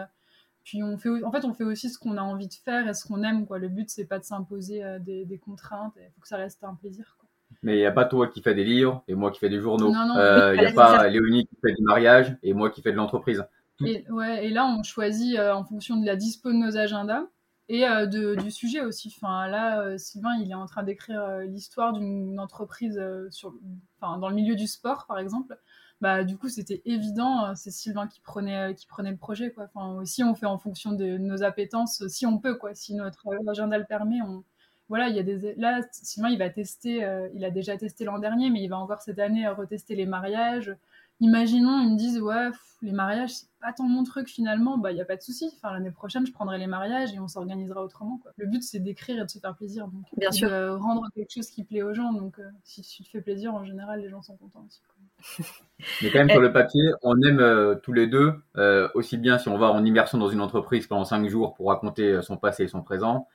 puis 0.63 0.85
on 0.85 0.97
fait, 0.99 1.25
en 1.25 1.33
fait, 1.33 1.45
on 1.45 1.53
fait 1.53 1.65
aussi 1.65 1.91
ce 1.91 1.99
qu'on 1.99 2.17
a 2.17 2.23
envie 2.23 2.47
de 2.47 2.55
faire 2.55 2.87
et 2.87 2.95
ce 2.95 3.05
qu'on 3.05 3.25
aime. 3.25 3.45
Le 3.51 3.69
but, 3.69 3.91
c'est 3.91 4.07
pas 4.07 4.21
de 4.21 4.25
s'imposer 4.25 4.85
des, 5.01 5.41
contraintes. 5.45 5.95
Il 5.97 6.13
faut 6.15 6.21
que 6.21 6.29
ça 6.29 6.37
reste 6.37 6.63
un 6.63 6.77
plaisir. 6.77 7.18
Mais 7.63 7.75
il 7.75 7.79
n'y 7.79 7.87
a 7.87 7.93
pas 7.93 8.05
toi 8.05 8.29
qui 8.29 8.41
fais 8.41 8.55
des 8.55 8.65
livres 8.65 9.03
et 9.09 9.15
moi 9.15 9.31
qui 9.31 9.41
fais 9.41 9.49
des 9.49 9.61
journaux. 9.61 9.93
Euh, 10.17 10.55
il 10.55 10.61
n'y 10.61 10.67
a 10.67 10.73
pas 10.73 11.09
Léonie 11.09 11.47
qui 11.47 11.57
fait 11.61 11.75
du 11.75 11.83
mariage 11.83 12.37
et 12.43 12.55
moi 12.55 12.71
qui 12.71 12.83
fais 12.83 12.93
de 12.93 12.97
l'entreprise. 12.97 13.45
Et, 13.85 14.05
ouais, 14.11 14.47
et 14.47 14.51
là, 14.51 14.67
on 14.67 14.83
choisit 14.83 15.39
euh, 15.39 15.53
en 15.53 15.65
fonction 15.65 15.97
de 15.97 16.07
la 16.07 16.17
dispo 16.17 16.51
de 16.51 16.57
nos 16.57 16.77
agendas 16.77 17.25
et 17.69 17.87
euh, 17.87 18.07
de, 18.07 18.37
du 18.37 18.51
sujet 18.51 18.83
aussi. 18.83 19.13
Enfin, 19.17 19.49
là, 19.49 19.99
Sylvain, 19.99 20.37
il 20.41 20.51
est 20.51 20.55
en 20.55 20.67
train 20.67 20.85
d'écrire 20.85 21.39
l'histoire 21.47 21.93
d'une 21.93 22.39
entreprise 22.39 23.01
sur, 23.31 23.55
enfin, 24.01 24.19
dans 24.19 24.29
le 24.29 24.35
milieu 24.35 24.55
du 24.55 24.69
sport, 24.69 25.07
par 25.07 25.19
exemple. 25.19 25.59
Bah, 26.01 26.23
du 26.23 26.37
coup, 26.37 26.49
c'était 26.49 26.81
évident, 26.85 27.57
c'est 27.57 27.73
Sylvain 27.73 28.07
qui 28.07 28.21
prenait, 28.21 28.77
qui 28.77 28.87
prenait 28.87 29.11
le 29.11 29.17
projet. 29.17 29.51
Quoi. 29.51 29.69
Enfin, 29.75 30.01
aussi, 30.01 30.23
on 30.23 30.37
fait 30.37 30.47
en 30.47 30.59
fonction 30.59 30.93
de 30.93 31.19
nos 31.19 31.43
appétences, 31.43 32.07
si 32.07 32.25
on 32.25 32.39
peut, 32.39 32.55
quoi. 32.55 32.73
si 32.75 32.95
notre 32.95 33.27
agenda 33.49 33.79
le 33.79 33.85
permet, 33.85 34.23
on, 34.23 34.45
voilà, 34.89 35.09
il 35.09 35.17
y 35.17 35.19
a 35.19 35.23
des 35.23 35.55
là 35.57 35.81
Sylvain 35.93 36.31
il 36.31 36.39
va 36.39 36.51
tester, 36.51 37.05
euh, 37.05 37.29
il 37.35 37.45
a 37.45 37.51
déjà 37.51 37.77
testé 37.77 38.05
l'an 38.05 38.19
dernier, 38.19 38.51
mais 38.51 38.63
il 38.63 38.69
va 38.69 38.79
encore 38.79 39.03
cette 39.03 39.19
année 39.19 39.47
retester 39.49 39.95
les 39.95 40.07
mariages. 40.07 40.75
imaginons, 41.21 41.81
ils 41.81 41.93
me 41.93 41.97
disent, 41.97 42.21
ouais, 42.21 42.51
les 42.81 42.93
mariages, 42.93 43.31
c'est 43.31 43.49
pas 43.61 43.73
tant 43.73 43.85
mon 43.85 44.05
truc 44.05 44.29
finalement, 44.29 44.79
bah, 44.79 44.93
il 44.93 44.95
n'y 44.95 45.01
a 45.01 45.05
pas 45.05 45.17
de 45.17 45.23
souci. 45.23 45.51
Enfin, 45.57 45.73
l'année 45.73 45.91
prochaine, 45.91 46.27
je 46.27 46.33
prendrai 46.33 46.59
les 46.59 46.69
mariages 46.69 47.13
et 47.13 47.19
on 47.19 47.27
s'organisera 47.27 47.83
autrement. 47.83 48.19
Quoi. 48.23 48.33
Le 48.37 48.47
but, 48.47 48.63
c'est 48.63 48.79
d'écrire 48.79 49.21
et 49.21 49.25
de 49.25 49.31
se 49.31 49.39
faire 49.39 49.55
plaisir. 49.57 49.89
Donc, 49.89 50.05
Bien 50.17 50.31
sûr. 50.31 50.49
De 50.49 50.69
rendre 50.69 51.09
quelque 51.15 51.33
chose 51.33 51.51
qui 51.51 51.65
plaît 51.65 51.83
aux 51.83 51.93
gens. 51.93 52.13
Donc, 52.13 52.39
euh, 52.39 52.49
si 52.63 52.83
tu 52.83 53.03
te 53.03 53.09
fais 53.09 53.21
plaisir, 53.21 53.55
en 53.55 53.65
général, 53.65 54.01
les 54.01 54.09
gens 54.09 54.23
sont 54.23 54.37
contents 54.37 54.65
aussi. 54.67 54.81
Mais 56.03 56.11
quand 56.11 56.19
même, 56.19 56.31
sur 56.31 56.41
le 56.41 56.53
papier, 56.53 56.93
on 57.03 57.21
aime 57.23 57.41
euh, 57.41 57.75
tous 57.75 57.93
les 57.93 58.07
deux, 58.07 58.35
euh, 58.57 58.89
aussi 58.95 59.17
bien 59.17 59.39
si 59.39 59.49
on 59.49 59.59
va 59.59 59.73
en 59.73 59.85
immersion 59.85 60.19
dans 60.19 60.29
une 60.29 60.41
entreprise 60.41 60.87
pendant 60.87 61.05
5 61.05 61.29
jours 61.29 61.55
pour 61.55 61.69
raconter 61.69 62.23
son 62.23 62.37
passé 62.37 62.65
et 62.65 62.69
son 62.69 62.83
présent, 62.83 63.27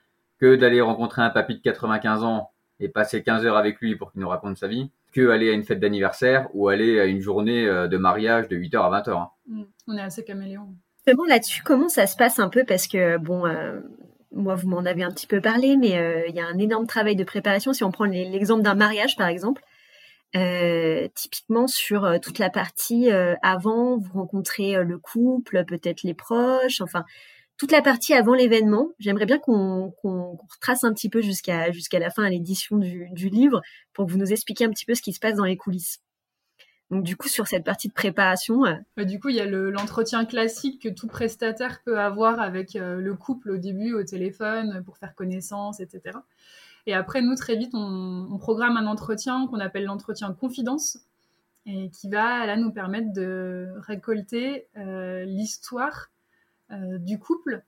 que 0.44 0.56
d'aller 0.56 0.82
rencontrer 0.82 1.22
un 1.22 1.30
papy 1.30 1.54
de 1.54 1.62
95 1.62 2.22
ans 2.22 2.50
et 2.78 2.90
passer 2.90 3.22
15 3.22 3.46
heures 3.46 3.56
avec 3.56 3.80
lui 3.80 3.96
pour 3.96 4.12
qu'il 4.12 4.20
nous 4.20 4.28
raconte 4.28 4.58
sa 4.58 4.68
vie 4.68 4.90
que 5.14 5.30
aller 5.30 5.48
à 5.48 5.54
une 5.54 5.62
fête 5.62 5.80
d'anniversaire 5.80 6.48
ou 6.52 6.68
aller 6.68 7.00
à 7.00 7.06
une 7.06 7.20
journée 7.20 7.66
euh, 7.66 7.88
de 7.88 7.96
mariage 7.96 8.48
de 8.48 8.56
8h 8.58 8.76
à 8.76 8.90
20h. 8.90 9.10
Hein. 9.12 9.28
Mm. 9.46 9.62
On 9.88 9.96
est 9.96 10.02
assez 10.02 10.22
caméléon. 10.22 10.68
Bon, 11.06 11.24
là-dessus, 11.24 11.62
comment 11.62 11.88
ça 11.88 12.06
se 12.06 12.14
passe 12.14 12.38
un 12.38 12.50
peu? 12.50 12.64
Parce 12.64 12.88
que, 12.88 13.16
bon, 13.16 13.46
euh, 13.46 13.80
moi, 14.32 14.54
vous 14.54 14.68
m'en 14.68 14.84
avez 14.84 15.02
un 15.02 15.12
petit 15.12 15.26
peu 15.26 15.40
parlé, 15.40 15.78
mais 15.78 15.96
euh, 15.96 16.26
il 16.28 16.34
y 16.34 16.40
a 16.40 16.46
un 16.46 16.58
énorme 16.58 16.86
travail 16.86 17.16
de 17.16 17.24
préparation. 17.24 17.72
Si 17.72 17.82
on 17.82 17.90
prend 17.90 18.04
l'exemple 18.04 18.62
d'un 18.62 18.74
mariage, 18.74 19.16
par 19.16 19.28
exemple, 19.28 19.62
typiquement 21.14 21.68
sur 21.68 22.18
toute 22.20 22.38
la 22.38 22.50
partie 22.50 23.08
avant, 23.40 23.96
vous 23.98 24.12
rencontrez 24.12 24.82
le 24.82 24.98
couple, 24.98 25.64
peut-être 25.64 26.02
les 26.02 26.12
proches, 26.14 26.80
enfin, 26.80 27.04
toute 27.56 27.72
la 27.72 27.82
partie 27.82 28.14
avant 28.14 28.34
l'événement. 28.34 28.90
J'aimerais 28.98 29.26
bien 29.26 29.38
qu'on 29.38 29.92
retrace 30.02 30.84
un 30.84 30.92
petit 30.92 31.08
peu 31.08 31.20
jusqu'à 31.20 31.70
la 31.92 32.10
fin 32.10 32.24
à 32.24 32.30
l'édition 32.30 32.76
du, 32.76 33.28
livre 33.28 33.62
pour 33.92 34.06
que 34.06 34.12
vous 34.12 34.18
nous 34.18 34.32
expliquiez 34.32 34.66
un 34.66 34.70
petit 34.70 34.86
peu 34.86 34.94
ce 34.94 35.02
qui 35.02 35.12
se 35.12 35.20
passe 35.20 35.36
dans 35.36 35.44
les 35.44 35.56
coulisses. 35.56 36.00
Donc 36.90 37.02
du 37.02 37.16
coup 37.16 37.28
sur 37.28 37.46
cette 37.46 37.64
partie 37.64 37.88
de 37.88 37.94
préparation. 37.94 38.66
Euh, 38.66 39.04
du 39.04 39.18
coup 39.18 39.30
il 39.30 39.36
y 39.36 39.40
a 39.40 39.46
l'entretien 39.46 40.24
classique 40.26 40.82
que 40.82 40.88
tout 40.88 41.06
prestataire 41.06 41.82
peut 41.82 41.98
avoir 41.98 42.40
avec 42.40 42.76
euh, 42.76 42.96
le 42.96 43.14
couple 43.14 43.52
au 43.52 43.56
début 43.56 43.94
au 43.94 44.04
téléphone 44.04 44.82
pour 44.84 44.98
faire 44.98 45.14
connaissance, 45.14 45.80
etc. 45.80 46.18
Et 46.86 46.92
après 46.92 47.22
nous 47.22 47.34
très 47.36 47.56
vite 47.56 47.70
on, 47.72 48.36
programme 48.38 48.76
un 48.76 48.86
entretien 48.86 49.46
qu'on 49.46 49.60
appelle 49.60 49.84
l'entretien 49.84 50.34
confidence 50.34 50.98
et 51.64 51.88
qui 51.90 52.10
va 52.10 52.44
là 52.44 52.56
nous 52.56 52.70
permettre 52.70 53.12
de 53.14 53.68
récolter 53.86 54.66
euh, 54.76 55.24
l'histoire 55.24 56.10
du 56.70 57.18
couple 57.18 57.64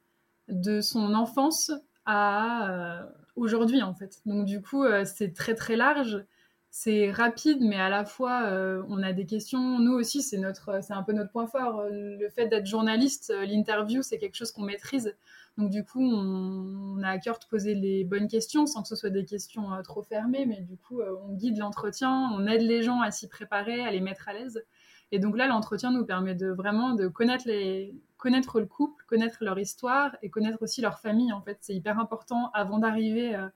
de 0.48 0.80
son 0.80 1.14
enfance 1.14 1.72
à 2.04 2.70
euh, 2.70 3.02
aujourd'hui 3.34 3.82
en 3.82 3.94
fait. 3.94 4.20
Donc 4.26 4.44
du 4.46 4.62
coup 4.62 4.84
euh, 4.84 5.04
c'est 5.04 5.32
très 5.32 5.54
très 5.54 5.76
large, 5.76 6.24
c'est 6.70 7.10
rapide 7.10 7.58
mais 7.60 7.76
à 7.76 7.88
la 7.88 8.04
fois 8.04 8.50
on 8.88 9.02
a 9.02 9.12
des 9.12 9.26
questions. 9.26 9.78
Nous 9.78 9.92
aussi 9.92 10.22
c'est 10.22 10.38
notre 10.38 10.82
c'est 10.82 10.92
un 10.92 11.02
peu 11.02 11.12
notre 11.12 11.32
point 11.32 11.46
fort. 11.46 11.84
Le 11.90 12.28
fait 12.28 12.48
d'être 12.48 12.66
journaliste, 12.66 13.32
l'interview 13.46 14.02
c'est 14.02 14.18
quelque 14.18 14.36
chose 14.36 14.52
qu'on 14.52 14.62
maîtrise. 14.62 15.16
Donc 15.58 15.70
du 15.70 15.84
coup 15.84 16.02
on, 16.02 17.02
a 17.02 17.08
à 17.08 17.18
cœur 17.18 17.38
de 17.38 17.46
poser 17.46 17.74
les 17.74 18.04
bonnes 18.04 18.28
questions 18.28 18.66
sans 18.66 18.82
que 18.82 18.88
ce 18.88 18.96
soit 18.96 19.10
des 19.10 19.24
questions 19.24 19.68
trop 19.82 20.02
fermées, 20.02 20.44
mais 20.46 20.60
du 20.60 20.76
coup 20.76 21.00
on 21.00 21.32
guide 21.32 21.58
l'entretien, 21.58 22.30
on 22.34 22.46
aide 22.46 22.62
les 22.62 22.82
gens 22.82 23.00
à 23.00 23.10
s'y 23.10 23.28
préparer, 23.28 23.80
à 23.80 23.90
les 23.90 24.00
mettre 24.00 24.28
à 24.28 24.34
l'aise. 24.34 24.64
Et 25.12 25.18
donc 25.18 25.36
là, 25.36 25.46
l'entretien 25.46 25.92
nous 25.92 26.04
permet 26.04 26.34
de 26.34 26.48
vraiment 26.48 26.94
de 26.94 27.06
connaître 27.06 27.44
les, 27.46 27.94
connaître 28.26 28.58
le 28.58 28.66
couple, 28.66 29.04
connaître 29.06 29.36
leur 29.42 29.56
histoire 29.56 30.16
et 30.20 30.30
connaître 30.30 30.60
aussi 30.60 30.80
leur 30.80 30.98
famille. 30.98 31.32
En 31.32 31.40
fait, 31.40 31.58
c'est 31.60 31.74
hyper 31.76 32.00
important. 32.00 32.50
Avant 32.54 32.80
d'arriver 32.80 33.36
euh, 33.36 33.46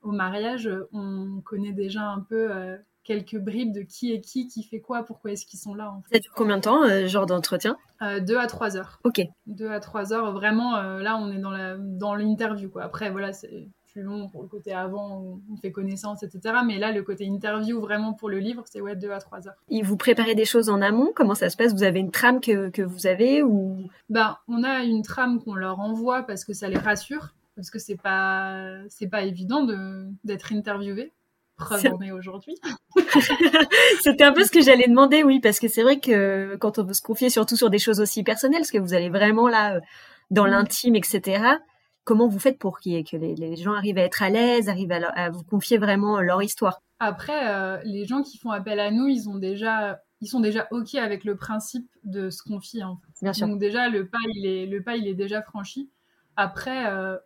au 0.00 0.12
mariage, 0.12 0.66
on 0.94 1.42
connaît 1.44 1.72
déjà 1.72 2.04
un 2.08 2.20
peu 2.20 2.50
euh, 2.50 2.78
quelques 3.02 3.36
bribes 3.36 3.74
de 3.74 3.82
qui 3.82 4.14
est 4.14 4.22
qui, 4.22 4.48
qui 4.48 4.62
fait 4.62 4.80
quoi, 4.80 5.02
pourquoi 5.02 5.32
est-ce 5.32 5.44
qu'ils 5.44 5.60
sont 5.60 5.74
là. 5.74 5.90
En 5.90 6.00
fait. 6.00 6.14
Ça 6.14 6.20
dure 6.20 6.32
combien 6.34 6.56
de 6.56 6.62
temps, 6.62 6.84
euh, 6.84 7.06
genre 7.06 7.26
d'entretien? 7.26 7.76
Deux 8.22 8.38
à 8.38 8.46
trois 8.46 8.78
heures. 8.78 8.98
Ok. 9.04 9.20
Deux 9.46 9.70
à 9.70 9.80
trois 9.80 10.14
heures. 10.14 10.32
Vraiment, 10.32 10.80
là, 10.80 11.18
on 11.18 11.30
est 11.30 11.38
dans 11.38 12.14
l'interview. 12.14 12.70
Quoi. 12.70 12.84
Après, 12.84 13.10
voilà, 13.10 13.34
c'est 13.34 13.68
plus 13.94 14.02
long 14.02 14.28
pour 14.28 14.42
le 14.42 14.48
côté 14.48 14.72
avant 14.72 15.20
où 15.20 15.40
on 15.52 15.56
fait 15.56 15.70
connaissance, 15.70 16.24
etc. 16.24 16.56
Mais 16.66 16.78
là, 16.78 16.90
le 16.90 17.02
côté 17.02 17.24
interview 17.24 17.80
vraiment 17.80 18.12
pour 18.12 18.28
le 18.28 18.38
livre, 18.38 18.64
c'est 18.66 18.80
ouais, 18.80 18.96
deux 18.96 19.12
à 19.12 19.20
trois 19.20 19.46
heures. 19.46 19.54
Et 19.70 19.82
vous 19.82 19.96
préparez 19.96 20.34
des 20.34 20.44
choses 20.44 20.68
en 20.68 20.82
amont? 20.82 21.12
Comment 21.14 21.36
ça 21.36 21.48
se 21.48 21.56
passe? 21.56 21.72
Vous 21.72 21.84
avez 21.84 22.00
une 22.00 22.10
trame 22.10 22.40
que, 22.40 22.70
que 22.70 22.82
vous 22.82 23.06
avez 23.06 23.44
ou? 23.44 23.88
Ben, 24.10 24.36
on 24.48 24.64
a 24.64 24.82
une 24.82 25.02
trame 25.02 25.40
qu'on 25.40 25.54
leur 25.54 25.78
envoie 25.78 26.24
parce 26.24 26.44
que 26.44 26.52
ça 26.52 26.68
les 26.68 26.76
rassure, 26.76 27.34
parce 27.54 27.70
que 27.70 27.78
c'est 27.78 27.96
pas 27.96 28.66
c'est 28.88 29.06
pas 29.06 29.22
évident 29.22 29.64
de 29.64 30.08
d'être 30.24 30.52
interviewé. 30.52 31.12
Preuve 31.56 31.86
en 31.94 32.02
est 32.02 32.10
aujourd'hui. 32.10 32.56
C'était 34.02 34.24
un 34.24 34.32
peu 34.32 34.42
ce 34.42 34.50
que 34.50 34.60
j'allais 34.60 34.88
demander, 34.88 35.22
oui, 35.22 35.38
parce 35.38 35.60
que 35.60 35.68
c'est 35.68 35.84
vrai 35.84 36.00
que 36.00 36.56
quand 36.56 36.80
on 36.80 36.82
veut 36.82 36.94
se 36.94 37.02
confier 37.02 37.30
surtout 37.30 37.54
sur 37.54 37.70
des 37.70 37.78
choses 37.78 38.00
aussi 38.00 38.24
personnelles, 38.24 38.62
parce 38.62 38.72
que 38.72 38.78
vous 38.78 38.92
allez 38.92 39.08
vraiment 39.08 39.48
là 39.48 39.76
euh, 39.76 39.80
dans 40.32 40.46
l'intime, 40.46 40.96
etc 40.96 41.58
comment 42.04 42.28
vous 42.28 42.38
faites 42.38 42.58
pour 42.58 42.80
que 42.80 43.16
les, 43.16 43.56
gens 43.56 43.72
arrivent 43.74 43.98
à 43.98 44.02
être 44.02 44.22
à 44.22 44.30
l'aise, 44.30 44.68
arrivent 44.68 44.92
à, 44.92 45.30
vous 45.30 45.42
confier 45.42 45.78
vraiment 45.78 46.20
leur 46.20 46.42
histoire? 46.42 46.80
Après, 47.00 47.48
euh, 47.48 47.78
les 47.84 48.04
gens 48.06 48.22
qui 48.22 48.38
font 48.38 48.50
appel 48.50 48.78
à 48.78 48.90
nous, 48.90 49.08
ils 49.08 49.28
ont 49.28 49.36
déjà 49.36 50.00
ils 50.20 50.28
sont 50.28 50.40
déjà 50.40 50.66
ok 50.70 50.94
avec 50.94 51.24
le 51.24 51.36
principe 51.36 51.90
de 52.04 52.30
se 52.30 52.42
confier 52.42 52.82
en 52.82 52.96
fait. 52.96 53.12
Bien 53.22 53.32
sûr. 53.32 53.46
Donc 53.46 53.58
déjà 53.58 53.88
le 53.88 54.08
pas 54.08 54.18
il 54.34 54.46
est 54.46 54.66
le 54.66 54.82
pas 54.82 54.96
il 54.96 55.06
est 55.06 55.14
déjà 55.14 55.42
franchi. 55.42 55.90
Après 56.36 56.86
euh, 56.86 57.18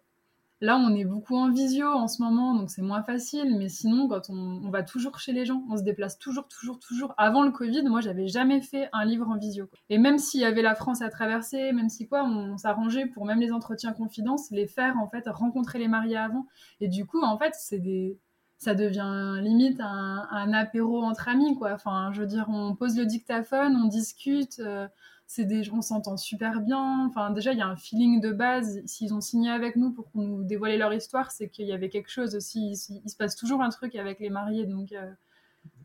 Là, 0.61 0.77
on 0.77 0.93
est 0.97 1.05
beaucoup 1.05 1.37
en 1.37 1.51
visio 1.51 1.87
en 1.87 2.09
ce 2.09 2.21
moment, 2.21 2.55
donc 2.55 2.71
c'est 2.71 2.83
moins 2.83 3.03
facile. 3.05 3.57
Mais 3.57 3.69
sinon, 3.69 4.09
quand 4.09 4.29
on, 4.29 4.71
va 4.71 4.83
toujours 4.83 5.21
chez 5.21 5.33
les 5.33 5.45
gens, 5.45 5.63
on 5.71 5.77
se 5.77 5.83
déplace 5.83 6.19
toujours, 6.19 6.49
toujours, 6.49 6.81
toujours. 6.81 7.15
Avant 7.17 7.45
le 7.45 7.53
Covid, 7.53 7.83
moi, 7.85 8.01
j'avais 8.01 8.27
jamais 8.27 8.61
fait 8.61 8.89
un 8.93 9.05
livre 9.05 9.29
en 9.29 9.37
visio. 9.37 9.69
Et 9.89 9.99
même 9.99 10.19
s'il 10.19 10.41
y 10.41 10.45
avait 10.45 10.63
la 10.63 10.75
France 10.75 11.01
à 11.01 11.11
traverser, 11.11 11.73
même 11.73 11.89
si 11.89 12.09
quoi, 12.09 12.25
on 12.25 12.57
s'arrangeait 12.57 13.07
pour 13.07 13.25
même 13.25 13.39
les 13.39 13.53
entretiens 13.53 13.93
confidences, 13.93 14.51
les 14.51 14.67
faire 14.67 14.97
en 14.99 15.09
fait, 15.09 15.29
rencontrer 15.29 15.79
les 15.79 15.89
mariés 15.89 16.17
avant. 16.17 16.47
Et 16.81 16.89
du 16.89 17.07
coup, 17.07 17.23
en 17.23 17.39
fait, 17.39 17.55
c'est 17.57 17.79
des, 17.79 18.19
ça 18.59 18.75
devient 18.75 19.39
limite 19.41 19.81
un, 19.81 20.53
apéro 20.53 21.03
entre 21.05 21.29
amis, 21.29 21.57
quoi. 21.57 21.73
Enfin, 21.73 22.11
je 22.13 22.21
veux 22.23 22.27
dire, 22.27 22.47
on 22.49 22.75
pose 22.75 22.99
le 22.99 23.07
dictaphone, 23.07 23.77
on 23.77 23.87
discute. 23.87 24.59
Euh, 24.59 24.89
c'est 25.29 25.45
des 25.45 25.63
gens 25.63 25.83
s'entend 25.83 26.17
super 26.17 26.61
bien. 26.63 27.07
Enfin, 27.07 27.31
déjà, 27.31 27.53
il 27.53 27.59
y 27.59 27.63
a 27.63 27.67
un 27.67 27.77
feeling 27.77 28.19
de 28.23 28.33
base. 28.33 28.81
S'ils 28.87 29.13
ont 29.13 29.21
signé 29.21 29.51
avec 29.51 29.77
nous 29.77 29.93
pour 29.93 30.11
qu'on 30.11 30.23
nous 30.23 30.43
dévoile 30.43 30.79
leur 30.79 30.93
histoire, 30.95 31.31
c'est 31.31 31.51
qu'il 31.51 31.67
y 31.67 31.73
avait 31.73 31.91
quelque 31.91 32.11
chose 32.11 32.35
aussi. 32.35 32.71
Il, 32.71 33.11
se 33.11 33.17
passe 33.17 33.37
toujours 33.37 33.63
un 33.63 33.69
truc 33.69 33.95
avec 33.95 34.21
les 34.21 34.31
mariés, 34.31 34.65
donc. 34.65 34.93
Euh, 34.93 35.13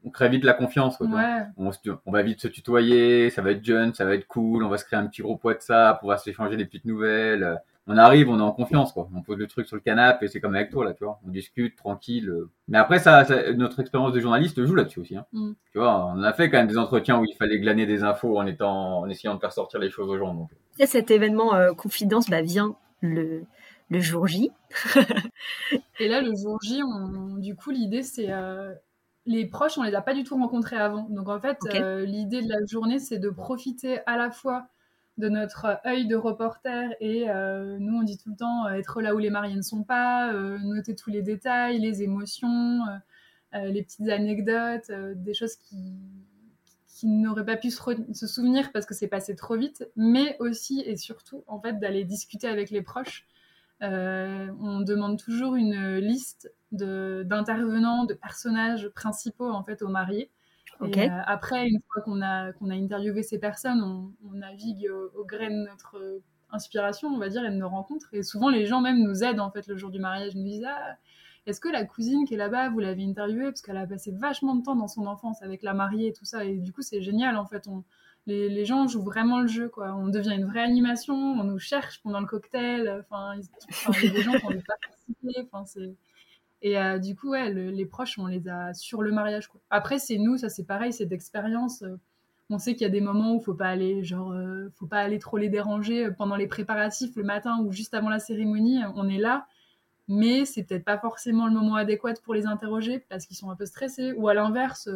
on 0.06 0.12
crée 0.12 0.29
vite 0.29 0.45
la 0.45 0.53
confiance. 0.53 0.95
on, 1.01 1.10
va 1.10 2.23
vite 2.23 2.39
se 2.39 2.47
tutoyer, 2.47 3.29
ça 3.29 3.41
va 3.41 3.51
être 3.51 3.63
jeune, 3.63 3.93
ça 3.93 4.06
va 4.06 4.15
être 4.15 4.27
cool, 4.27 4.63
on 4.63 4.69
va 4.69 4.77
se 4.77 4.86
créer 4.86 4.99
un 4.99 5.08
petit 5.08 5.21
groupe 5.21 5.43
WhatsApp, 5.43 5.99
on 6.03 6.08
va 6.08 6.17
s'échanger 6.17 6.56
des 6.56 6.65
petites 6.65 6.86
nouvelles 6.86 7.60
on 7.88 7.98
arrive, 7.98 8.30
on 8.30 8.39
est 8.39 8.43
en 8.43 8.52
confiance, 8.52 8.93
quoi. 8.93 9.10
On 9.13 9.22
pose 9.22 9.38
le 9.38 9.48
truc 9.48 9.67
sur 9.67 9.76
le 9.76 9.82
canapé, 9.82 10.28
c'est 10.28 10.39
comme 10.39 10.56
avec 10.56 10.69
toi, 10.69 10.86
là, 10.86 10.93
tu 10.93 11.04
vois. 11.04 11.19
On 11.26 11.30
discute 11.30 11.76
tranquille. 11.76 12.32
Mais 12.67 12.78
après, 12.78 13.00
ça, 13.00 13.26
notre 13.54 13.80
expérience 13.82 14.13
de 14.13 14.19
journaliste 14.19 14.63
joue 14.63 14.76
là-dessus 14.76 15.00
aussi. 15.00 15.17
Hein. 15.17 15.26
Mm. 15.34 15.52
Tu 15.72 15.80
vois, 15.80 16.06
on 16.08 16.24
a 16.24 16.34
fait 16.34 16.50
quand 16.50 16.58
même 16.58 16.67
des 16.67 16.78
entretiens 16.78 17.19
où 17.19 17.26
il 17.26 17.36
fallait 17.36 17.60
glaner 17.60 17.86
des 17.86 18.04
infos 18.04 18.38
en 18.38 18.46
étant, 18.46 19.00
en 19.00 19.10
essayant 19.10 19.36
de 19.36 19.39
faire 19.39 19.52
sortir 19.52 19.80
les 19.80 19.89
choses 19.89 20.10
aux 20.10 20.17
gens. 20.17 20.34
Donc. 20.34 20.50
Et 20.80 20.86
cet 20.86 21.12
événement 21.12 21.56
euh, 21.56 21.74
confidence 21.74 22.30
bah, 22.30 22.41
vient 22.41 22.76
le, 23.02 23.43
le 23.89 24.00
jour 24.00 24.28
J. 24.28 24.52
Et 26.00 26.08
là, 26.08 26.22
le 26.22 26.34
jour 26.36 26.60
J, 26.62 26.82
du 27.39 27.56
coup, 27.56 27.72
l'idée, 27.72 28.02
c'est 28.02 28.32
euh, 28.32 28.74
les 29.26 29.46
proches, 29.46 29.78
on 29.78 29.84
les 29.84 29.96
a 29.96 30.02
pas 30.02 30.13
du 30.13 30.24
tout 30.24 30.36
rencontrés 30.36 30.78
avant. 30.78 31.08
Donc 31.10 31.30
en 31.30 31.39
fait, 31.39 31.58
euh, 31.76 32.06
l'idée 32.06 32.41
de 32.41 32.50
la 32.50 32.65
journée, 32.65 33.00
c'est 33.00 33.19
de 33.19 33.30
profiter 33.30 34.00
à 34.06 34.17
la 34.17 34.32
fois 34.32 34.67
de 35.17 35.30
notre 35.30 35.80
œil 35.86 36.08
de 36.08 36.15
reporter 36.15 36.95
et 36.99 37.30
euh, 37.30 37.78
nous 37.80 37.99
on 37.99 38.04
dit 38.04 38.17
tout 38.17 38.32
le 38.32 38.36
temps 38.36 38.65
euh, 38.65 38.73
être 38.73 39.02
là 39.02 39.13
où 39.13 39.19
les 39.19 39.30
mariés 39.30 39.56
ne 39.56 39.62
sont 39.62 39.84
pas, 39.84 40.34
euh, 40.34 40.58
noter 40.60 40.95
tous 40.95 41.12
les 41.12 41.21
détails, 41.21 41.80
les 41.80 42.02
émotions, 42.02 42.82
les 43.54 43.84
petites 43.84 44.10
anecdotes, 44.10 44.89
des 44.89 45.36
choses 45.36 45.56
qui, 45.58 45.93
qui 46.88 47.06
n'auraient 47.06 47.45
pas 47.45 47.56
pu 47.56 47.69
se, 47.69 48.26
souvenir 48.26 48.71
parce 48.71 48.88
que 48.88 48.96
c'est 48.96 49.08
passé 49.08 49.35
trop 49.35 49.56
vite, 49.56 49.87
mais 49.96 50.35
aussi 50.40 50.81
et 50.81 50.98
surtout 50.98 51.44
en 51.46 51.62
fait 51.62 51.79
d'aller 51.79 52.04
discuter 52.04 52.48
avec 52.48 52.71
les 52.71 52.81
proches. 52.81 53.27
on 53.79 54.81
demande 54.81 55.19
toujours 55.19 55.54
une 55.54 55.98
liste 55.98 56.52
d'intervenants, 56.71 58.06
de, 58.06 58.15
personnages 58.15 58.90
principaux 58.90 59.52
en 59.52 59.63
fait 59.63 59.83
aux 59.83 59.90
mariés 59.90 60.31
euh, 60.82 61.08
après, 61.26 61.67
une 61.67 61.80
fois 61.92 62.02
qu'on 62.04 62.21
a, 62.21 62.52
interviewé 62.62 63.24
ces 63.24 63.40
personnes, 63.40 63.82
on, 64.24 64.32
navigue 64.34 64.90
au, 65.15 65.26
gré 65.26 65.50
de 65.50 65.65
notre 65.67 66.21
inspiration, 66.52 67.10
on 67.10 67.17
va 67.17 67.30
dire, 67.30 67.46
et 67.46 67.50
de 67.50 67.56
nos 67.56 67.69
rencontres. 67.69 68.13
Et 68.13 68.24
souvent, 68.24 68.50
les 68.50 68.65
gens 68.65 68.82
même 68.82 69.02
nous 69.02 69.24
aident, 69.24 69.40
en 69.40 69.52
fait, 69.52 69.67
le 69.67 69.78
jour 69.78 69.90
du 69.90 70.00
mariage. 70.00 70.32
Ils 70.34 70.40
nous 70.44 70.50
disent 70.50 70.65
ah, 70.67 70.98
est-ce 71.46 71.60
que 71.60 71.69
la 71.69 71.86
cousine 71.86 72.26
qui 72.26 72.36
est 72.36 72.38
là-bas, 72.38 72.69
vous 72.69 72.80
l'avez 72.80 73.04
interviewée? 73.04 73.46
Parce 73.46 73.62
qu'elle 73.62 73.78
a 73.78 73.88
passé 73.88 74.12
vachement 74.12 74.56
de 74.56 74.63
temps 74.63 74.76
dans 74.76 74.88
son 74.88 75.06
enfance 75.08 75.42
avec 75.42 75.63
la 75.63 75.74
mariée 75.74 76.10
et 76.10 76.13
tout 76.13 76.26
ça. 76.26 76.46
Et 76.46 76.58
du 76.58 76.71
coup, 76.71 76.82
c'est 76.82 77.02
génial, 77.02 77.38
en 77.38 77.46
fait. 77.46 77.67
Les, 78.26 78.48
les, 78.48 78.65
gens 78.65 78.88
jouent 78.88 79.04
vraiment 79.04 79.42
le 79.42 79.48
jeu. 79.48 79.69
On 79.78 80.08
devient 80.08 80.34
une 80.34 80.46
vraie 80.46 80.63
animation, 80.63 81.15
on 81.15 81.44
nous 81.44 81.60
cherche 81.60 82.02
pendant 82.02 82.21
le 82.21 82.26
cocktail. 82.26 83.04
Enfin, 83.10 83.36
des 84.02 84.21
gens 84.21 84.32
qui 84.32 84.46
ont 84.46 84.62
participer. 84.65 85.48
Enfin, 85.52 85.65
c'est 85.65 85.94
et 86.63 86.79
euh, 86.79 86.97
du 86.97 87.13
coup, 87.13 87.31
ouais, 87.31 87.51
les 87.51 87.85
proches, 87.85 88.17
on 88.17 88.25
les 88.25 88.47
a 88.47 88.73
sur 88.73 89.01
le 89.01 89.11
mariage. 89.11 89.47
Quoi. 89.49 89.59
Après, 89.69 89.99
c'est 89.99 90.17
nous, 90.17 90.37
ça 90.37 90.47
c'est 90.47 90.63
pareil, 90.63 90.93
c'est 90.93 91.05
d'expérience. 91.05 91.83
Euh, 91.83 91.99
On 92.49 92.57
sait 92.57 92.73
qu'il 92.73 92.83
y 92.83 92.85
a 92.85 92.89
des 92.89 93.01
moments 93.01 93.35
où 93.35 93.41
faut 93.41 93.53
pas 93.53 93.67
aller, 93.67 94.03
genre, 94.03 94.33
faut 94.75 94.87
pas 94.87 94.99
aller 94.99 95.19
trop 95.19 95.37
les 95.37 95.49
déranger 95.49 96.09
pendant 96.17 96.37
les 96.37 96.47
préparatifs 96.47 97.15
le 97.17 97.23
matin 97.23 97.59
ou 97.63 97.71
juste 97.73 97.93
avant 97.93 98.09
la 98.09 98.19
cérémonie. 98.19 98.79
On 98.95 99.09
est 99.09 99.17
là, 99.17 99.45
mais 100.07 100.45
c'est 100.45 100.63
peut-être 100.63 100.85
pas 100.85 100.97
forcément 100.97 101.47
le 101.47 101.53
moment 101.53 101.75
adéquat 101.75 102.13
pour 102.23 102.33
les 102.33 102.45
interroger 102.45 102.99
parce 103.09 103.25
qu'ils 103.25 103.37
sont 103.37 103.49
un 103.49 103.55
peu 103.55 103.65
stressés. 103.65 104.13
Ou 104.13 104.29
à 104.29 104.33
l'inverse, 104.33 104.89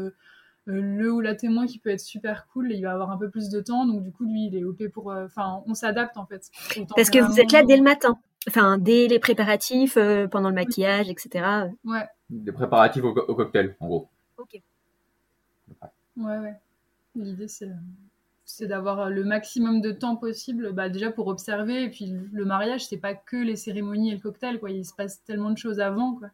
le 0.65 1.11
ou 1.11 1.20
la 1.20 1.36
témoin 1.36 1.65
qui 1.65 1.80
peut 1.80 1.89
être 1.89 2.01
super 2.01 2.47
cool, 2.47 2.72
il 2.72 2.82
va 2.82 2.93
avoir 2.93 3.11
un 3.11 3.18
peu 3.18 3.30
plus 3.30 3.49
de 3.49 3.59
temps, 3.59 3.86
donc 3.86 4.03
du 4.03 4.11
coup 4.11 4.26
lui 4.26 4.47
il 4.47 4.55
est 4.55 4.63
op 4.63 4.82
pour. 4.93 5.11
Enfin, 5.11 5.63
on 5.65 5.74
s'adapte 5.74 6.18
en 6.18 6.26
fait. 6.26 6.49
Parce 6.95 7.09
que 7.09 7.20
vous 7.20 7.39
êtes 7.39 7.51
là 7.51 7.63
dès 7.63 7.78
le 7.78 7.84
matin. 7.84 8.20
Enfin, 8.48 8.78
dès 8.78 9.08
les 9.08 9.20
préparatifs, 9.20 9.98
euh, 9.98 10.28
pendant 10.28 10.50
le 10.50 10.56
maquillage, 10.56 11.10
etc. 11.10 11.70
Ouais. 11.84 12.08
Des 12.30 12.52
préparatifs 12.52 13.04
au, 13.04 13.14
cocktail, 13.14 13.76
en 13.80 13.88
gros. 13.88 14.10
Ok. 14.38 14.62
Ouais, 16.18 16.38
ouais. 16.38 16.56
L'idée, 17.16 17.48
c'est, 17.48 17.70
c'est 18.46 18.68
d'avoir 18.68 19.10
le 19.10 19.24
maximum 19.26 19.82
de 19.82 19.92
temps 19.92 20.16
possible, 20.16 20.72
bah, 20.72 20.88
déjà 20.88 21.12
pour 21.12 21.28
observer. 21.28 21.84
Et 21.84 21.90
puis, 21.90 22.14
le 22.32 22.46
mariage, 22.46 22.86
c'est 22.86 22.98
pas 22.98 23.16
que 23.16 23.36
les 23.36 23.56
cérémonies 23.56 24.12
et 24.12 24.16
le 24.16 24.22
cocktail, 24.22 24.60
quoi. 24.60 24.72
Il 24.72 24.86
se 24.86 24.94
passe 24.94 25.24
tellement 25.24 25.52
de 25.52 25.58
choses 25.58 25.80
avant, 25.80 26.16
quoi. 26.16 26.30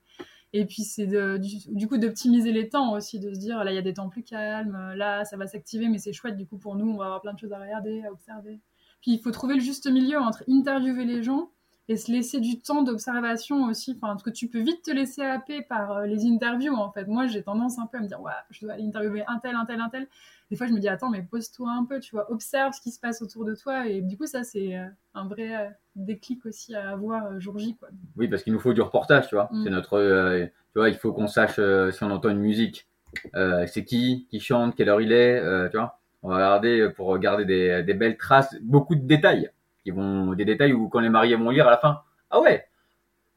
Et 0.56 0.66
puis, 0.66 0.84
c'est 0.84 1.08
de, 1.08 1.40
du, 1.40 1.88
coup 1.88 1.98
d'optimiser 1.98 2.52
les 2.52 2.70
temps 2.70 2.94
aussi, 2.94 3.20
de 3.20 3.34
se 3.34 3.40
dire, 3.40 3.64
là, 3.64 3.72
il 3.72 3.76
y 3.76 3.80
a 3.80 3.82
des 3.82 3.96
temps 3.96 4.10
plus 4.10 4.22
calmes, 4.22 4.94
là, 4.96 5.26
ça 5.26 5.36
va 5.36 5.48
s'activer, 5.48 5.90
mais 5.90 5.98
c'est 5.98 6.14
chouette, 6.14 6.38
du 6.38 6.46
coup, 6.46 6.58
pour 6.58 6.76
nous, 6.76 6.88
on 6.92 6.98
va 6.98 7.06
avoir 7.06 7.22
plein 7.22 7.34
de 7.34 7.40
choses 7.40 7.54
à 7.54 7.60
regarder, 7.60 8.04
à 8.06 8.12
observer. 8.12 8.60
Puis, 9.02 9.14
il 9.14 9.20
faut 9.20 9.32
trouver 9.32 9.56
le 9.56 9.62
juste 9.62 9.90
milieu 9.90 10.20
entre 10.20 10.44
interviewer 10.48 11.06
les 11.06 11.24
gens 11.24 11.50
et 11.90 11.98
se 11.98 12.12
laisser 12.12 12.40
du 12.40 12.60
temps 12.60 12.82
d'observation 12.82 13.66
aussi. 13.66 13.92
Enfin, 13.92 14.14
parce 14.14 14.24
que 14.24 14.30
tu 14.30 14.48
peux 14.48 14.62
vite 14.62 14.84
te 14.84 14.92
laisser 14.92 15.22
happer 15.22 15.62
par 15.62 15.92
euh, 15.92 16.06
les 16.06 16.26
interviews, 16.26 16.74
en 16.76 16.92
fait. 16.92 17.08
Moi, 17.08 17.28
j'ai 17.28 17.44
tendance 17.44 17.78
un 17.78 17.88
peu 17.88 17.98
à 17.98 18.02
me 18.02 18.08
dire, 18.08 18.22
ouais, 18.22 18.32
je 18.52 18.62
dois 18.62 18.74
aller 18.74 18.86
interviewer 18.86 19.24
un 19.28 19.40
tel, 19.40 19.56
un 19.56 19.66
tel, 19.66 19.82
un 19.82 19.90
tel. 19.90 20.08
Des 20.50 20.56
fois, 20.56 20.68
je 20.68 20.72
me 20.72 20.80
dis, 20.80 20.88
attends, 20.88 21.10
mais 21.10 21.22
pose-toi 21.22 21.72
un 21.72 21.84
peu, 21.84 22.00
tu 22.00 22.16
vois, 22.16 22.32
observe 22.32 22.74
ce 22.74 22.80
qui 22.80 22.92
se 22.92 23.00
passe 23.00 23.22
autour 23.22 23.44
de 23.44 23.54
toi. 23.54 23.88
Et 23.88 24.02
du 24.02 24.18
coup, 24.18 24.28
ça, 24.28 24.44
c'est 24.44 24.78
euh, 24.78 24.86
un 25.14 25.28
vrai 25.28 25.56
euh, 25.56 25.70
déclic 25.96 26.46
aussi 26.46 26.74
à 26.74 26.92
avoir 26.92 27.40
jour 27.40 27.60
J, 27.60 27.76
quoi. 27.76 27.90
Oui, 28.16 28.30
parce 28.30 28.44
qu'il 28.44 28.54
nous 28.54 28.60
faut 28.60 28.74
du 28.74 28.82
reportage, 28.82 29.28
tu 29.28 29.36
vois. 29.36 29.50
Mm. 29.52 29.64
C'est 29.64 29.70
notre, 29.70 30.50
tu 30.72 30.80
vois, 30.80 30.90
il 30.90 30.96
faut 30.96 31.12
qu'on 31.12 31.28
sache 31.28 31.60
si 31.92 32.04
on 32.04 32.12
entend 32.12 32.30
une 32.30 32.40
musique, 32.40 32.88
c'est 33.34 33.84
qui, 33.86 34.26
qui 34.30 34.40
chante, 34.40 34.76
quelle 34.76 34.90
heure 34.90 35.02
il 35.02 35.12
est, 35.12 35.70
tu 35.70 35.78
vois. 35.78 36.00
On 36.26 36.30
va 36.30 36.36
regarder 36.36 36.90
pour 36.96 37.18
garder 37.20 37.44
des, 37.44 37.84
des 37.84 37.94
belles 37.94 38.16
traces, 38.16 38.56
beaucoup 38.62 38.96
de 38.96 39.06
détails 39.06 39.52
qui 39.84 39.92
vont 39.92 40.34
des 40.34 40.46
détails 40.46 40.74
où 40.74 40.90
quand 40.90 41.00
les 41.00 41.10
mariés 41.10 41.36
vont 41.36 41.50
lire 41.50 41.68
à 41.68 41.72
la 41.72 41.78
fin, 41.78 42.02
ah 42.30 42.40
ouais, 42.42 42.66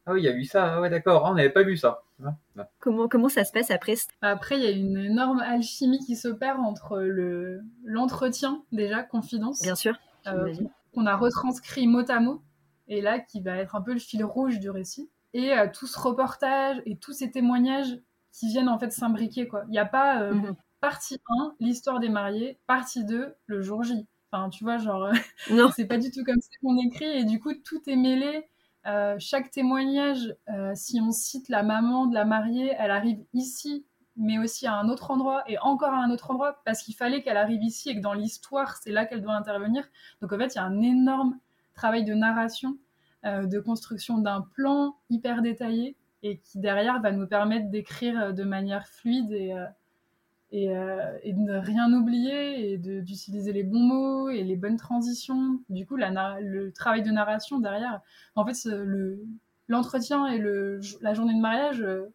ah 0.05 0.13
oui, 0.13 0.21
il 0.21 0.25
y 0.25 0.29
a 0.29 0.33
eu 0.33 0.45
ça, 0.45 0.75
ah 0.75 0.81
ouais 0.81 0.89
d'accord, 0.89 1.25
ah, 1.25 1.31
on 1.31 1.35
n'avait 1.35 1.49
pas 1.49 1.63
vu 1.63 1.75
ça. 1.75 2.03
Comment, 2.79 3.07
comment 3.07 3.29
ça 3.29 3.43
se 3.43 3.51
passe 3.51 3.69
après 3.71 3.95
Après, 4.21 4.57
il 4.57 4.63
y 4.63 4.67
a 4.67 4.71
une 4.71 4.97
énorme 4.97 5.39
alchimie 5.39 5.99
qui 5.99 6.15
s'opère 6.15 6.59
entre 6.59 6.99
le 6.99 7.61
l'entretien 7.83 8.63
déjà, 8.71 9.03
confidence. 9.03 9.61
Bien 9.61 9.75
sûr. 9.75 9.95
Euh, 10.27 10.53
qu'on 10.93 11.05
a 11.05 11.15
retranscrit 11.15 11.87
mot 11.87 12.09
à 12.09 12.19
mot, 12.19 12.41
et 12.87 13.01
là 13.01 13.19
qui 13.19 13.41
va 13.41 13.57
être 13.57 13.75
un 13.75 13.81
peu 13.81 13.93
le 13.93 13.99
fil 13.99 14.23
rouge 14.23 14.59
du 14.59 14.69
récit. 14.69 15.09
Et 15.33 15.53
euh, 15.53 15.67
tout 15.71 15.87
ce 15.87 15.99
reportage 15.99 16.81
et 16.85 16.97
tous 16.97 17.13
ces 17.13 17.29
témoignages 17.29 17.99
qui 18.31 18.47
viennent 18.47 18.69
en 18.69 18.79
fait 18.79 18.91
s'imbriquer. 18.91 19.47
quoi. 19.47 19.63
Il 19.67 19.71
n'y 19.71 19.79
a 19.79 19.85
pas 19.85 20.21
euh, 20.21 20.33
mhm. 20.33 20.55
partie 20.79 21.19
1, 21.29 21.55
l'histoire 21.59 21.99
des 21.99 22.09
mariés, 22.09 22.59
partie 22.65 23.03
2, 23.03 23.35
le 23.45 23.61
jour 23.61 23.83
J. 23.83 24.07
Enfin, 24.37 24.49
tu 24.49 24.63
vois, 24.63 24.77
genre, 24.77 25.11
non. 25.51 25.69
c'est 25.75 25.85
pas 25.85 25.97
du 25.97 26.11
tout 26.11 26.23
comme 26.23 26.39
ça 26.39 26.49
qu'on 26.61 26.77
écrit 26.77 27.05
et 27.05 27.23
du 27.23 27.39
coup, 27.39 27.53
tout 27.53 27.81
est 27.87 27.95
mêlé. 27.95 28.45
Euh, 28.85 29.15
chaque 29.19 29.51
témoignage, 29.51 30.33
euh, 30.49 30.71
si 30.75 31.01
on 31.01 31.11
cite 31.11 31.49
la 31.49 31.63
maman 31.63 32.05
de 32.05 32.13
la 32.13 32.23
mariée, 32.23 32.73
elle 32.77 32.91
arrive 32.91 33.25
ici, 33.33 33.85
mais 34.15 34.37
aussi 34.37 34.65
à 34.65 34.75
un 34.75 34.87
autre 34.89 35.11
endroit 35.11 35.43
et 35.47 35.57
encore 35.59 35.93
à 35.93 35.97
un 35.97 36.11
autre 36.11 36.31
endroit 36.31 36.61
parce 36.65 36.83
qu'il 36.83 36.95
fallait 36.95 37.21
qu'elle 37.21 37.37
arrive 37.37 37.63
ici 37.63 37.89
et 37.89 37.95
que 37.95 38.01
dans 38.01 38.13
l'histoire, 38.13 38.77
c'est 38.77 38.91
là 38.91 39.05
qu'elle 39.05 39.21
doit 39.21 39.33
intervenir. 39.33 39.83
Donc 40.21 40.31
en 40.31 40.37
fait, 40.37 40.53
il 40.53 40.55
y 40.55 40.59
a 40.59 40.63
un 40.63 40.81
énorme 40.81 41.37
travail 41.73 42.05
de 42.05 42.13
narration, 42.13 42.77
euh, 43.25 43.45
de 43.45 43.59
construction 43.59 44.19
d'un 44.19 44.41
plan 44.53 44.95
hyper 45.09 45.41
détaillé 45.41 45.97
et 46.23 46.39
qui 46.39 46.59
derrière 46.59 47.01
va 47.01 47.11
nous 47.11 47.27
permettre 47.27 47.69
d'écrire 47.69 48.33
de 48.33 48.43
manière 48.43 48.87
fluide 48.87 49.31
et 49.31 49.53
euh, 50.53 51.17
et, 51.23 51.33
de 51.33 51.39
ne 51.39 51.57
rien 51.57 51.91
oublier 51.91 52.71
et 52.71 52.77
d'utiliser 52.77 53.51
les 53.51 53.63
bons 53.63 53.79
mots 53.79 54.29
et 54.29 54.43
les 54.43 54.55
bonnes 54.55 54.77
transitions. 54.77 55.59
Du 55.69 55.85
coup, 55.85 55.97
la, 55.97 56.39
le 56.39 56.71
travail 56.71 57.03
de 57.03 57.11
narration 57.11 57.59
derrière, 57.59 58.01
en 58.35 58.45
fait, 58.45 58.67
l'entretien 59.67 60.27
et 60.27 60.37
le, 60.37 60.79
la 61.01 61.13
journée 61.13 61.33
de 61.33 61.41
mariage, 61.41 61.81
euh, 61.81 62.13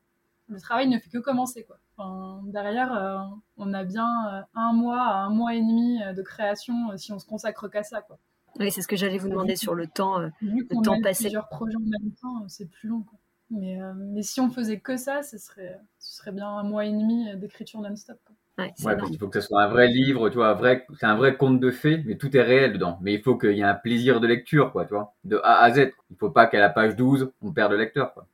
le 0.48 0.60
travail 0.60 0.88
ne 0.88 0.98
fait 0.98 1.10
que 1.10 1.18
commencer. 1.18 1.64
Quoi. 1.64 2.40
derrière, 2.44 2.94
euh, 2.94 3.18
on 3.58 3.74
a 3.74 3.84
bien 3.84 4.44
un 4.54 4.72
mois 4.72 5.02
à 5.02 5.14
un 5.24 5.30
mois 5.30 5.54
et 5.54 5.60
demi 5.60 6.00
de 6.14 6.22
création 6.22 6.96
si 6.96 7.12
on 7.12 7.18
se 7.18 7.26
consacre 7.26 7.68
qu'à 7.68 7.82
ça. 7.82 8.00
Quoi. 8.00 8.18
Oui, 8.58 8.70
c'est 8.70 8.82
ce 8.82 8.88
que 8.88 8.96
j'allais 8.96 9.18
vous 9.18 9.28
demander 9.28 9.56
sur 9.56 9.74
le 9.74 9.86
temps, 9.86 10.20
Vu 10.40 10.66
le 10.70 10.82
temps 10.82 11.00
passé. 11.02 11.24
plusieurs 11.24 11.48
projets 11.48 11.76
en 11.76 11.80
même 11.80 12.12
temps, 12.20 12.48
c'est 12.48 12.70
plus 12.70 12.88
long. 12.88 13.02
Quoi. 13.02 13.18
Mais, 13.52 13.80
euh, 13.80 13.92
mais 13.94 14.22
si 14.22 14.40
on 14.40 14.50
faisait 14.50 14.80
que 14.80 14.96
ça, 14.96 15.22
ce 15.22 15.38
serait, 15.38 15.78
ce 15.98 16.16
serait 16.16 16.32
bien 16.32 16.48
un 16.48 16.62
mois 16.62 16.84
et 16.86 16.90
demi 16.90 17.36
d'écriture 17.36 17.80
non-stop. 17.80 18.18
Ouais, 18.58 18.96
parce 18.96 19.08
qu'il 19.08 19.18
faut 19.18 19.28
que 19.28 19.40
ce 19.40 19.46
soit 19.46 19.62
un 19.62 19.68
vrai 19.68 19.88
livre, 19.88 20.28
tu 20.28 20.36
vois, 20.36 20.52
vrai, 20.52 20.86
c'est 21.00 21.06
un 21.06 21.16
vrai 21.16 21.36
conte 21.36 21.58
de 21.58 21.70
fées, 21.70 22.02
mais 22.06 22.16
tout 22.16 22.36
est 22.36 22.42
réel 22.42 22.74
dedans. 22.74 22.98
Mais 23.00 23.14
il 23.14 23.22
faut 23.22 23.36
qu'il 23.36 23.52
y 23.52 23.60
ait 23.60 23.64
un 23.64 23.74
plaisir 23.74 24.20
de 24.20 24.26
lecture, 24.26 24.72
quoi, 24.72 24.84
tu 24.84 24.94
vois, 24.94 25.14
de 25.24 25.40
A 25.42 25.62
à 25.62 25.72
Z. 25.72 25.92
Il 26.10 26.16
faut 26.18 26.30
pas 26.30 26.46
qu'à 26.46 26.60
la 26.60 26.68
page 26.68 26.94
12, 26.94 27.32
on 27.40 27.52
perde 27.52 27.72
le 27.72 27.78
lecteur, 27.78 28.12
quoi. 28.12 28.26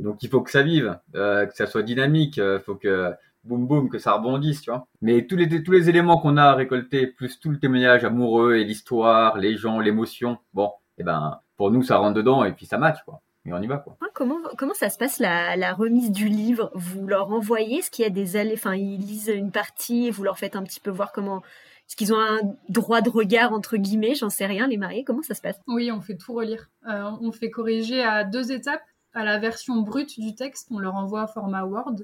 Donc 0.00 0.22
il 0.22 0.28
faut 0.28 0.42
que 0.42 0.50
ça 0.50 0.62
vive, 0.62 0.98
euh, 1.14 1.46
que 1.46 1.56
ça 1.56 1.66
soit 1.66 1.82
dynamique, 1.82 2.36
il 2.36 2.42
euh, 2.42 2.60
faut 2.60 2.74
que 2.74 3.14
boum 3.44 3.66
boum, 3.66 3.88
que 3.88 3.98
ça 3.98 4.12
rebondisse, 4.12 4.60
tu 4.62 4.70
vois. 4.70 4.86
Mais 5.02 5.26
tous 5.26 5.36
les, 5.36 5.62
tous 5.62 5.72
les 5.72 5.88
éléments 5.88 6.18
qu'on 6.18 6.36
a 6.36 6.54
récoltés, 6.54 7.06
plus 7.06 7.38
tout 7.38 7.50
le 7.50 7.58
témoignage 7.58 8.04
amoureux 8.04 8.56
et 8.56 8.64
l'histoire, 8.64 9.38
les 9.38 9.56
gens, 9.56 9.78
l'émotion, 9.80 10.38
bon, 10.52 10.72
et 10.98 11.02
eh 11.02 11.04
ben, 11.04 11.40
pour 11.56 11.70
nous, 11.70 11.82
ça 11.82 11.98
rentre 11.98 12.14
dedans 12.14 12.44
et 12.44 12.52
puis 12.52 12.66
ça 12.66 12.78
match, 12.78 12.98
quoi 13.04 13.20
et 13.46 13.52
on 13.52 13.60
y 13.60 13.66
va 13.66 13.78
quoi. 13.78 13.96
Comment 14.14 14.38
comment 14.56 14.74
ça 14.74 14.90
se 14.90 14.98
passe 14.98 15.18
la, 15.18 15.72
remise 15.74 16.10
du 16.10 16.28
livre? 16.28 16.70
Vous 16.74 17.06
leur 17.06 17.30
envoyez 17.30 17.82
ce 17.82 17.90
qu'il 17.90 18.02
y 18.02 18.06
a 18.06 18.10
des 18.10 18.36
allées, 18.36 18.54
enfin 18.54 18.74
ils 18.74 18.98
lisent 18.98 19.32
une 19.34 19.52
partie 19.52 20.06
et 20.06 20.10
vous 20.10 20.24
leur 20.24 20.38
faites 20.38 20.56
un 20.56 20.62
petit 20.62 20.80
peu 20.80 20.90
voir 20.90 21.12
comment 21.12 21.42
est-ce 21.88 21.94
qu'ils 21.94 22.12
ont 22.12 22.20
un 22.20 22.40
droit 22.68 23.00
de 23.00 23.10
regard 23.10 23.52
entre 23.52 23.76
guillemets 23.76 24.14
J'en 24.14 24.30
sais 24.30 24.46
rien. 24.46 24.66
Les 24.66 24.76
mariés, 24.76 25.04
comment 25.04 25.22
ça 25.22 25.34
se 25.34 25.40
passe? 25.40 25.60
Oui, 25.68 25.92
on 25.92 26.00
fait 26.00 26.16
tout 26.16 26.32
relire. 26.32 26.68
Euh, 26.88 27.10
on 27.20 27.30
fait 27.30 27.50
corriger 27.50 28.02
à 28.02 28.24
deux 28.24 28.50
étapes. 28.50 28.82
À 29.14 29.24
la 29.24 29.38
version 29.38 29.76
brute 29.80 30.18
du 30.18 30.34
texte, 30.34 30.68
on 30.70 30.78
leur 30.78 30.96
envoie 30.96 31.26
format 31.26 31.64
Word. 31.64 31.96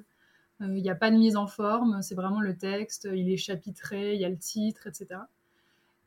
Euh, 0.60 0.76
il 0.76 0.82
n'y 0.82 0.90
a 0.90 0.94
pas 0.94 1.10
de 1.10 1.16
mise 1.16 1.36
en 1.36 1.46
forme, 1.46 2.00
c'est 2.00 2.14
vraiment 2.14 2.40
le 2.40 2.56
texte, 2.56 3.08
il 3.12 3.30
est 3.30 3.36
chapitré, 3.36 4.14
il 4.14 4.20
y 4.20 4.24
a 4.24 4.28
le 4.28 4.38
titre, 4.38 4.86
etc. 4.86 5.20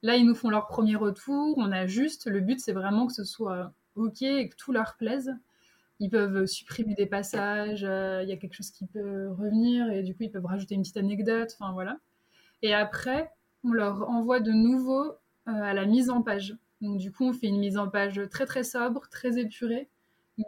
Là, 0.02 0.16
ils 0.16 0.26
nous 0.26 0.36
font 0.36 0.50
leur 0.50 0.68
premier 0.68 0.96
retour, 0.96 1.58
on 1.58 1.72
ajuste. 1.72 2.28
Le 2.28 2.40
but, 2.40 2.60
c'est 2.60 2.74
vraiment 2.74 3.08
que 3.08 3.14
ce 3.14 3.24
soit 3.24 3.74
ok 3.96 4.22
et 4.22 4.50
que 4.50 4.56
tout 4.56 4.72
leur 4.72 4.96
plaise, 4.98 5.36
ils 6.00 6.10
peuvent 6.10 6.46
supprimer 6.46 6.94
des 6.94 7.06
passages, 7.06 7.84
euh, 7.84 8.22
il 8.24 8.30
y 8.30 8.32
a 8.32 8.38
quelque 8.38 8.54
chose 8.54 8.72
qui 8.72 8.86
peut 8.86 9.30
revenir 9.30 9.90
et 9.90 10.04
du 10.04 10.14
coup 10.14 10.24
ils 10.24 10.32
peuvent 10.32 10.46
rajouter 10.46 10.76
une 10.76 10.82
petite 10.82 10.98
anecdote, 10.98 11.56
enfin 11.60 11.72
voilà. 11.74 11.98
Et 12.62 12.74
après, 12.74 13.32
on 13.64 13.72
leur 13.72 14.10
envoie 14.10 14.40
de 14.40 14.52
nouveau 14.52 15.04
euh, 15.04 15.14
à 15.46 15.74
la 15.74 15.86
mise 15.86 16.10
en 16.10 16.22
page. 16.22 16.56
Donc 16.82 16.98
du 16.98 17.12
coup, 17.12 17.26
on 17.26 17.34
fait 17.34 17.48
une 17.48 17.60
mise 17.60 17.78
en 17.78 17.90
page 17.90 18.22
très 18.30 18.46
très 18.46 18.64
sobre, 18.64 19.08
très 19.10 19.38
épurée, 19.38 19.90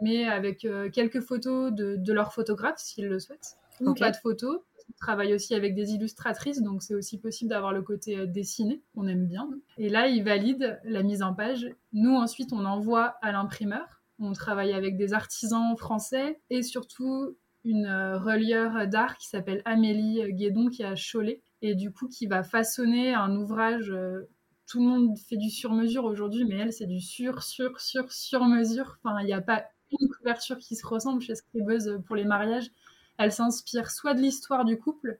mais 0.02 0.24
avec 0.26 0.64
euh, 0.64 0.90
quelques 0.90 1.20
photos 1.20 1.72
de, 1.72 1.96
de 1.96 2.12
leur 2.12 2.32
photographe 2.34 2.78
s'ils 2.78 3.08
le 3.08 3.18
souhaitent, 3.18 3.56
ou 3.80 3.94
pas 3.94 4.10
de 4.10 4.16
photos. 4.16 4.60
Travaille 4.96 5.34
aussi 5.34 5.54
avec 5.54 5.74
des 5.74 5.92
illustratrices, 5.92 6.62
donc 6.62 6.82
c'est 6.82 6.94
aussi 6.94 7.18
possible 7.18 7.50
d'avoir 7.50 7.72
le 7.72 7.82
côté 7.82 8.26
dessiné, 8.26 8.82
qu'on 8.94 9.06
aime 9.06 9.26
bien. 9.26 9.48
Et 9.76 9.88
là, 9.88 10.08
ils 10.08 10.24
valident 10.24 10.80
la 10.84 11.02
mise 11.02 11.22
en 11.22 11.34
page. 11.34 11.66
Nous, 11.92 12.14
ensuite, 12.14 12.52
on 12.52 12.64
envoie 12.64 13.16
à 13.22 13.30
l'imprimeur. 13.30 14.02
On 14.18 14.32
travaille 14.32 14.72
avec 14.72 14.96
des 14.96 15.12
artisans 15.12 15.76
français 15.76 16.40
et 16.50 16.62
surtout 16.62 17.36
une 17.64 17.86
euh, 17.86 18.18
relieur 18.18 18.88
d'art 18.88 19.16
qui 19.18 19.28
s'appelle 19.28 19.62
Amélie 19.64 20.32
Guédon 20.32 20.68
qui 20.68 20.82
est 20.82 20.86
à 20.86 20.94
Cholet 20.94 21.42
et 21.62 21.74
du 21.74 21.92
coup 21.92 22.08
qui 22.08 22.26
va 22.26 22.42
façonner 22.42 23.14
un 23.14 23.36
ouvrage. 23.36 23.90
Euh, 23.90 24.28
tout 24.66 24.80
le 24.80 24.86
monde 24.86 25.18
fait 25.18 25.38
du 25.38 25.48
sur-mesure 25.48 26.04
aujourd'hui, 26.04 26.44
mais 26.44 26.56
elle, 26.56 26.72
c'est 26.74 26.86
du 26.86 27.00
sur, 27.00 27.42
sur, 27.42 27.80
sur, 27.80 28.12
sur-mesure. 28.12 28.98
Enfin, 29.02 29.18
il 29.22 29.26
n'y 29.26 29.32
a 29.32 29.40
pas 29.40 29.64
une 29.98 30.08
couverture 30.08 30.58
qui 30.58 30.76
se 30.76 30.86
ressemble 30.86 31.22
chez 31.22 31.34
Scribeuse 31.34 32.02
pour 32.06 32.16
les 32.16 32.24
mariages 32.24 32.70
elle 33.18 33.32
s'inspire 33.32 33.90
soit 33.90 34.14
de 34.14 34.20
l'histoire 34.20 34.64
du 34.64 34.78
couple, 34.78 35.18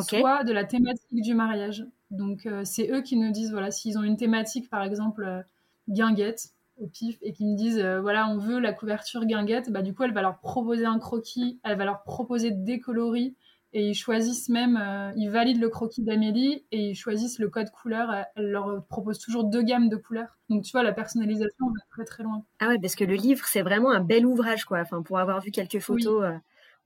soit 0.00 0.44
de 0.44 0.52
la 0.52 0.64
thématique 0.64 1.22
du 1.22 1.34
mariage. 1.34 1.86
Donc 2.10 2.46
euh, 2.46 2.62
c'est 2.64 2.90
eux 2.90 3.00
qui 3.00 3.16
nous 3.16 3.32
disent, 3.32 3.52
voilà, 3.52 3.70
s'ils 3.70 3.98
ont 3.98 4.02
une 4.02 4.16
thématique, 4.16 4.68
par 4.68 4.82
exemple, 4.82 5.24
euh, 5.24 5.42
guinguette, 5.88 6.50
au 6.78 6.86
pif, 6.86 7.16
et 7.22 7.32
qui 7.32 7.46
me 7.46 7.56
disent, 7.56 7.78
euh, 7.78 8.00
voilà, 8.00 8.28
on 8.28 8.36
veut 8.36 8.58
la 8.58 8.72
couverture 8.72 9.24
guinguette, 9.24 9.72
bah 9.72 9.82
du 9.82 9.94
coup, 9.94 10.02
elle 10.04 10.12
va 10.12 10.22
leur 10.22 10.38
proposer 10.38 10.84
un 10.84 10.98
croquis, 10.98 11.58
elle 11.64 11.78
va 11.78 11.84
leur 11.84 12.02
proposer 12.02 12.50
des 12.50 12.78
coloris, 12.78 13.34
et 13.72 13.88
ils 13.88 13.94
choisissent 13.94 14.48
même, 14.48 14.80
ils 15.16 15.28
valident 15.28 15.60
le 15.60 15.68
croquis 15.68 16.02
d'Amélie, 16.02 16.64
et 16.70 16.90
ils 16.90 16.94
choisissent 16.94 17.38
le 17.38 17.48
code 17.48 17.70
couleur, 17.70 18.14
elle 18.36 18.50
leur 18.50 18.84
propose 18.86 19.18
toujours 19.18 19.44
deux 19.44 19.62
gammes 19.62 19.88
de 19.88 19.96
couleurs. 19.96 20.38
Donc 20.48 20.62
tu 20.62 20.72
vois, 20.72 20.82
la 20.82 20.92
personnalisation 20.92 21.66
va 21.66 21.80
très 21.90 22.04
très 22.04 22.22
loin. 22.22 22.44
Ah 22.60 22.68
ouais, 22.68 22.78
parce 22.78 22.94
que 22.94 23.04
le 23.04 23.14
livre, 23.14 23.44
c'est 23.46 23.62
vraiment 23.62 23.90
un 23.90 24.00
bel 24.00 24.24
ouvrage, 24.24 24.64
quoi. 24.64 24.80
Enfin, 24.80 25.02
pour 25.02 25.18
avoir 25.18 25.40
vu 25.40 25.50
quelques 25.50 25.80
photos... 25.80 26.24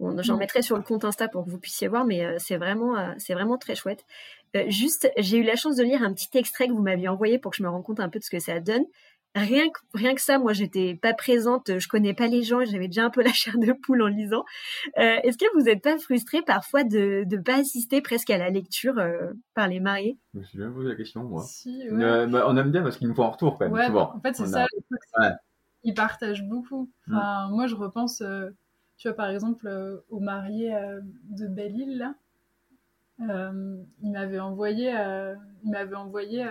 J'en 0.01 0.37
mm. 0.37 0.39
mettrai 0.39 0.63
sur 0.63 0.77
le 0.77 0.83
compte 0.83 1.05
Insta 1.05 1.29
pour 1.29 1.45
que 1.45 1.51
vous 1.51 1.59
puissiez 1.59 1.89
voir, 1.89 2.05
mais 2.05 2.25
euh, 2.25 2.37
c'est 2.39 2.57
vraiment, 2.57 2.97
euh, 2.97 3.13
c'est 3.19 3.35
vraiment 3.35 3.59
très 3.59 3.75
chouette. 3.75 4.05
Euh, 4.57 4.65
juste, 4.69 5.11
j'ai 5.19 5.39
eu 5.39 5.43
la 5.43 5.57
chance 5.57 5.77
de 5.77 5.85
lire 5.85 6.03
un 6.03 6.13
petit 6.13 6.37
extrait 6.39 6.69
que 6.69 6.73
vous 6.73 6.83
m'aviez 6.83 7.09
envoyé 7.09 7.39
pour 7.39 7.51
que 7.51 7.59
je 7.59 7.63
me 7.63 7.69
rende 7.69 7.85
compte 7.85 8.01
un 8.01 8.09
peu 8.09 8.19
de 8.19 8.25
ce 8.25 8.31
que 8.31 8.41
ça 8.41 8.61
donne. 8.61 8.85
Rien 9.37 9.69
que, 9.69 9.79
rien 9.95 10.15
que 10.15 10.21
ça, 10.21 10.41
moi, 10.41 10.53
j'étais 10.55 10.97
pas 10.97 11.15
présente, 11.15 11.79
je 11.79 11.87
connais 11.87 12.15
pas 12.15 12.27
les 12.27 12.43
gens, 12.43 12.65
j'avais 12.65 12.89
déjà 12.89 13.05
un 13.05 13.11
peu 13.11 13.23
la 13.23 13.33
chair 13.33 13.59
de 13.59 13.73
poule 13.73 14.03
en 14.03 14.09
lisant. 14.09 14.45
Est-ce 14.97 15.39
que 15.39 15.45
vous 15.55 15.65
n'êtes 15.65 15.83
pas 15.83 15.99
frustré 15.99 16.43
parfois 16.43 16.83
de 16.83 17.25
ne 17.31 17.37
pas 17.37 17.59
assister 17.59 18.01
presque 18.01 18.31
à 18.31 18.39
la 18.39 18.51
lecture 18.51 19.01
par 19.55 19.69
les 19.69 19.79
mariés? 19.79 20.19
Je 20.35 20.39
me 20.41 20.45
suis 20.45 20.59
bien 20.59 20.71
posé 20.73 20.89
la 20.89 20.97
question, 20.97 21.23
moi. 21.23 21.45
Bah, 21.93 22.45
on 22.49 22.57
aime 22.57 22.73
bien 22.73 22.83
parce 22.83 22.97
qu'ils 22.97 23.07
nous 23.07 23.15
font 23.15 23.25
en 23.25 23.31
retour, 23.31 23.57
quand 23.57 23.67
même. 23.67 23.73
Ouais, 23.73 24.01
en 24.01 24.21
fait, 24.21 24.35
c'est 24.35 24.47
ça. 24.47 24.67
Ils 25.85 25.95
partagent 25.95 26.43
beaucoup. 26.43 26.91
Mm. 27.07 27.51
Moi, 27.51 27.69
je 27.69 27.77
repense 27.77 28.23
tu 29.01 29.09
vois, 29.09 29.17
par 29.17 29.31
exemple, 29.31 29.67
euh, 29.67 29.97
au 30.11 30.21
marié 30.21 30.75
euh, 30.75 31.01
de 31.31 31.47
Belle-Île, 31.47 31.97
là, 31.97 32.15
euh, 33.31 33.83
il 34.03 34.13
m'avait 34.13 34.41
envoyé, 34.41 34.91
il 35.65 35.71
m'avait 35.71 35.97
envoyé 35.97 36.45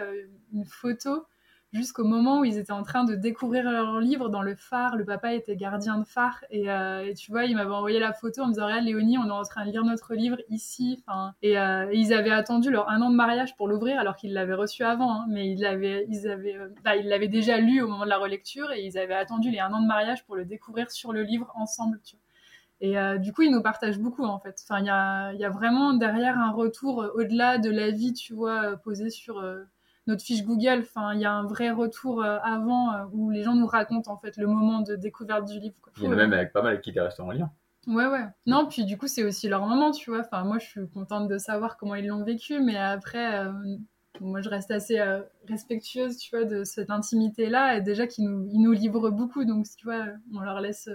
une 0.52 0.66
photo 0.66 1.26
jusqu'au 1.74 2.04
moment 2.04 2.40
où 2.40 2.46
ils 2.46 2.58
étaient 2.58 2.74
en 2.74 2.82
train 2.82 3.04
de 3.04 3.14
découvrir 3.14 3.70
leur 3.70 4.00
livre 4.00 4.30
dans 4.30 4.42
le 4.42 4.56
phare. 4.56 4.96
Le 4.96 5.06
papa 5.06 5.34
était 5.34 5.56
gardien 5.56 6.00
de 6.00 6.06
phare 6.06 6.44
et, 6.50 6.66
tu 7.16 7.32
vois, 7.32 7.46
il 7.46 7.56
m'avait 7.56 7.74
envoyé 7.74 8.00
la 8.00 8.14
photo 8.14 8.42
en 8.42 8.48
me 8.48 8.54
disant 8.54 8.66
Regarde, 8.66 8.86
Léonie, 8.86 9.18
on 9.20 9.28
est 9.28 9.32
en 9.32 9.44
train 9.44 9.66
de 9.66 9.72
lire 9.72 9.84
notre 9.84 10.14
livre 10.16 10.38
ici. 10.50 11.04
Et, 11.44 11.54
ils 11.94 12.14
avaient 12.14 12.32
attendu 12.32 12.72
leur 12.72 12.90
un 12.90 13.02
an 13.02 13.12
de 13.12 13.16
mariage 13.16 13.56
pour 13.58 13.68
l'ouvrir 13.68 14.00
alors 14.00 14.16
qu'ils 14.16 14.34
l'avaient 14.34 14.54
reçu 14.56 14.84
avant, 14.84 15.22
hein. 15.22 15.26
mais 15.30 15.52
ils 15.52 15.60
l'avaient, 15.60 16.06
ils 16.10 16.28
avaient, 16.28 16.58
bah, 16.84 16.96
ils 16.96 17.08
l'avaient 17.08 17.28
déjà 17.28 17.58
lu 17.58 17.82
au 17.82 17.88
moment 17.88 18.06
de 18.06 18.10
la 18.10 18.18
relecture 18.18 18.72
et 18.72 18.86
ils 18.86 18.98
avaient 18.98 19.16
attendu 19.16 19.50
les 19.50 19.60
un 19.60 19.72
an 19.72 19.82
de 19.82 19.88
mariage 19.88 20.24
pour 20.26 20.36
le 20.36 20.46
découvrir 20.46 20.92
sur 20.92 21.14
le 21.14 21.24
livre 21.24 21.52
ensemble. 21.56 22.00
Et 22.82 22.98
euh, 22.98 23.18
du 23.18 23.34
coup, 23.34 23.42
ils 23.42 23.52
nous 23.52 23.62
partagent 23.62 24.00
beaucoup 24.00 24.24
en 24.24 24.40
fait. 24.40 24.58
Enfin, 24.64 24.80
il 24.80 24.86
y 24.86 24.90
a, 24.90 25.34
y 25.34 25.44
a, 25.44 25.50
vraiment 25.50 25.94
derrière 25.94 26.38
un 26.38 26.52
retour 26.52 27.02
euh, 27.02 27.12
au-delà 27.16 27.58
de 27.58 27.70
la 27.70 27.92
vie, 27.92 28.14
tu 28.14 28.34
vois, 28.34 28.64
euh, 28.64 28.76
posé 28.78 29.10
sur 29.10 29.44
notre 30.08 30.24
fiche 30.24 30.44
Google. 30.44 30.82
Enfin, 30.82 31.14
il 31.14 31.20
y 31.20 31.26
a 31.26 31.34
un 31.34 31.46
vrai 31.46 31.72
retour 31.72 32.24
avant 32.24 33.06
où 33.12 33.30
les 33.30 33.44
gens 33.44 33.56
nous 33.56 33.68
racontent 33.68 34.12
en 34.12 34.18
fait 34.18 34.38
le 34.38 34.48
moment 34.48 34.82
de 34.82 34.96
découverte 34.96 35.46
du 35.46 35.60
livre. 35.60 35.76
Il 35.98 36.04
y 36.04 36.08
en 36.08 36.14
a 36.14 36.16
même 36.16 36.34
avec 36.34 36.54
pas 36.54 36.62
mal 36.62 36.82
qui 36.82 36.94
t'es 36.94 37.02
resté 37.02 37.22
en 37.22 37.32
lien. 37.32 37.52
Ouais, 37.88 38.08
ouais. 38.08 38.26
Non, 38.46 38.68
puis 38.68 38.86
du 38.86 38.98
coup, 38.98 39.08
c'est 39.08 39.24
aussi 39.24 39.48
leur 39.48 39.66
moment, 39.66 39.92
tu 39.92 40.10
vois. 40.10 40.22
Enfin, 40.22 40.44
moi, 40.44 40.58
je 40.60 40.66
suis 40.66 40.90
contente 40.90 41.28
de 41.28 41.38
savoir 41.38 41.78
comment 41.78 41.96
ils 41.96 42.08
l'ont 42.08 42.24
vécu, 42.24 42.60
mais 42.60 42.78
après, 42.78 43.46
moi, 44.20 44.42
je 44.42 44.50
reste 44.50 44.72
assez 44.72 45.00
respectueuse, 45.48 46.18
tu 46.18 46.36
vois, 46.36 46.46
de 46.46 46.64
cette 46.64 46.90
intimité-là, 46.90 47.78
et 47.78 47.82
déjà 47.82 48.08
qu'ils 48.08 48.26
nous, 48.26 48.48
ils 48.52 48.62
nous 48.62 48.72
livrent 48.72 49.12
beaucoup, 49.12 49.46
donc, 49.46 49.68
tu 49.78 49.86
vois, 49.86 50.06
on 50.34 50.40
leur 50.40 50.60
laisse 50.60 50.90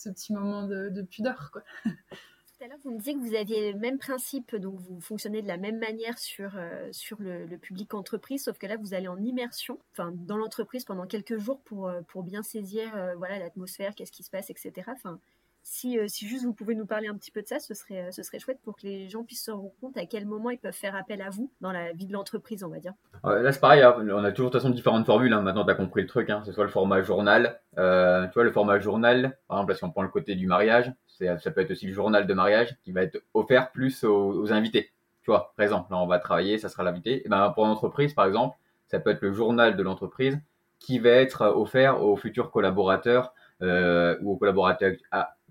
ce 0.00 0.08
petit 0.08 0.32
moment 0.32 0.66
de, 0.66 1.02
pudeur. 1.02 1.50
Quoi. 1.52 1.62
Tout 1.84 2.64
à 2.64 2.68
l'heure, 2.68 2.78
vous 2.84 2.90
me 2.90 2.98
disiez 2.98 3.14
que 3.14 3.20
vous 3.20 3.34
aviez 3.34 3.72
le 3.72 3.78
même 3.78 3.98
principe, 3.98 4.54
donc 4.56 4.78
vous 4.80 5.00
fonctionnez 5.00 5.40
de 5.42 5.48
la 5.48 5.56
même 5.56 5.78
manière 5.78 6.18
sur, 6.18 6.56
euh, 6.56 6.88
sur 6.92 7.16
le, 7.20 7.56
public 7.56 7.94
entreprise, 7.94 8.44
sauf 8.44 8.58
que 8.58 8.66
là, 8.66 8.76
vous 8.76 8.92
allez 8.92 9.08
en 9.08 9.18
immersion, 9.18 9.78
enfin, 9.92 10.12
dans 10.14 10.36
l'entreprise 10.36 10.84
pendant 10.84 11.06
quelques 11.06 11.38
jours 11.38 11.60
pour, 11.62 11.88
euh, 11.88 12.02
pour 12.02 12.22
bien 12.22 12.42
saisir 12.42 12.94
euh, 12.96 13.14
voilà 13.16 13.38
l'atmosphère, 13.38 13.94
qu'est-ce 13.94 14.12
qui 14.12 14.22
se 14.22 14.30
passe, 14.30 14.50
etc. 14.50 14.72
Enfin, 14.88 15.20
si, 15.62 15.98
euh, 15.98 16.06
si, 16.08 16.26
juste 16.26 16.44
vous 16.44 16.54
pouvez 16.54 16.74
nous 16.74 16.86
parler 16.86 17.08
un 17.08 17.14
petit 17.14 17.30
peu 17.30 17.42
de 17.42 17.46
ça, 17.46 17.58
ce 17.58 17.74
serait, 17.74 18.08
euh, 18.08 18.10
ce 18.10 18.22
serait 18.22 18.38
chouette 18.38 18.58
pour 18.64 18.76
que 18.76 18.82
les 18.82 19.08
gens 19.08 19.24
puissent 19.24 19.44
se 19.44 19.50
rendre 19.50 19.72
compte 19.80 19.96
à 19.96 20.06
quel 20.06 20.26
moment 20.26 20.50
ils 20.50 20.58
peuvent 20.58 20.72
faire 20.72 20.96
appel 20.96 21.20
à 21.20 21.30
vous 21.30 21.52
dans 21.60 21.70
la 21.70 21.92
vie 21.92 22.06
de 22.06 22.12
l'entreprise, 22.12 22.64
on 22.64 22.68
va 22.68 22.78
dire. 22.78 22.94
là, 23.24 23.52
c'est 23.52 23.60
pareil, 23.60 23.82
hein. 23.82 23.94
on 23.98 24.24
a 24.24 24.32
toujours 24.32 24.50
de 24.50 24.52
toute 24.52 24.62
façon 24.62 24.70
différentes 24.70 25.06
formules. 25.06 25.32
Hein. 25.32 25.42
Maintenant, 25.42 25.64
tu 25.64 25.70
as 25.70 25.74
compris 25.74 26.02
le 26.02 26.08
truc. 26.08 26.30
Hein. 26.30 26.42
Ce 26.46 26.52
soit 26.52 26.64
le 26.64 26.70
format 26.70 27.02
journal. 27.02 27.60
Euh, 27.78 28.26
tu 28.28 28.34
vois, 28.34 28.44
le 28.44 28.52
format 28.52 28.78
journal, 28.78 29.38
par 29.48 29.58
exemple, 29.58 29.74
si 29.76 29.84
on 29.84 29.90
prend 29.90 30.02
le 30.02 30.08
côté 30.08 30.34
du 30.34 30.46
mariage, 30.46 30.92
ça 31.06 31.50
peut 31.50 31.60
être 31.60 31.70
aussi 31.70 31.86
le 31.86 31.92
journal 31.92 32.26
de 32.26 32.34
mariage 32.34 32.76
qui 32.82 32.92
va 32.92 33.02
être 33.02 33.22
offert 33.34 33.70
plus 33.70 34.04
aux, 34.04 34.52
invités. 34.52 34.90
Tu 35.22 35.30
vois, 35.30 35.52
exemple, 35.58 35.92
là, 35.92 35.98
on 35.98 36.06
va 36.06 36.18
travailler, 36.18 36.56
ça 36.56 36.70
sera 36.70 36.82
l'invité. 36.82 37.26
Et 37.26 37.28
ben, 37.28 37.50
pour 37.50 37.66
l'entreprise, 37.66 38.14
par 38.14 38.24
exemple, 38.24 38.56
ça 38.86 38.98
peut 39.00 39.10
être 39.10 39.20
le 39.20 39.32
journal 39.32 39.76
de 39.76 39.82
l'entreprise 39.82 40.40
qui 40.78 40.98
va 40.98 41.10
être 41.10 41.42
offert 41.42 42.02
aux 42.02 42.16
futurs 42.16 42.50
collaborateurs 42.50 43.34
ou 43.60 44.32
aux 44.32 44.36
collaborateurs 44.36 44.94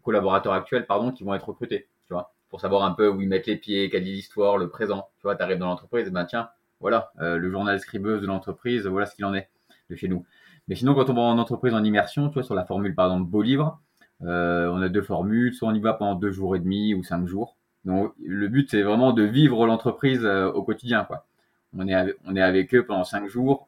collaborateurs 0.04 0.54
actuels 0.54 0.86
pardon, 0.86 1.12
qui 1.12 1.24
vont 1.24 1.34
être 1.34 1.48
recrutés, 1.48 1.88
tu 2.06 2.14
vois, 2.14 2.34
pour 2.50 2.62
savoir 2.62 2.84
un 2.84 2.92
peu 2.92 3.08
où 3.08 3.22
ils 3.22 3.28
mettent 3.28 3.48
les 3.48 3.56
pieds, 3.56 3.90
quelle 3.90 4.04
est 4.04 4.12
l'histoire, 4.12 4.58
le 4.58 4.70
présent. 4.70 5.10
Tu 5.18 5.24
vois, 5.24 5.36
tu 5.36 5.44
arrives 5.44 5.60
dans 5.60 5.68
l'entreprise, 5.68 6.10
ben 6.10 6.26
tiens, 6.26 6.50
voilà, 6.80 7.12
euh, 7.22 7.38
le 7.38 7.52
journal 7.52 7.80
scribeuse 7.80 8.22
de 8.22 8.28
l'entreprise, 8.28 8.86
voilà 8.88 9.06
ce 9.06 9.16
qu'il 9.16 9.26
en 9.26 9.34
est 9.34 9.50
de 9.90 9.96
chez 9.96 10.08
nous. 10.08 10.26
Mais 10.68 10.76
sinon, 10.76 10.94
quand 10.94 11.10
on 11.10 11.14
va 11.14 11.22
en 11.22 11.38
entreprise 11.38 11.74
en 11.74 11.84
immersion, 11.84 12.30
tu 12.30 12.36
vois, 12.36 12.44
sur 12.44 12.56
la 12.56 12.66
formule 12.66 12.96
par 12.96 13.08
exemple 13.08 13.30
beau 13.30 13.42
livre, 13.42 13.80
euh, 14.24 14.70
on 14.72 14.82
a 14.82 14.90
deux 14.90 15.02
formules, 15.02 15.54
soit 15.54 15.70
on 15.70 15.74
y 15.74 15.80
va 15.80 15.94
pendant 15.94 16.16
deux 16.16 16.32
jours 16.32 16.56
et 16.56 16.60
demi 16.60 16.94
ou 16.94 17.04
cinq 17.04 17.28
jours. 17.28 17.56
Donc 17.86 18.14
le 18.24 18.48
but 18.50 18.70
c'est 18.70 18.82
vraiment 18.82 19.14
de 19.14 19.24
vivre 19.24 19.66
l'entreprise 19.66 20.26
euh, 20.26 20.52
au 20.52 20.64
quotidien, 20.64 21.06
quoi. 21.06 21.26
On 21.78 21.88
est 21.88 21.94
avec, 21.94 22.16
on 22.26 22.36
est 22.36 22.42
avec 22.42 22.74
eux 22.74 22.84
pendant 22.84 23.04
cinq 23.04 23.28
jours. 23.28 23.68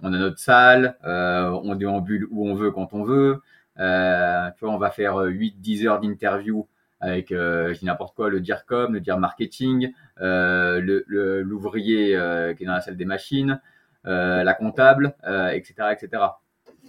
on 0.00 0.12
a 0.12 0.18
notre 0.18 0.38
salle, 0.38 0.98
on 1.04 1.74
déambule 1.74 2.28
où 2.30 2.46
on 2.46 2.54
veut 2.54 2.70
quand 2.70 2.92
on 2.92 3.02
veut. 3.02 3.40
Euh, 3.78 4.50
on 4.62 4.78
va 4.78 4.90
faire 4.90 5.16
8-10 5.16 5.84
euh, 5.84 5.88
heures 5.88 6.00
d'interview 6.00 6.66
avec 7.00 7.30
euh, 7.30 7.74
n'importe 7.82 8.16
quoi, 8.16 8.28
le 8.28 8.40
DIRCOM, 8.40 8.94
le 8.94 9.00
DIR 9.00 9.18
marketing, 9.18 9.92
l'ouvrier 10.20 12.08
qui 12.56 12.64
est 12.64 12.66
dans 12.66 12.72
la 12.72 12.80
salle 12.80 12.96
des 12.96 13.04
machines, 13.04 13.60
la 14.04 14.54
comptable, 14.54 15.14
etc., 15.52 15.74
etc. 15.92 16.22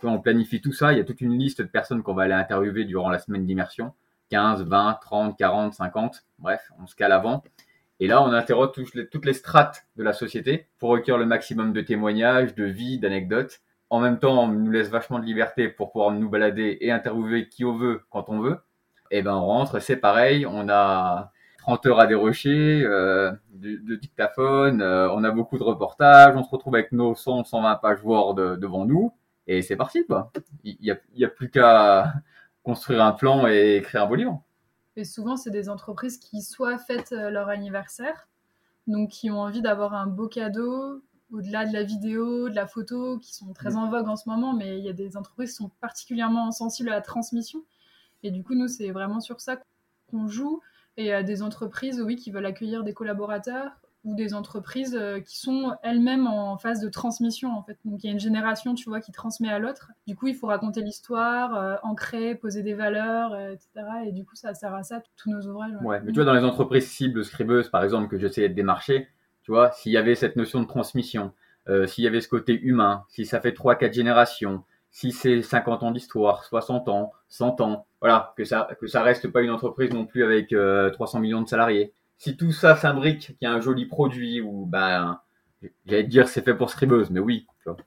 on 0.04 0.20
planifie 0.20 0.62
tout 0.62 0.74
ça, 0.74 0.94
il 0.94 0.98
y 0.98 1.02
a 1.02 1.04
toute 1.04 1.22
une 1.22 1.38
liste 1.38 1.62
de 1.62 1.68
personnes 1.68 2.02
qu'on 2.02 2.16
va 2.16 2.24
aller 2.24 2.34
interviewer 2.34 2.86
durant 2.86 3.10
la 3.10 3.20
semaine 3.20 3.46
d'immersion, 3.46 3.94
15, 4.32 4.64
20, 4.64 5.00
30, 5.00 5.38
40, 5.38 5.74
50, 5.74 6.26
bref, 6.40 6.72
on 6.82 6.88
se 6.88 6.96
cale 6.96 7.12
avant. 7.12 7.44
Et 8.00 8.08
là, 8.08 8.24
on 8.24 8.32
interroge 8.32 8.72
toutes 8.72 9.26
les, 9.26 9.34
strates 9.34 9.86
de 9.98 10.04
la 10.04 10.14
société 10.14 10.68
pour 10.80 10.92
recueillir 10.92 11.18
le 11.18 11.26
maximum 11.26 11.74
de 11.74 11.82
témoignages, 11.82 12.56
de 12.56 12.64
vie, 12.64 12.98
d'anecdotes 12.98 13.62
en 13.90 14.00
même 14.00 14.20
temps, 14.20 14.44
on 14.44 14.48
nous 14.48 14.72
laisse 14.72 14.90
vachement 14.90 15.20
de 15.20 15.26
liberté 15.26 15.68
pour 15.68 15.92
pouvoir 15.92 16.12
nous 16.12 16.30
balader 16.30 16.78
et 16.82 16.92
interviewer 16.92 17.50
qui 17.50 17.66
on 17.66 17.76
veut 17.76 18.02
quand 18.10 18.30
on 18.30 18.40
veut. 18.40 18.60
Et 19.12 19.20
eh 19.20 19.22
ben 19.24 19.34
on 19.34 19.46
rentre, 19.46 19.80
c'est 19.80 19.98
pareil, 19.98 20.46
on 20.46 20.70
a 20.70 21.32
30 21.60 21.86
heures 21.88 22.00
à 22.00 22.06
dérocher, 22.06 22.84
euh, 22.84 23.32
de, 23.54 23.96
dictaphone, 23.96 24.82
euh, 24.82 25.10
on 25.12 25.24
a 25.24 25.32
beaucoup 25.32 25.58
de 25.58 25.64
reportages, 25.64 26.36
on 26.36 26.44
se 26.44 26.50
retrouve 26.50 26.76
avec 26.76 26.92
nos 26.92 27.16
100, 27.16 27.46
120 27.46 27.76
pages 27.78 28.04
Word 28.04 28.36
devant 28.36 28.86
nous, 28.86 29.12
et 29.48 29.64
c'est 29.64 29.76
parti 29.76 30.06
quoi. 30.06 30.32
Il 30.64 30.78
n'y 30.80 30.92
a, 30.92 30.98
y 31.16 31.26
a 31.26 31.28
plus 31.28 31.50
qu'à 31.50 32.14
construire 32.64 33.04
un 33.04 33.14
plan 33.14 33.48
et 33.48 33.78
écrire 33.78 34.04
un 34.04 34.06
beau 34.06 34.16
livre. 34.16 34.44
Et 34.96 35.06
souvent, 35.06 35.38
c'est 35.38 35.50
des 35.50 35.70
entreprises 35.70 36.18
qui 36.18 36.42
soit 36.42 36.78
fêtent 36.78 37.14
euh, 37.14 37.30
leur 37.30 37.50
anniversaire, 37.50 38.28
donc 38.86 39.10
qui 39.10 39.32
ont 39.32 39.40
envie 39.40 39.62
d'avoir 39.62 39.94
un 39.94 40.08
beau 40.08 40.28
cadeau, 40.28 41.02
au-delà 41.32 41.66
de 41.66 41.74
la 41.74 41.84
vidéo, 41.84 42.50
de 42.50 42.56
la 42.56 42.68
photo, 42.68 43.20
qui 43.20 43.34
sont 43.34 43.54
très 43.54 43.76
en 43.76 43.90
vogue 43.90 44.08
en 44.08 44.16
ce 44.16 44.28
moment, 44.28 44.54
mais 44.54 44.78
il 44.78 44.86
y 44.86 44.90
a 44.90 44.94
des 44.94 45.18
entreprises 45.18 45.52
qui 45.52 45.56
sont 45.58 45.72
particulièrement 45.82 46.52
sensibles 46.52 46.90
à 46.90 46.94
la 46.94 47.02
transmission. 47.02 47.64
Et 48.24 48.32
du 48.32 48.44
coup, 48.44 48.56
nous, 48.56 48.68
c'est 48.68 48.92
vraiment 48.92 49.20
sur 49.20 49.40
ça 49.40 49.58
qu'on 50.10 50.28
joue. 50.28 50.62
Et 50.98 51.04
il 51.04 51.08
y 51.08 51.12
a 51.12 51.24
des 51.24 51.42
entreprises, 51.42 52.02
oui, 52.02 52.16
qui 52.16 52.32
veulent 52.32 52.46
accueillir 52.46 52.84
des 52.84 52.94
collaborateurs 52.94 53.72
ou 54.06 54.16
des 54.16 54.34
entreprises 54.34 54.96
euh, 54.96 55.20
qui 55.20 55.38
sont 55.38 55.74
elles-mêmes 55.84 56.26
en 56.26 56.58
phase 56.58 56.80
de 56.80 56.90
transmission, 56.90 57.52
en 57.52 57.64
fait. 57.64 57.78
Donc, 57.84 58.04
il 58.04 58.08
y 58.08 58.10
a 58.10 58.14
une 58.14 58.20
génération, 58.20 58.74
tu 58.74 58.90
vois, 58.90 59.02
qui 59.02 59.12
transmet 59.12 59.50
à 59.50 59.60
l'autre. 59.60 59.92
Du 60.08 60.16
coup, 60.16 60.28
il 60.28 60.36
faut 60.36 60.48
raconter 60.48 60.82
l'histoire, 60.82 61.56
euh, 61.56 61.76
ancrer, 61.84 62.36
poser 62.36 62.64
des 62.64 62.74
valeurs, 62.74 63.34
euh, 63.34 63.52
etc. 63.52 63.70
Et 64.06 64.12
du 64.12 64.26
coup, 64.26 64.36
ça 64.36 64.54
sert 64.54 64.74
à 64.74 64.84
ça, 64.84 65.02
tous 65.18 65.30
nos 65.30 65.42
ouvrages. 65.42 65.74
Ouais, 65.82 66.00
mais 66.02 66.12
tu 66.12 66.16
vois, 66.16 66.26
dans 66.26 66.34
les 66.34 66.46
entreprises 66.46 66.88
cibles 66.88 67.24
scribeuses, 67.26 67.70
par 67.70 67.84
exemple, 67.84 68.08
que 68.08 68.18
j'essayais 68.18 68.50
de 68.50 68.54
démarcher, 68.54 69.10
tu 69.50 69.54
vois, 69.54 69.72
s'il 69.72 69.92
y 69.92 69.98
avait 69.98 70.14
cette 70.14 70.36
notion 70.36 70.62
de 70.62 70.68
transmission, 70.68 71.34
euh, 71.70 71.88
s'il 71.88 72.04
y 72.04 72.08
avait 72.08 72.22
ce 72.22 72.28
côté 72.28 72.54
humain, 72.54 73.06
si 73.10 73.26
ça 73.26 73.42
fait 73.42 73.50
3-4 73.50 73.92
générations, 73.92 74.64
si 74.92 75.12
c'est 75.12 75.42
50 75.42 75.82
ans 75.82 75.90
d'histoire, 75.90 76.44
60 76.44 76.88
ans, 76.88 77.14
100 77.30 77.60
ans, 77.60 77.88
voilà, 78.00 78.36
que 78.38 78.46
ça 78.46 78.70
que 78.80 78.86
ça 78.86 79.02
reste 79.02 79.28
pas 79.30 79.42
une 79.42 79.50
entreprise 79.50 79.92
non 79.92 80.06
plus 80.06 80.24
avec 80.24 80.50
300 80.50 81.18
euh, 81.18 81.22
millions 81.22 81.42
de 81.42 81.48
salariés. 81.48 81.94
Si 82.20 82.38
tout 82.38 82.52
ça 82.52 82.76
s'imbrique, 82.76 83.22
qu'il 83.22 83.38
y 83.42 83.46
a 83.48 83.52
un 83.52 83.60
joli 83.60 83.88
produit 83.88 84.40
ou 84.40 84.68
ben 84.68 85.20
j'allais 85.88 86.04
dire 86.04 86.28
c'est 86.28 86.46
fait 86.46 86.54
pour 86.54 86.70
scribeuse, 86.70 87.10
mais 87.10 87.20
oui, 87.20 87.48
tu 87.64 87.70
vois. 87.70 87.78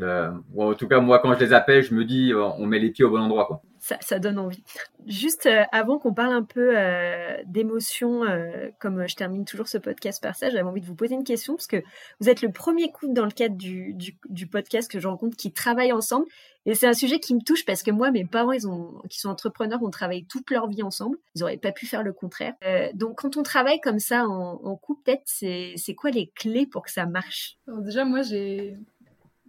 Euh, 0.00 0.32
en 0.58 0.74
tout 0.74 0.88
cas, 0.88 0.98
moi, 0.98 1.20
quand 1.20 1.32
je 1.34 1.38
les 1.38 1.52
appelle, 1.52 1.84
je 1.84 1.94
me 1.94 2.04
dis, 2.04 2.32
on 2.34 2.66
met 2.66 2.80
les 2.80 2.90
pieds 2.90 3.04
au 3.04 3.10
bon 3.10 3.20
endroit. 3.20 3.46
Quoi 3.46 3.62
ça, 3.82 4.18
donne 4.20 4.38
envie. 4.38 4.62
Juste 5.06 5.46
euh, 5.46 5.64
avant 5.72 5.98
qu'on 5.98 6.14
parle 6.14 6.32
un 6.32 6.44
peu 6.44 6.78
euh, 6.78 7.36
d'émotion, 7.46 8.22
euh, 8.24 8.68
comme 8.78 9.08
je 9.08 9.16
termine 9.16 9.44
toujours 9.44 9.66
ce 9.66 9.76
podcast 9.76 10.22
par 10.22 10.36
ça, 10.36 10.50
j'avais 10.50 10.62
envie 10.62 10.80
de 10.80 10.86
vous 10.86 10.94
poser 10.94 11.14
une 11.14 11.24
question 11.24 11.56
parce 11.56 11.66
que 11.66 11.82
vous 12.20 12.28
êtes 12.28 12.42
le 12.42 12.52
premier 12.52 12.92
couple 12.92 13.12
dans 13.12 13.24
le 13.24 13.32
cadre 13.32 13.56
du, 13.56 13.94
du, 13.94 14.46
podcast 14.46 14.90
que 14.90 15.00
je 15.00 15.08
rencontre 15.08 15.36
qui 15.36 15.52
travaille 15.52 15.92
ensemble. 15.92 16.26
Et 16.64 16.76
c'est 16.76 16.86
un 16.86 16.92
sujet 16.92 17.18
qui 17.18 17.34
me 17.34 17.40
touche 17.40 17.64
parce 17.64 17.82
que 17.82 17.90
moi, 17.90 18.12
mes 18.12 18.24
parents, 18.24 18.52
ils 18.52 18.68
ont, 18.68 19.02
qui 19.10 19.18
sont 19.18 19.30
entrepreneurs, 19.30 19.82
ont 19.82 19.90
travaillé 19.90 20.24
toute 20.26 20.48
leur 20.52 20.68
vie 20.68 20.84
ensemble. 20.84 21.18
Ils 21.34 21.40
n'auraient 21.40 21.56
pas 21.56 21.72
pu 21.72 21.86
faire 21.86 22.04
le 22.04 22.12
contraire. 22.12 22.54
donc, 22.94 23.18
quand 23.18 23.36
on 23.36 23.42
travaille 23.42 23.80
comme 23.80 23.98
ça 23.98 24.28
en, 24.28 24.60
en 24.62 24.76
couple, 24.76 25.02
peut-être, 25.04 25.24
c'est 25.26 25.94
quoi 25.96 26.10
les 26.10 26.30
clés 26.36 26.66
pour 26.66 26.82
que 26.82 26.92
ça 26.92 27.04
marche? 27.04 27.58
Déjà, 27.66 28.04
moi, 28.04 28.22
j'ai 28.22 28.76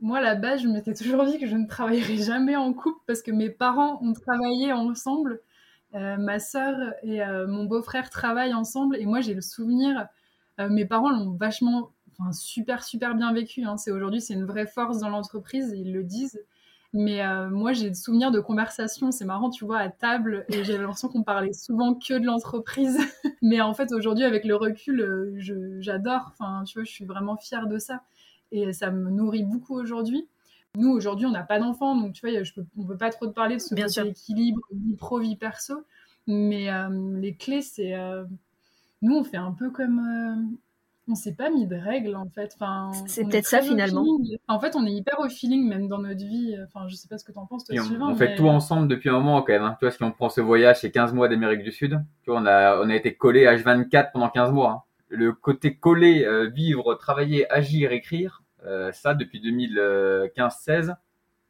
moi, 0.04 0.20
à 0.20 0.22
la 0.22 0.36
base, 0.36 0.62
je 0.62 0.68
m'étais 0.68 0.93
toujours 0.93 1.26
dit 1.26 1.39
que 1.39 1.47
je 1.47 1.56
ne 1.56 1.66
travaillerais 1.68 2.18
jamais 2.18 2.56
en 2.56 2.74
couple 2.74 2.99
parce 3.08 3.24
que 3.24 3.32
mes 3.32 3.49
parents 3.49 3.99
ont 4.04 4.14
travaillé 4.14 4.72
ensemble 4.74 5.41
ma 5.93 6.39
sœur 6.39 6.76
et 7.04 7.20
mon 7.47 7.66
beau-frère 7.66 8.10
travaillent 8.10 8.56
ensemble 8.56 8.95
et 8.97 9.06
moi 9.06 9.22
j'ai 9.22 9.36
le 9.36 9.41
souvenir, 9.41 10.08
mes 10.58 10.86
parents 10.86 11.12
l'ont 11.12 11.30
vachement, 11.36 11.91
enfin 12.12 12.32
super 12.32 12.84
super 12.84 13.14
bien 13.14 13.32
vécu. 13.32 13.64
Hein. 13.64 13.78
C'est 13.78 13.91
aujourd'hui 13.91 14.20
c'est 14.20 14.34
une 14.34 14.45
vraie 14.45 14.66
force 14.66 14.97
dans 14.97 15.10
l'entreprise, 15.10 15.72
ils 15.78 15.93
le 15.93 16.04
disent. 16.04 16.41
Mais 16.93 17.26
euh, 17.26 17.49
moi, 17.49 17.74
j'ai 17.74 17.89
des 17.89 17.95
souvenirs 17.95 18.30
de 18.30 18.39
conversations, 18.39 19.10
c'est 19.12 19.26
marrant, 19.26 19.49
tu 19.49 19.66
vois, 19.66 19.80
à 19.80 19.89
table, 19.89 20.45
et 20.49 20.64
j'avais 20.64 20.78
l'impression 20.78 21.10
qu'on 21.10 21.24
parlait 21.24 21.51
souvent 21.51 21.95
que 21.95 22.14
de 22.14 22.26
l'entreprise. 22.26 22.99
Mais 23.41 23.62
en 23.62 23.74
fait, 23.74 23.91
aujourd'hui, 23.91 24.24
avec 24.26 24.45
le 24.45 24.56
recul, 24.56 25.01
euh, 25.01 25.80
j'adore. 25.82 26.30
Enfin, 26.32 26.64
tu 26.66 26.76
vois, 26.76 26.84
je 26.84 26.91
suis 26.91 27.06
vraiment 27.06 27.36
fière 27.36 27.66
de 27.66 27.80
ça. 27.80 28.04
Et 28.54 28.72
ça 28.72 28.89
me 28.91 29.10
nourrit 29.10 29.43
beaucoup 29.43 29.78
aujourd'hui. 29.78 30.26
Nous, 30.78 30.89
aujourd'hui, 30.89 31.26
on 31.26 31.32
n'a 31.32 31.43
pas 31.43 31.60
d'enfants, 31.60 31.95
donc 31.95 32.14
tu 32.14 32.26
vois, 32.26 32.43
je 32.43 32.54
peux, 32.54 32.66
on 32.78 32.86
peut 32.86 32.97
pas 32.97 33.10
trop 33.10 33.28
te 33.28 33.34
parler 33.34 33.56
de 33.56 33.62
ce 33.62 33.76
Bien 33.76 33.88
équilibre 34.06 34.62
vie 34.72 34.95
pro, 34.95 35.20
vie 35.20 35.36
perso. 35.36 35.84
Mais 36.26 36.72
euh, 36.72 37.20
les 37.20 37.36
clés, 37.36 37.62
c'est. 37.62 37.93
nous, 39.01 39.16
on 39.16 39.24
fait 39.24 39.38
un 39.38 39.51
peu 39.51 39.70
comme 39.70 40.01
on 41.08 41.16
s'est 41.16 41.34
pas 41.34 41.49
mis 41.49 41.68
de 41.68 41.76
règles 41.76 42.16
en 42.16 42.30
fait. 42.30 42.51
Enfin, 42.56 42.91
c'est 43.08 43.26
peut-être 43.26 43.45
ça 43.45 43.62
finalement. 43.62 44.06
En 44.47 44.60
fait, 44.60 44.76
on 44.76 44.86
est 44.86 44.91
hyper 44.91 45.20
au 45.20 45.30
feeling 45.30 45.68
même 45.68 45.88
dans 45.88 45.97
notre 45.97 46.26
vie. 46.26 46.56
Enfin, 46.64 46.88
je 46.88 46.95
sais 46.95 47.08
pas 47.08 47.18
ce 47.18 47.26
que 47.26 47.32
tu 47.32 47.38
en 47.38 47.45
penses 47.45 47.66
toi, 47.66 47.76
on, 47.99 48.12
on 48.12 48.16
fait 48.16 48.36
tout 48.36 48.47
ensemble 48.47 48.88
depuis 48.88 49.10
un 49.10 49.14
moment 49.14 49.41
quand 49.41 49.54
même. 49.54 49.64
Hein. 49.64 49.76
Tu 49.80 49.86
vois, 49.86 49.91
si 49.91 50.01
on 50.04 50.12
prend 50.12 50.30
ce 50.30 50.41
voyage, 50.41 50.80
c'est 50.82 50.91
15 50.91 51.14
mois 51.14 51.28
d'Amérique 51.28 51.64
du 51.64 51.72
Sud. 51.72 51.99
Tu 52.24 52.32
vois, 52.32 52.39
on 52.39 52.45
a, 52.45 52.80
on 52.80 52.89
a 52.89 52.95
été 52.95 53.16
collé 53.16 53.45
H24 53.45 54.12
pendant 54.14 54.30
15 54.30 54.51
mois. 54.51 54.72
Hein. 54.72 54.82
Le 55.10 55.34
côté 55.34 55.76
collé, 55.76 56.24
euh, 56.26 56.49
vivre, 56.49 56.95
travailler, 56.95 57.51
agir, 57.51 57.91
écrire, 57.91 58.41
euh, 58.41 58.43
ça 58.91 59.14
depuis 59.14 59.39
2015-16, 59.41 60.95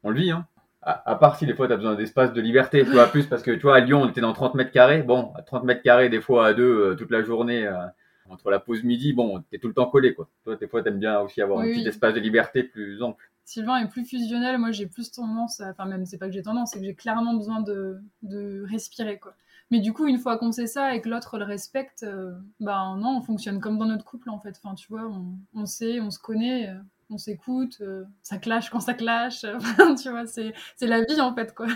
on 0.03 0.09
le 0.09 0.19
vit. 0.19 0.31
Hein. 0.31 0.47
À, 0.81 1.15
part 1.15 1.37
si 1.37 1.45
des 1.45 1.53
fois 1.53 1.67
tu 1.67 1.73
as 1.73 1.77
besoin 1.77 1.95
d'espace 1.95 2.33
de 2.33 2.41
liberté, 2.41 2.83
tu 2.83 2.91
vois, 2.91 3.07
plus 3.07 3.25
parce 3.25 3.41
que 3.41 3.51
tu 3.51 3.61
vois, 3.61 3.77
à 3.77 3.79
Lyon, 3.79 4.01
on 4.01 4.09
était 4.09 4.19
dans 4.19 4.33
30 4.33 4.55
mètres 4.55 4.71
carrés. 4.71 5.01
Bon, 5.01 5.31
à 5.35 5.41
30 5.41 5.63
mètres 5.63 5.81
carrés, 5.81 6.09
des 6.09 6.19
fois 6.19 6.47
à 6.47 6.53
deux, 6.53 6.63
euh, 6.63 6.95
toute 6.95 7.09
la 7.09 7.23
journée 7.23 7.69
entre 8.29 8.49
la 8.49 8.59
pause 8.59 8.83
midi, 8.83 9.13
bon, 9.13 9.43
t'es 9.49 9.59
tout 9.59 9.67
le 9.67 9.73
temps 9.73 9.85
collé, 9.85 10.13
quoi. 10.13 10.29
Toi, 10.43 10.55
des 10.55 10.67
fois, 10.67 10.81
t'aimes 10.83 10.99
bien 10.99 11.19
aussi 11.19 11.41
avoir 11.41 11.59
un 11.59 11.63
petit 11.63 11.87
espace 11.87 12.13
de 12.13 12.19
liberté 12.19 12.63
plus 12.63 13.01
ample. 13.01 13.29
Sylvain 13.45 13.77
est 13.77 13.89
plus 13.89 14.05
fusionnel. 14.05 14.57
Moi, 14.57 14.71
j'ai 14.71 14.87
plus 14.87 15.11
tendance, 15.11 15.61
enfin, 15.61 15.85
même, 15.85 16.05
c'est 16.05 16.17
pas 16.17 16.27
que 16.27 16.33
j'ai 16.33 16.43
tendance, 16.43 16.71
c'est 16.71 16.79
que 16.79 16.85
j'ai 16.85 16.95
clairement 16.95 17.33
besoin 17.33 17.61
de, 17.61 18.01
de, 18.21 18.63
respirer, 18.69 19.19
quoi. 19.19 19.35
Mais 19.71 19.79
du 19.79 19.91
coup, 19.91 20.05
une 20.05 20.19
fois 20.19 20.37
qu'on 20.37 20.51
sait 20.51 20.67
ça 20.67 20.93
et 20.95 21.01
que 21.01 21.09
l'autre 21.09 21.37
le 21.37 21.45
respecte, 21.45 22.03
euh, 22.03 22.33
ben 22.59 22.95
non, 22.97 23.17
on 23.17 23.21
fonctionne 23.21 23.59
comme 23.59 23.77
dans 23.77 23.85
notre 23.85 24.05
couple, 24.05 24.29
en 24.29 24.39
fait. 24.39 24.59
Enfin, 24.63 24.75
tu 24.75 24.87
vois, 24.87 25.07
on, 25.07 25.37
on 25.53 25.65
sait, 25.65 25.99
on 25.99 26.11
se 26.11 26.19
connaît, 26.19 26.69
euh, 26.69 26.79
on 27.09 27.17
s'écoute, 27.17 27.77
euh, 27.81 28.03
ça 28.21 28.37
clash 28.37 28.69
quand 28.69 28.79
ça 28.79 28.93
clash. 28.93 29.41
tu 30.01 30.09
vois, 30.09 30.25
c'est 30.25 30.53
la 30.81 31.03
vie, 31.03 31.21
en 31.21 31.33
fait, 31.33 31.53
quoi. 31.53 31.67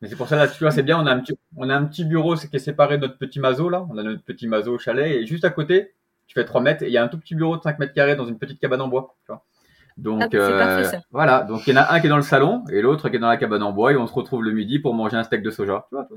Mais 0.00 0.08
c'est 0.08 0.16
pour 0.16 0.28
ça, 0.28 0.36
là, 0.36 0.48
tu 0.48 0.64
vois, 0.64 0.70
c'est 0.70 0.82
bien, 0.82 0.98
on 0.98 1.06
a 1.06 1.12
un 1.12 1.20
petit, 1.20 1.38
on 1.56 1.68
a 1.68 1.74
un 1.74 1.84
petit 1.84 2.04
bureau 2.04 2.34
qui 2.34 2.56
est 2.56 2.58
séparé 2.58 2.96
de 2.96 3.02
notre 3.02 3.18
petit 3.18 3.38
mazo, 3.38 3.68
là. 3.68 3.86
On 3.90 3.98
a 3.98 4.02
notre 4.02 4.22
petit 4.22 4.48
mazo 4.48 4.74
au 4.74 4.78
chalet, 4.78 5.16
et 5.16 5.26
juste 5.26 5.44
à 5.44 5.50
côté, 5.50 5.94
tu 6.26 6.34
fais 6.34 6.44
3 6.44 6.60
mètres, 6.62 6.82
et 6.82 6.86
il 6.86 6.92
y 6.92 6.98
a 6.98 7.04
un 7.04 7.08
tout 7.08 7.18
petit 7.18 7.34
bureau 7.34 7.56
de 7.56 7.62
5 7.62 7.78
mètres 7.78 7.92
carrés 7.92 8.16
dans 8.16 8.26
une 8.26 8.38
petite 8.38 8.60
cabane 8.60 8.80
en 8.80 8.88
bois, 8.88 9.14
tu 9.24 9.32
vois. 9.32 9.44
Donc, 9.96 10.22
ah, 10.22 10.28
euh, 10.32 10.90
voilà. 11.10 11.42
Donc, 11.42 11.66
il 11.66 11.74
y 11.74 11.78
en 11.78 11.82
a 11.82 11.92
un 11.92 12.00
qui 12.00 12.06
est 12.06 12.10
dans 12.10 12.16
le 12.16 12.22
salon, 12.22 12.64
et 12.70 12.80
l'autre 12.80 13.10
qui 13.10 13.16
est 13.16 13.18
dans 13.18 13.28
la 13.28 13.36
cabane 13.36 13.62
en 13.62 13.72
bois, 13.72 13.92
et 13.92 13.96
on 13.96 14.06
se 14.06 14.14
retrouve 14.14 14.42
le 14.42 14.52
midi 14.52 14.78
pour 14.78 14.94
manger 14.94 15.18
un 15.18 15.24
steak 15.24 15.42
de 15.42 15.50
soja, 15.50 15.86
tu 15.90 15.96
vois, 15.96 16.08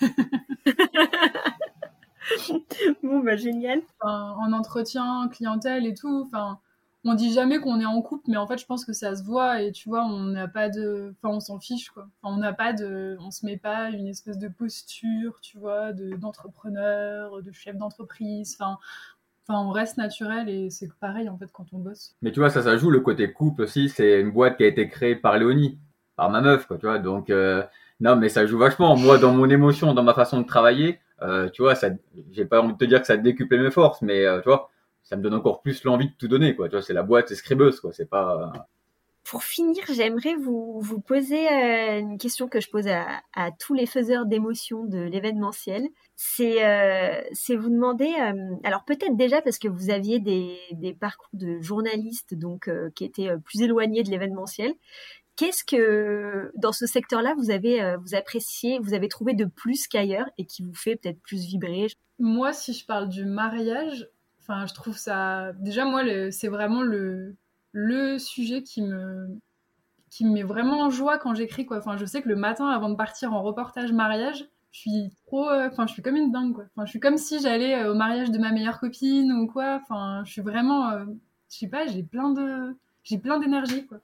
bon, 3.02 3.20
bah, 3.20 3.34
génial. 3.34 3.80
en 4.02 4.52
entretien, 4.52 5.28
clientèle 5.32 5.86
et 5.86 5.94
tout, 5.94 6.24
enfin, 6.26 6.60
on 7.06 7.14
dit 7.14 7.32
jamais 7.32 7.60
qu'on 7.60 7.78
est 7.80 7.86
en 7.86 8.02
couple, 8.02 8.24
mais 8.28 8.36
en 8.36 8.46
fait, 8.48 8.58
je 8.58 8.66
pense 8.66 8.84
que 8.84 8.92
ça 8.92 9.14
se 9.14 9.22
voit 9.22 9.62
et 9.62 9.70
tu 9.70 9.88
vois, 9.88 10.04
on 10.04 10.24
n'a 10.24 10.48
pas 10.48 10.68
de, 10.68 11.14
enfin, 11.22 11.34
on 11.36 11.40
s'en 11.40 11.60
fiche 11.60 11.90
quoi. 11.90 12.08
on 12.24 12.36
n'a 12.36 12.52
pas 12.52 12.72
de, 12.72 13.16
on 13.20 13.30
se 13.30 13.46
met 13.46 13.56
pas 13.56 13.90
une 13.90 14.08
espèce 14.08 14.38
de 14.38 14.48
posture, 14.48 15.38
tu 15.40 15.56
vois, 15.56 15.92
de 15.92 16.16
d'entrepreneur, 16.16 17.42
de 17.42 17.52
chef 17.52 17.76
d'entreprise. 17.76 18.56
Enfin, 18.58 18.78
enfin, 19.46 19.60
on 19.60 19.70
reste 19.70 19.98
naturel 19.98 20.48
et 20.48 20.68
c'est 20.70 20.92
pareil 20.94 21.28
en 21.28 21.38
fait 21.38 21.50
quand 21.52 21.66
on 21.72 21.78
bosse. 21.78 22.16
Mais 22.22 22.32
tu 22.32 22.40
vois, 22.40 22.50
ça, 22.50 22.62
ça 22.62 22.76
joue 22.76 22.90
le 22.90 23.00
côté 23.00 23.32
couple 23.32 23.62
aussi. 23.62 23.88
C'est 23.88 24.20
une 24.20 24.32
boîte 24.32 24.56
qui 24.56 24.64
a 24.64 24.66
été 24.66 24.88
créée 24.88 25.14
par 25.14 25.38
Léonie, 25.38 25.78
par 26.16 26.28
ma 26.30 26.40
meuf, 26.40 26.66
quoi. 26.66 26.76
Tu 26.76 26.86
vois, 26.86 26.98
donc 26.98 27.30
euh, 27.30 27.62
non, 28.00 28.16
mais 28.16 28.28
ça 28.28 28.46
joue 28.46 28.58
vachement. 28.58 28.96
Moi, 28.96 29.18
dans 29.18 29.32
mon 29.32 29.48
émotion, 29.48 29.94
dans 29.94 30.02
ma 30.02 30.14
façon 30.14 30.40
de 30.40 30.46
travailler, 30.46 30.98
euh, 31.22 31.48
tu 31.50 31.62
vois, 31.62 31.76
ça, 31.76 31.90
j'ai 32.32 32.44
pas 32.44 32.60
envie 32.60 32.72
de 32.72 32.78
te 32.78 32.84
dire 32.84 33.00
que 33.00 33.06
ça 33.06 33.16
décuple 33.16 33.58
mes 33.58 33.70
forces, 33.70 34.02
mais 34.02 34.24
euh, 34.24 34.40
tu 34.40 34.48
vois 34.48 34.70
ça 35.08 35.16
me 35.16 35.22
donne 35.22 35.34
encore 35.34 35.62
plus 35.62 35.84
l'envie 35.84 36.08
de 36.08 36.14
tout 36.18 36.26
donner, 36.26 36.56
quoi. 36.56 36.68
Tu 36.68 36.72
vois, 36.72 36.82
c'est 36.82 36.92
la 36.92 37.04
boîte, 37.04 37.28
c'est 37.28 37.36
scribeuse, 37.36 37.78
quoi. 37.80 37.92
C'est 37.92 38.10
pas. 38.10 38.52
Pour 39.22 39.44
finir, 39.44 39.82
j'aimerais 39.92 40.34
vous, 40.34 40.80
vous 40.80 41.00
poser 41.00 41.48
euh, 41.48 42.00
une 42.00 42.18
question 42.18 42.48
que 42.48 42.60
je 42.60 42.68
pose 42.68 42.86
à, 42.88 43.06
à 43.34 43.50
tous 43.52 43.74
les 43.74 43.86
faiseurs 43.86 44.26
d'émotions 44.26 44.84
de 44.84 44.98
l'événementiel. 44.98 45.88
C'est 46.16 46.64
euh, 46.64 47.20
vous 47.56 47.70
demander, 47.70 48.12
euh, 48.20 48.56
alors 48.64 48.84
peut-être 48.84 49.16
déjà 49.16 49.42
parce 49.42 49.58
que 49.58 49.68
vous 49.68 49.90
aviez 49.90 50.18
des, 50.18 50.58
des 50.72 50.92
parcours 50.92 51.28
de 51.34 51.60
journalistes 51.60 52.34
donc 52.34 52.68
euh, 52.68 52.90
qui 52.94 53.04
étaient 53.04 53.30
plus 53.44 53.62
éloignés 53.62 54.02
de 54.02 54.10
l'événementiel. 54.10 54.72
Qu'est-ce 55.36 55.64
que 55.64 56.50
dans 56.56 56.72
ce 56.72 56.86
secteur-là 56.86 57.34
vous 57.36 57.50
avez 57.50 57.96
vous 58.02 58.14
appréciez, 58.14 58.78
vous 58.78 58.94
avez 58.94 59.08
trouvé 59.08 59.34
de 59.34 59.44
plus 59.44 59.86
qu'ailleurs 59.86 60.26
et 60.38 60.46
qui 60.46 60.62
vous 60.62 60.74
fait 60.74 60.96
peut-être 60.96 61.20
plus 61.20 61.44
vibrer? 61.44 61.88
Moi, 62.18 62.54
si 62.54 62.72
je 62.72 62.86
parle 62.86 63.10
du 63.10 63.26
mariage, 63.26 64.08
Enfin, 64.48 64.66
je 64.66 64.74
trouve 64.74 64.96
ça. 64.96 65.52
Déjà, 65.54 65.84
moi, 65.84 66.02
c'est 66.30 66.48
vraiment 66.48 66.82
le, 66.82 67.34
le 67.72 68.18
sujet 68.18 68.62
qui 68.62 68.80
me, 68.80 69.28
qui 70.10 70.24
me 70.24 70.32
met 70.32 70.42
vraiment 70.44 70.82
en 70.82 70.90
joie 70.90 71.18
quand 71.18 71.34
j'écris. 71.34 71.66
Quoi. 71.66 71.78
Enfin, 71.78 71.96
je 71.96 72.04
sais 72.04 72.22
que 72.22 72.28
le 72.28 72.36
matin, 72.36 72.68
avant 72.68 72.88
de 72.88 72.94
partir 72.94 73.32
en 73.32 73.42
reportage 73.42 73.92
mariage, 73.92 74.46
je 74.70 74.80
suis 74.80 75.10
trop. 75.26 75.48
Euh, 75.50 75.68
enfin, 75.70 75.86
je 75.86 75.92
suis 75.92 76.02
comme 76.02 76.16
une 76.16 76.30
dingue. 76.30 76.54
Quoi. 76.54 76.64
Enfin, 76.74 76.84
je 76.84 76.90
suis 76.90 77.00
comme 77.00 77.16
si 77.16 77.40
j'allais 77.40 77.74
euh, 77.74 77.92
au 77.92 77.94
mariage 77.94 78.30
de 78.30 78.38
ma 78.38 78.52
meilleure 78.52 78.78
copine 78.78 79.32
ou 79.32 79.46
quoi. 79.48 79.80
Enfin, 79.82 80.22
je 80.24 80.32
suis 80.32 80.42
vraiment. 80.42 80.90
Euh, 80.90 81.04
je 81.50 81.58
sais 81.58 81.68
pas, 81.68 81.86
j'ai 81.86 82.02
plein 82.02 82.30
de. 82.30 82.76
J'ai 83.02 83.18
plein 83.18 83.38
d'énergie, 83.40 83.86
quoi. 83.86 83.98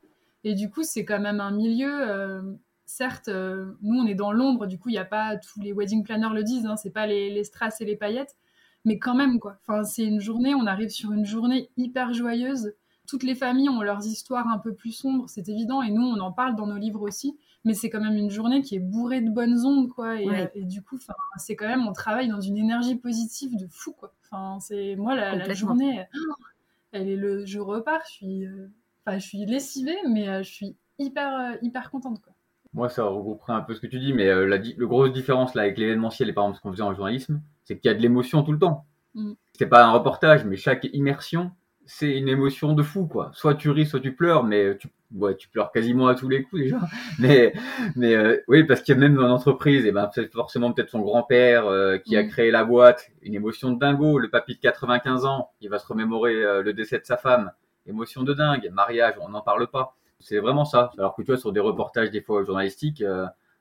Et 0.45 0.55
du 0.55 0.71
coup, 0.71 0.83
c'est 0.83 1.05
quand 1.05 1.21
même 1.21 1.41
un 1.41 1.53
milieu. 1.53 2.57
certes, 2.85 3.29
nous, 3.29 3.99
on 4.01 4.07
est 4.07 4.15
dans 4.15 4.33
l'ombre, 4.33 4.67
du 4.67 4.79
coup, 4.79 4.89
il 4.91 4.93
n'y 4.93 4.99
a 4.99 5.05
pas 5.05 5.37
tous 5.37 5.61
les 5.61 5.73
wedding 5.73 6.05
planners 6.05 6.35
le 6.35 6.43
disent, 6.43 6.67
hein, 6.67 6.77
c'est 6.77 6.91
pas 6.91 7.07
les, 7.07 7.31
les 7.31 7.45
strass 7.45 7.81
et 7.81 7.85
les 7.85 7.97
paillettes 7.97 8.37
mais 8.85 8.99
quand 8.99 9.15
même 9.15 9.39
quoi. 9.39 9.59
Enfin, 9.63 9.85
c'est 9.85 10.05
une 10.05 10.21
journée, 10.21 10.55
on 10.55 10.67
arrive 10.67 10.91
sur 10.91 11.13
une 11.13 11.25
journée 11.25 11.71
hyper 11.77 12.13
joyeuse. 12.13 12.75
Toutes 13.07 13.25
les 13.25 13.35
familles 13.35 13.69
ont 13.69 13.83
leurs 13.83 14.07
histoires 14.07 14.49
un 14.49 14.59
peu 14.59 14.75
plus 14.75 14.93
sombres, 14.93 15.29
c'est 15.29 15.49
évident, 15.49 15.83
et 15.83 15.91
nous 15.91 16.03
on 16.03 16.21
en 16.21 16.33
parle 16.33 16.57
dans 16.57 16.67
nos 16.67 16.79
livres 16.79 17.03
aussi. 17.03 17.37
Mais 17.65 17.75
c'est 17.75 17.91
quand 17.91 18.01
même 18.01 18.17
une 18.17 18.31
journée 18.31 18.63
qui 18.63 18.75
est 18.75 18.81
bourrée 18.81 19.21
de 19.21 19.31
bonnes 19.31 19.65
ondes, 19.65 19.89
quoi. 19.89 20.21
Et, 20.21 20.65
du 20.65 20.83
coup, 20.83 20.99
c'est 21.37 21.55
quand 21.55 21.69
même, 21.69 21.87
on 21.87 21.93
travaille 21.93 22.29
dans 22.29 22.41
une 22.41 22.57
énergie 22.57 22.97
positive 22.97 23.57
de 23.57 23.69
fou, 23.69 23.93
quoi. 23.93 24.13
Enfin, 24.25 24.59
c'est 24.61 24.97
moi 24.97 25.15
la, 25.15 25.55
journée, 25.55 26.05
elle 26.93 27.09
est 27.09 27.17
le, 27.17 27.45
je 27.47 27.61
repars, 27.61 28.01
je 28.07 28.13
suis, 28.13 28.47
euh, 28.47 28.69
je 29.07 29.19
suis 29.19 29.45
lessivée, 29.47 29.97
mais 30.09 30.29
euh, 30.29 30.43
je 30.43 30.51
suis 30.51 30.77
hyper, 30.99 31.39
euh, 31.39 31.57
hyper 31.63 31.91
contente, 31.91 32.21
quoi. 32.21 32.32
Moi, 32.75 32.89
ça 32.89 33.05
regrouperait 33.05 33.53
un 33.53 33.61
peu 33.61 33.75
ce 33.75 33.81
que 33.81 33.87
tu 33.87 33.99
dis, 33.99 34.13
mais 34.13 34.27
la, 34.27 34.57
le 34.57 34.87
grosse 34.87 35.13
différence 35.13 35.55
là 35.55 35.63
avec 35.63 35.77
l'événementiel 35.77 36.31
et 36.31 36.33
par 36.33 36.45
exemple 36.45 36.59
ce 36.59 36.63
qu'on 36.63 36.73
faisait 36.73 36.83
en 36.83 36.95
journalisme, 36.95 37.43
c'est 37.65 37.79
qu'il 37.79 37.91
y 37.91 37.95
a 37.95 37.97
de 37.97 38.03
l'émotion 38.03 38.43
tout 38.43 38.53
le 38.53 38.59
temps. 38.59 38.87
Mm. 39.15 39.33
C'est 39.53 39.67
pas 39.67 39.85
un 39.85 39.93
reportage, 39.93 40.45
mais 40.45 40.57
chaque 40.57 40.85
immersion, 40.93 41.53
c'est 41.85 42.17
une 42.17 42.29
émotion 42.29 42.73
de 42.73 42.83
fou, 42.83 43.07
quoi. 43.07 43.31
Soit 43.35 43.55
tu 43.55 43.71
ris, 43.71 43.87
soit 43.87 44.01
tu 44.01 44.15
pleures, 44.15 44.45
mais 44.45 44.77
tu, 44.79 44.89
ouais, 45.15 45.37
tu 45.37 45.49
pleures 45.49 45.73
quasiment 45.73 46.07
à 46.07 46.15
tous 46.15 46.29
les 46.29 46.43
coups 46.43 46.63
déjà. 46.63 46.81
Mais, 47.19 47.53
mais 47.97 48.15
euh, 48.15 48.43
oui, 48.49 48.65
parce 48.65 48.81
qu'il 48.81 48.95
y 48.95 48.97
a 48.97 49.01
même 49.01 49.15
dans 49.15 49.27
l'entreprise, 49.27 49.85
et 49.85 49.89
eh 49.89 49.93
ben 49.93 50.09
forcément 50.33 50.73
peut-être 50.73 50.91
son 50.91 51.01
grand-père 51.01 51.67
euh, 51.67 51.99
qui 51.99 52.17
a 52.17 52.23
mm. 52.23 52.29
créé 52.29 52.51
la 52.51 52.65
boîte, 52.65 53.11
une 53.23 53.35
émotion 53.35 53.71
de 53.71 53.79
dingo. 53.79 54.19
Le 54.19 54.31
papy 54.31 54.55
de 54.55 54.61
95 54.61 55.25
ans, 55.27 55.51
il 55.61 55.69
va 55.69 55.79
se 55.79 55.87
remémorer 55.87 56.43
euh, 56.43 56.63
le 56.63 56.73
décès 56.73 56.99
de 56.99 57.05
sa 57.05 57.17
femme, 57.17 57.53
émotion 57.87 58.23
de 58.23 58.33
dingue. 58.33 58.71
Mariage, 58.73 59.15
on 59.21 59.29
n'en 59.29 59.43
parle 59.43 59.69
pas. 59.69 59.97
C'est 60.23 60.39
vraiment 60.39 60.65
ça. 60.65 60.91
Alors 60.99 61.15
que 61.15 61.23
tu 61.23 61.31
vois 61.31 61.39
sur 61.39 61.53
des 61.53 61.61
reportages 61.61 62.11
des 62.11 62.23
fois 62.23 62.45
journalistiques 62.45 63.03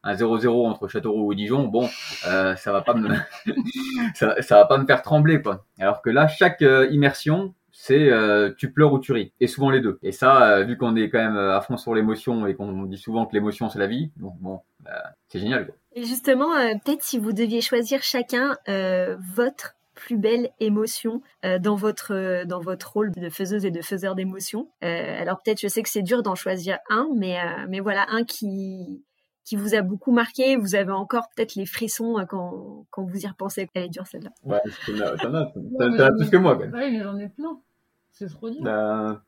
un 0.04 0.16
0-0 0.16 0.68
entre 0.68 0.88
Châteauroux 0.88 1.32
et 1.32 1.36
Dijon, 1.36 1.68
bon, 1.68 1.88
euh, 2.28 2.56
ça 2.56 2.72
va 2.72 2.82
pas 2.82 2.94
me, 2.94 3.10
ça, 4.16 4.36
va 4.50 4.66
pas 4.66 4.78
me 4.78 4.86
faire 4.86 5.02
trembler, 5.02 5.42
quoi. 5.42 5.66
Alors 5.80 6.02
que 6.02 6.10
là, 6.10 6.28
chaque 6.28 6.62
euh, 6.62 6.88
immersion, 6.92 7.54
c'est 7.72 8.10
euh, 8.10 8.52
tu 8.58 8.72
pleures 8.72 8.94
ou 8.94 9.00
tu 9.00 9.12
ris, 9.14 9.32
et 9.40 9.48
souvent 9.48 9.70
les 9.70 9.80
deux. 9.80 10.00
Et 10.02 10.12
ça, 10.12 10.64
vu 10.64 10.78
qu'on 10.78 10.96
est 10.96 11.10
quand 11.10 11.20
même 11.20 11.38
à 11.38 11.62
fond 11.62 11.78
sur 11.78 11.94
l'émotion 11.94 12.48
et 12.48 12.56
qu'on 12.56 12.84
dit 12.84 12.98
souvent 12.98 13.26
que 13.26 13.34
l'émotion 13.34 13.70
c'est 13.70 13.80
la 13.80 13.88
vie, 13.88 14.12
bon, 14.18 14.62
bah, 14.82 15.14
c'est 15.28 15.40
génial. 15.40 15.72
Et 15.94 16.04
justement, 16.04 16.54
peut-être 16.84 17.04
si 17.04 17.18
vous 17.18 17.34
deviez 17.34 17.62
choisir 17.62 18.02
chacun 18.02 18.58
votre 19.36 19.76
plus 20.02 20.18
belle 20.18 20.50
émotion 20.60 21.22
dans 21.60 21.76
votre 21.76 22.44
dans 22.46 22.60
votre 22.60 22.94
rôle 22.94 23.12
de 23.12 23.30
faiseuse 23.30 23.66
et 23.66 23.72
de 23.72 23.82
faiseur 23.82 24.16
d'émotions. 24.16 24.70
alors 24.82 25.42
peut-être 25.42 25.62
je 25.62 25.68
sais 25.68 25.84
que 25.84 25.90
c'est 25.90 26.02
dur 26.02 26.24
d'en 26.24 26.36
choisir 26.36 26.80
un, 26.90 27.08
mais 27.16 27.38
mais 27.70 27.80
voilà 27.80 28.06
un 28.10 28.24
qui 28.24 29.04
qui 29.44 29.56
vous 29.56 29.76
a 29.76 29.82
beaucoup 29.82 30.12
marqué 30.12 30.56
Vous 30.56 30.76
avez 30.76 30.92
encore 30.92 31.28
peut-être 31.36 31.56
les 31.56 31.66
frissons 31.66 32.18
euh, 32.18 32.26
quand, 32.26 32.86
quand 32.90 33.04
vous 33.04 33.20
y 33.20 33.28
repensez 33.28 33.70
Elle 33.74 33.84
est 33.84 33.90
dure 33.90 34.08
celle-là. 34.08 34.30
Ouais, 34.44 34.62
t'en 34.86 35.34
as, 35.34 35.52
t'en 35.52 36.00
as, 36.00 36.12
plus 36.12 36.30
que 36.30 36.38
moi 36.38 36.56
quand 36.56 36.62
même. 36.62 36.74
Oui, 36.74 36.92
mais 36.92 37.04
j'en 37.04 37.18
ai 37.18 37.30
plein. 37.30 37.60
C'est 38.12 38.30
trop 38.30 38.50
dur. 38.50 38.62
Bah, 38.62 39.24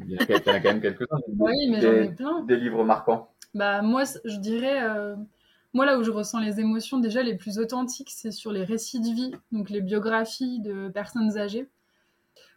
il 0.00 0.10
y 0.10 0.16
en 0.16 0.52
a 0.52 0.60
quand 0.60 0.64
même 0.64 0.80
quelques-uns. 0.80 1.18
Oui, 1.38 1.52
mais 1.70 1.80
j'en 1.80 1.92
ai 1.92 2.12
plein. 2.12 2.42
Des 2.42 2.56
livres 2.56 2.84
marquants. 2.84 3.30
Bah, 3.54 3.82
moi, 3.82 4.04
je 4.24 4.36
dirais. 4.38 4.80
Moi, 5.74 5.86
là 5.86 5.98
où 5.98 6.04
je 6.04 6.12
ressens 6.12 6.38
les 6.38 6.60
émotions 6.60 6.98
déjà 6.98 7.22
les 7.24 7.34
plus 7.34 7.58
authentiques, 7.58 8.10
c'est 8.10 8.30
sur 8.30 8.52
les 8.52 8.62
récits 8.62 9.00
de 9.00 9.12
vie, 9.12 9.32
donc 9.50 9.70
les 9.70 9.80
biographies 9.80 10.60
de 10.60 10.88
personnes 10.88 11.36
âgées. 11.36 11.68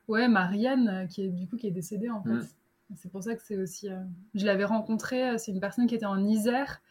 Ouais, 0.07 0.27
Marianne, 0.27 0.87
euh, 0.87 1.05
qui 1.07 1.23
est 1.23 1.29
du 1.29 1.47
coup 1.47 1.57
qui 1.57 1.67
est 1.67 1.71
décédée 1.71 2.11
en 2.11 2.21
fait. 2.21 2.29
Mm. 2.29 2.47
C'est 2.95 3.11
pour 3.11 3.23
ça 3.23 3.35
que 3.35 3.41
c'est 3.43 3.57
aussi. 3.57 3.89
Euh, 3.89 3.97
je 4.35 4.45
l'avais 4.45 4.63
rencontrée, 4.63 5.31
euh, 5.31 5.37
c'est 5.37 5.51
une 5.51 5.59
personne 5.59 5.87
qui 5.87 5.95
était 5.95 6.05
en 6.05 6.23
Isère 6.23 6.81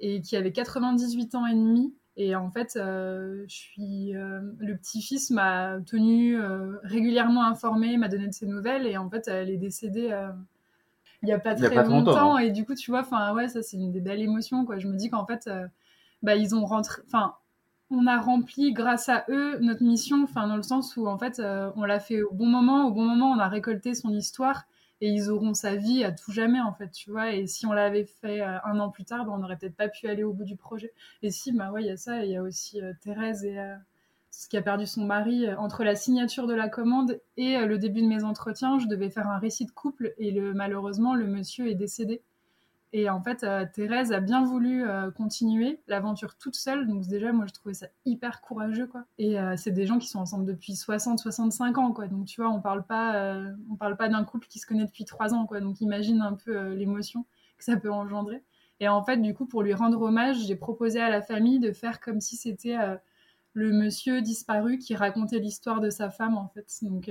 et 0.00 0.22
qui 0.22 0.34
avait 0.34 0.50
98 0.50 1.34
ans 1.34 1.46
et 1.46 1.54
demi. 1.54 1.94
Et 2.16 2.34
en 2.34 2.50
fait, 2.50 2.72
je 2.76 3.44
suis, 3.46 4.12
le 4.12 4.74
petit-fils 4.76 5.28
m'a 5.28 5.78
tenu 5.84 6.38
régulièrement 6.82 7.44
informé, 7.44 7.98
m'a 7.98 8.08
donné 8.08 8.26
de 8.26 8.32
ses 8.32 8.46
nouvelles. 8.46 8.86
Et 8.86 8.96
en 8.96 9.10
fait, 9.10 9.28
elle 9.28 9.50
est 9.50 9.58
décédée 9.58 10.18
il 11.26 11.30
n'y 11.30 11.32
a 11.32 11.38
pas 11.38 11.54
très 11.54 11.84
longtemps. 11.84 12.38
Et 12.38 12.50
du 12.50 12.64
coup, 12.64 12.74
tu 12.74 12.90
vois, 12.90 13.00
enfin, 13.00 13.34
ouais, 13.34 13.48
ça, 13.48 13.62
c'est 13.62 13.76
une 13.76 13.92
des 13.92 14.00
belles 14.00 14.20
émotions, 14.20 14.64
quoi. 14.64 14.78
Je 14.78 14.86
me 14.88 14.96
dis 14.96 15.10
qu'en 15.10 15.26
fait, 15.26 15.50
bah, 16.22 16.36
ils 16.36 16.54
ont 16.54 16.64
rentré. 16.64 17.02
Enfin, 17.06 17.34
on 17.90 18.06
a 18.06 18.20
rempli 18.20 18.72
grâce 18.72 19.08
à 19.08 19.24
eux 19.28 19.58
notre 19.60 19.82
mission, 19.82 20.24
enfin 20.24 20.48
dans 20.48 20.56
le 20.56 20.62
sens 20.62 20.96
où 20.96 21.06
en 21.06 21.18
fait 21.18 21.38
euh, 21.38 21.70
on 21.76 21.84
l'a 21.84 22.00
fait 22.00 22.22
au 22.22 22.32
bon 22.32 22.46
moment, 22.46 22.86
au 22.86 22.90
bon 22.90 23.04
moment 23.04 23.30
on 23.30 23.38
a 23.38 23.48
récolté 23.48 23.94
son 23.94 24.10
histoire 24.10 24.64
et 25.00 25.08
ils 25.08 25.30
auront 25.30 25.54
sa 25.54 25.76
vie 25.76 26.04
à 26.04 26.10
tout 26.10 26.32
jamais 26.32 26.60
en 26.60 26.72
fait, 26.72 26.90
tu 26.90 27.10
vois. 27.10 27.32
Et 27.32 27.46
si 27.46 27.66
on 27.66 27.72
l'avait 27.72 28.04
fait 28.04 28.40
euh, 28.40 28.58
un 28.64 28.80
an 28.80 28.90
plus 28.90 29.04
tard, 29.04 29.26
ben, 29.26 29.32
on 29.32 29.38
n'aurait 29.38 29.56
peut-être 29.58 29.76
pas 29.76 29.88
pu 29.88 30.08
aller 30.08 30.24
au 30.24 30.32
bout 30.32 30.44
du 30.44 30.56
projet. 30.56 30.92
Et 31.22 31.30
si, 31.30 31.52
bah 31.52 31.70
ouais, 31.70 31.82
il 31.82 31.86
y 31.86 31.90
a 31.90 31.96
ça, 31.98 32.24
il 32.24 32.30
y 32.30 32.36
a 32.36 32.42
aussi 32.42 32.80
euh, 32.80 32.92
Thérèse 33.02 33.44
et 33.44 33.58
qui 34.48 34.56
a 34.56 34.62
perdu 34.62 34.86
son 34.86 35.04
mari 35.04 35.52
entre 35.54 35.84
la 35.84 35.94
signature 35.94 36.46
de 36.46 36.54
la 36.54 36.68
commande 36.68 37.20
et 37.36 37.58
le 37.58 37.78
début 37.78 38.02
de 38.02 38.06
mes 38.06 38.24
entretiens. 38.24 38.78
Je 38.78 38.86
devais 38.86 39.10
faire 39.10 39.28
un 39.28 39.38
récit 39.38 39.64
de 39.64 39.70
couple 39.70 40.14
et 40.18 40.38
malheureusement 40.54 41.14
le 41.14 41.26
monsieur 41.26 41.68
est 41.68 41.74
décédé. 41.74 42.22
Et 42.92 43.10
en 43.10 43.20
fait, 43.20 43.42
euh, 43.44 43.66
Thérèse 43.70 44.12
a 44.12 44.20
bien 44.20 44.42
voulu 44.44 44.88
euh, 44.88 45.10
continuer 45.10 45.80
l'aventure 45.86 46.36
toute 46.36 46.54
seule. 46.54 46.86
Donc 46.86 47.06
déjà, 47.06 47.32
moi, 47.32 47.44
je 47.46 47.52
trouvais 47.52 47.74
ça 47.74 47.88
hyper 48.04 48.40
courageux, 48.40 48.86
quoi. 48.86 49.04
Et 49.18 49.38
euh, 49.38 49.54
c'est 49.56 49.72
des 49.72 49.86
gens 49.86 49.98
qui 49.98 50.08
sont 50.08 50.20
ensemble 50.20 50.46
depuis 50.46 50.72
60-65 50.72 51.74
ans, 51.78 51.92
quoi. 51.92 52.06
Donc 52.06 52.26
tu 52.26 52.40
vois, 52.40 52.50
on 52.50 52.60
parle 52.60 52.84
pas, 52.84 53.34
on 53.70 53.76
parle 53.76 53.98
pas 53.98 54.08
d'un 54.08 54.24
couple 54.24 54.46
qui 54.46 54.58
se 54.58 54.66
connaît 54.66 54.86
depuis 54.86 55.04
3 55.04 55.34
ans, 55.34 55.46
quoi. 55.46 55.60
Donc 55.60 55.80
imagine 55.80 56.22
un 56.22 56.34
peu 56.34 56.72
l'émotion 56.72 57.26
que 57.58 57.64
ça 57.64 57.76
peut 57.76 57.92
engendrer. 57.92 58.42
Et 58.80 58.88
en 58.88 59.02
fait, 59.02 59.18
du 59.18 59.34
coup, 59.34 59.46
pour 59.46 59.62
lui 59.62 59.74
rendre 59.74 60.00
hommage, 60.00 60.46
j'ai 60.46 60.56
proposé 60.56 61.00
à 61.00 61.10
la 61.10 61.22
famille 61.22 61.58
de 61.58 61.72
faire 61.72 62.00
comme 62.00 62.20
si 62.22 62.36
c'était 62.36 62.76
le 63.56 63.72
monsieur 63.72 64.20
disparu 64.20 64.78
qui 64.78 64.94
racontait 64.94 65.38
l'histoire 65.38 65.80
de 65.80 65.88
sa 65.88 66.10
femme 66.10 66.36
en 66.36 66.48
fait. 66.48 66.66
Donc 66.82 67.10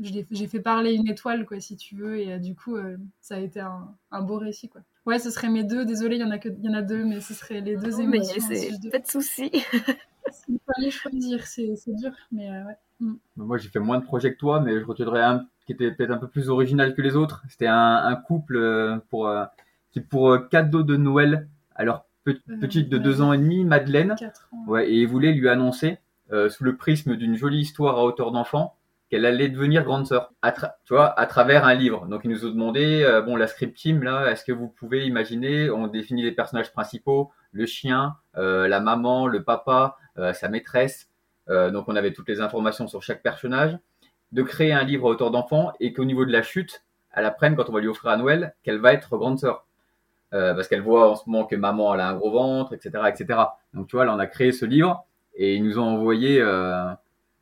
j'ai 0.00 0.46
fait 0.46 0.60
parler 0.60 0.94
une 0.94 1.06
étoile 1.06 1.44
quoi 1.44 1.60
si 1.60 1.76
tu 1.76 1.94
veux 1.96 2.18
et 2.18 2.38
du 2.38 2.54
coup 2.54 2.76
ça 3.20 3.34
a 3.36 3.38
été 3.38 3.60
un, 3.60 3.94
un, 4.10 4.22
beau 4.22 4.38
récit 4.38 4.68
quoi. 4.68 4.80
Ouais, 5.06 5.20
ce 5.20 5.30
serait 5.30 5.48
mes 5.48 5.62
deux. 5.62 5.84
Désolée, 5.84 6.16
il 6.16 6.20
y 6.20 6.24
en 6.24 6.32
a 6.32 6.38
que, 6.38 6.48
il 6.48 6.64
y 6.64 6.68
en 6.68 6.74
a 6.74 6.82
deux, 6.82 7.04
mais 7.04 7.20
ce 7.20 7.32
serait 7.32 7.60
les 7.60 7.76
deux 7.76 8.00
émotions. 8.00 8.42
Mais 8.48 8.56
c'est 8.56 8.90
pas 8.90 8.98
de 8.98 9.06
souci. 9.06 9.50
Il 10.48 10.58
fallait 10.66 10.90
choisir, 10.90 11.46
c'est 11.46 11.76
dur, 11.86 12.10
mais 12.32 12.50
euh, 12.50 12.64
ouais. 12.64 12.76
Mm. 12.98 13.14
Moi, 13.36 13.58
j'ai 13.58 13.68
fait 13.68 13.78
moins 13.78 14.00
de 14.00 14.04
projets 14.04 14.32
que 14.32 14.38
toi, 14.38 14.60
mais 14.60 14.80
je 14.80 14.84
retiendrai 14.84 15.22
un 15.22 15.46
qui 15.64 15.72
était 15.72 15.92
peut-être 15.92 16.10
un 16.10 16.18
peu 16.18 16.28
plus 16.28 16.48
original 16.48 16.94
que 16.94 17.02
les 17.02 17.14
autres. 17.14 17.44
C'était 17.48 17.68
un, 17.68 18.16
couple 18.16 18.56
euh, 18.56 18.98
pour 19.08 19.28
euh, 19.28 19.44
qui 19.92 20.00
pour 20.00 20.48
cadeau 20.48 20.82
de 20.82 20.96
Noël 20.96 21.48
à 21.76 21.84
leur 21.84 22.05
petite 22.26 22.88
de 22.88 22.98
deux 22.98 23.22
ans 23.22 23.32
et 23.32 23.38
demi, 23.38 23.64
Madeleine. 23.64 24.16
Ouais, 24.66 24.90
et 24.90 24.94
ils 24.94 25.08
voulaient 25.08 25.32
lui 25.32 25.48
annoncer 25.48 25.98
sous 26.48 26.64
le 26.64 26.76
prisme 26.76 27.16
d'une 27.16 27.36
jolie 27.36 27.60
histoire 27.60 27.98
à 27.98 28.04
hauteur 28.04 28.32
d'enfant 28.32 28.76
qu'elle 29.10 29.24
allait 29.24 29.48
devenir 29.48 29.84
grande 29.84 30.06
sœur, 30.06 30.32
tu 30.84 30.94
vois, 30.94 31.18
à 31.18 31.26
travers 31.26 31.64
un 31.64 31.74
livre. 31.74 32.06
Donc 32.06 32.22
ils 32.24 32.30
nous 32.30 32.44
ont 32.44 32.50
demandé, 32.50 33.02
euh, 33.04 33.22
bon, 33.22 33.36
la 33.36 33.46
script 33.46 33.76
team 33.76 34.02
là, 34.02 34.30
est-ce 34.30 34.44
que 34.44 34.52
vous 34.52 34.68
pouvez 34.68 35.06
imaginer, 35.06 35.70
on 35.70 35.86
définit 35.86 36.22
les 36.22 36.32
personnages 36.32 36.72
principaux, 36.72 37.30
le 37.52 37.66
chien, 37.66 38.16
euh, 38.36 38.66
la 38.66 38.80
maman, 38.80 39.26
le 39.28 39.44
papa, 39.44 39.96
euh, 40.18 40.32
sa 40.32 40.48
maîtresse. 40.48 41.08
donc 41.48 41.84
on 41.86 41.94
avait 41.94 42.12
toutes 42.12 42.28
les 42.28 42.40
informations 42.40 42.88
sur 42.88 43.02
chaque 43.02 43.22
personnage, 43.22 43.78
de 44.32 44.42
créer 44.42 44.72
un 44.72 44.82
livre 44.82 45.06
à 45.06 45.10
hauteur 45.10 45.30
d'enfant 45.30 45.72
et 45.78 45.92
qu'au 45.92 46.04
niveau 46.04 46.24
de 46.24 46.32
la 46.32 46.42
chute, 46.42 46.84
elle 47.12 47.24
apprenne 47.24 47.54
quand 47.54 47.70
on 47.70 47.72
va 47.72 47.80
lui 47.80 47.88
offrir 47.88 48.10
à 48.10 48.16
Noël 48.16 48.54
qu'elle 48.64 48.78
va 48.78 48.92
être 48.92 49.16
grande 49.16 49.38
sœur. 49.38 49.64
Parce 50.30 50.68
qu'elle 50.68 50.82
voit 50.82 51.10
en 51.10 51.16
ce 51.16 51.28
moment 51.28 51.44
que 51.44 51.56
maman 51.56 51.94
elle 51.94 52.00
a 52.00 52.08
un 52.08 52.14
gros 52.14 52.30
ventre, 52.30 52.74
etc., 52.74 53.04
etc. 53.08 53.40
Donc 53.74 53.88
tu 53.88 53.96
vois, 53.96 54.04
là 54.04 54.14
on 54.14 54.18
a 54.18 54.26
créé 54.26 54.52
ce 54.52 54.64
livre 54.64 55.04
et 55.34 55.54
ils 55.54 55.64
nous 55.64 55.78
ont 55.78 55.84
envoyé 55.84 56.40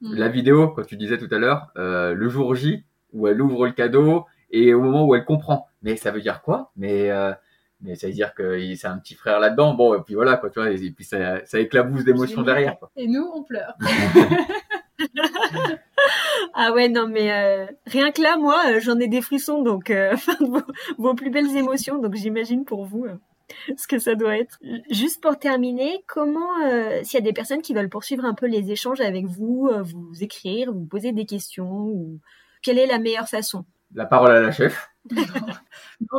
Mm. 0.04 0.14
La 0.16 0.28
vidéo, 0.28 0.68
quand 0.68 0.84
tu 0.84 0.96
disais 0.96 1.16
tout 1.16 1.28
à 1.30 1.38
l'heure, 1.38 1.68
euh, 1.78 2.12
le 2.12 2.28
jour 2.28 2.54
J, 2.54 2.84
où 3.12 3.26
elle 3.26 3.40
ouvre 3.40 3.66
le 3.66 3.72
cadeau 3.72 4.26
et 4.50 4.74
au 4.74 4.82
moment 4.82 5.06
où 5.06 5.14
elle 5.14 5.24
comprend. 5.24 5.66
Mais 5.82 5.96
ça 5.96 6.10
veut 6.10 6.20
dire 6.20 6.42
quoi? 6.42 6.70
Mais 6.76 7.10
euh, 7.10 7.32
mais 7.80 7.94
ça 7.94 8.06
veut 8.06 8.12
dire 8.12 8.34
que 8.34 8.58
c'est 8.76 8.86
un 8.86 8.98
petit 8.98 9.14
frère 9.14 9.40
là-dedans. 9.40 9.74
Bon, 9.74 9.94
et 9.94 10.02
puis 10.02 10.14
voilà, 10.14 10.36
quoi, 10.36 10.50
tu 10.50 10.60
vois, 10.60 10.70
et 10.70 10.90
puis 10.90 11.04
ça, 11.04 11.44
ça 11.46 11.58
éclabousse 11.58 12.04
d'émotions 12.04 12.42
derrière. 12.42 12.76
Et 12.96 13.08
nous, 13.08 13.30
on 13.34 13.42
pleure. 13.42 13.74
ah 16.54 16.72
ouais, 16.72 16.88
non, 16.88 17.08
mais 17.08 17.32
euh, 17.32 17.66
rien 17.86 18.12
que 18.12 18.22
là, 18.22 18.36
moi, 18.36 18.78
j'en 18.80 18.98
ai 18.98 19.08
des 19.08 19.22
frissons, 19.22 19.62
donc 19.62 19.90
vos, 20.40 20.62
vos, 20.98 21.14
plus 21.14 21.30
belles 21.30 21.56
émotions, 21.56 21.98
donc 21.98 22.14
j'imagine 22.14 22.64
pour 22.64 22.84
vous. 22.84 23.06
ce 23.76 23.86
que 23.86 23.98
ça 23.98 24.14
doit 24.14 24.38
être. 24.38 24.58
Juste 24.90 25.22
pour 25.22 25.38
terminer, 25.38 26.02
comment, 26.06 26.60
euh, 26.64 27.00
s'il 27.02 27.18
y 27.18 27.22
a 27.22 27.24
des 27.24 27.32
personnes 27.32 27.62
qui 27.62 27.74
veulent 27.74 27.88
poursuivre 27.88 28.24
un 28.24 28.34
peu 28.34 28.46
les 28.46 28.70
échanges 28.70 29.00
avec 29.00 29.26
vous, 29.26 29.68
euh, 29.72 29.82
vous 29.82 30.22
écrire, 30.22 30.72
vous 30.72 30.86
poser 30.86 31.10
des 31.12 31.26
questions, 31.26 31.86
ou 31.86 32.20
quelle 32.62 32.78
est 32.78 32.86
la 32.86 32.98
meilleure 32.98 33.28
façon? 33.28 33.64
La 33.94 34.06
parole 34.06 34.32
à 34.32 34.40
la 34.40 34.52
chef. 34.52 34.88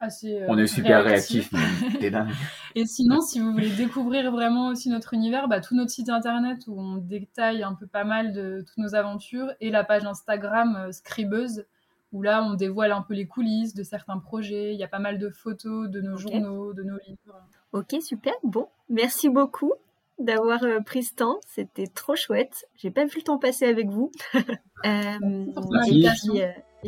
euh, 0.01 0.45
on 0.47 0.57
est 0.57 0.67
super 0.67 1.03
réactifs. 1.03 1.51
et 2.75 2.85
sinon, 2.85 3.21
si 3.21 3.39
vous 3.39 3.51
voulez 3.51 3.69
découvrir 3.69 4.31
vraiment 4.31 4.69
aussi 4.69 4.89
notre 4.89 5.13
univers, 5.13 5.47
bah, 5.47 5.61
tout 5.61 5.75
notre 5.75 5.91
site 5.91 6.09
internet 6.09 6.63
où 6.67 6.79
on 6.79 6.97
détaille 6.97 7.63
un 7.63 7.73
peu 7.73 7.87
pas 7.87 8.03
mal 8.03 8.33
de 8.33 8.63
toutes 8.67 8.77
nos 8.77 8.95
aventures 8.95 9.53
et 9.61 9.69
la 9.69 9.83
page 9.83 10.05
Instagram 10.05 10.75
euh, 10.75 10.91
Scribeuse 10.91 11.65
où 12.11 12.21
là 12.21 12.43
on 12.43 12.53
dévoile 12.53 12.91
un 12.91 13.01
peu 13.01 13.13
les 13.13 13.27
coulisses 13.27 13.73
de 13.73 13.83
certains 13.83 14.19
projets. 14.19 14.73
Il 14.73 14.79
y 14.79 14.83
a 14.83 14.87
pas 14.87 14.99
mal 14.99 15.17
de 15.17 15.29
photos 15.29 15.89
de 15.89 16.01
nos 16.01 16.17
journaux, 16.17 16.73
de 16.73 16.83
nos 16.83 16.97
livres. 17.07 17.41
Ok, 17.71 17.95
super. 18.01 18.33
Bon, 18.43 18.67
merci 18.89 19.29
beaucoup 19.29 19.73
d'avoir 20.19 20.63
euh, 20.63 20.79
pris 20.79 21.03
ce 21.03 21.15
temps. 21.15 21.39
C'était 21.47 21.87
trop 21.87 22.15
chouette. 22.15 22.65
J'ai 22.75 22.91
pas 22.91 23.05
vu 23.05 23.17
le 23.17 23.23
temps 23.23 23.37
passer 23.37 23.65
avec 23.65 23.89
vous. 23.89 24.11
et, 24.83 25.17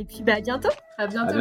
puis, 0.06 0.24
bah, 0.24 0.36
à 0.36 0.42
bientôt. 0.42 0.70
À 0.98 1.08
bientôt, 1.08 1.40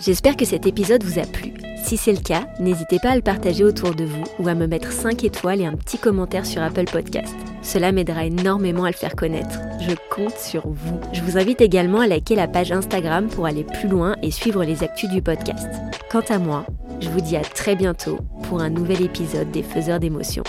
J'espère 0.00 0.36
que 0.36 0.44
cet 0.44 0.66
épisode 0.66 1.02
vous 1.02 1.18
a 1.18 1.24
plu. 1.24 1.52
Si 1.82 1.96
c'est 1.96 2.12
le 2.12 2.20
cas, 2.20 2.46
n'hésitez 2.60 2.98
pas 3.00 3.10
à 3.10 3.16
le 3.16 3.22
partager 3.22 3.64
autour 3.64 3.94
de 3.94 4.04
vous 4.04 4.24
ou 4.38 4.48
à 4.48 4.54
me 4.54 4.66
mettre 4.66 4.92
5 4.92 5.24
étoiles 5.24 5.60
et 5.60 5.66
un 5.66 5.74
petit 5.74 5.98
commentaire 5.98 6.46
sur 6.46 6.62
Apple 6.62 6.84
Podcast. 6.84 7.34
Cela 7.62 7.92
m'aidera 7.92 8.26
énormément 8.26 8.84
à 8.84 8.90
le 8.90 8.96
faire 8.96 9.16
connaître. 9.16 9.58
Je 9.80 9.94
compte 10.14 10.36
sur 10.36 10.68
vous. 10.68 11.00
Je 11.12 11.22
vous 11.22 11.38
invite 11.38 11.60
également 11.60 12.00
à 12.00 12.06
liker 12.06 12.36
la 12.36 12.46
page 12.46 12.72
Instagram 12.72 13.28
pour 13.28 13.46
aller 13.46 13.64
plus 13.64 13.88
loin 13.88 14.16
et 14.22 14.30
suivre 14.30 14.64
les 14.64 14.84
actus 14.84 15.10
du 15.10 15.22
podcast. 15.22 15.68
Quant 16.10 16.24
à 16.28 16.38
moi, 16.38 16.66
je 17.00 17.08
vous 17.10 17.20
dis 17.20 17.36
à 17.36 17.42
très 17.42 17.76
bientôt 17.76 18.18
pour 18.44 18.60
un 18.60 18.70
nouvel 18.70 19.02
épisode 19.02 19.50
des 19.50 19.62
Faiseurs 19.62 20.00
d'émotions. 20.00 20.44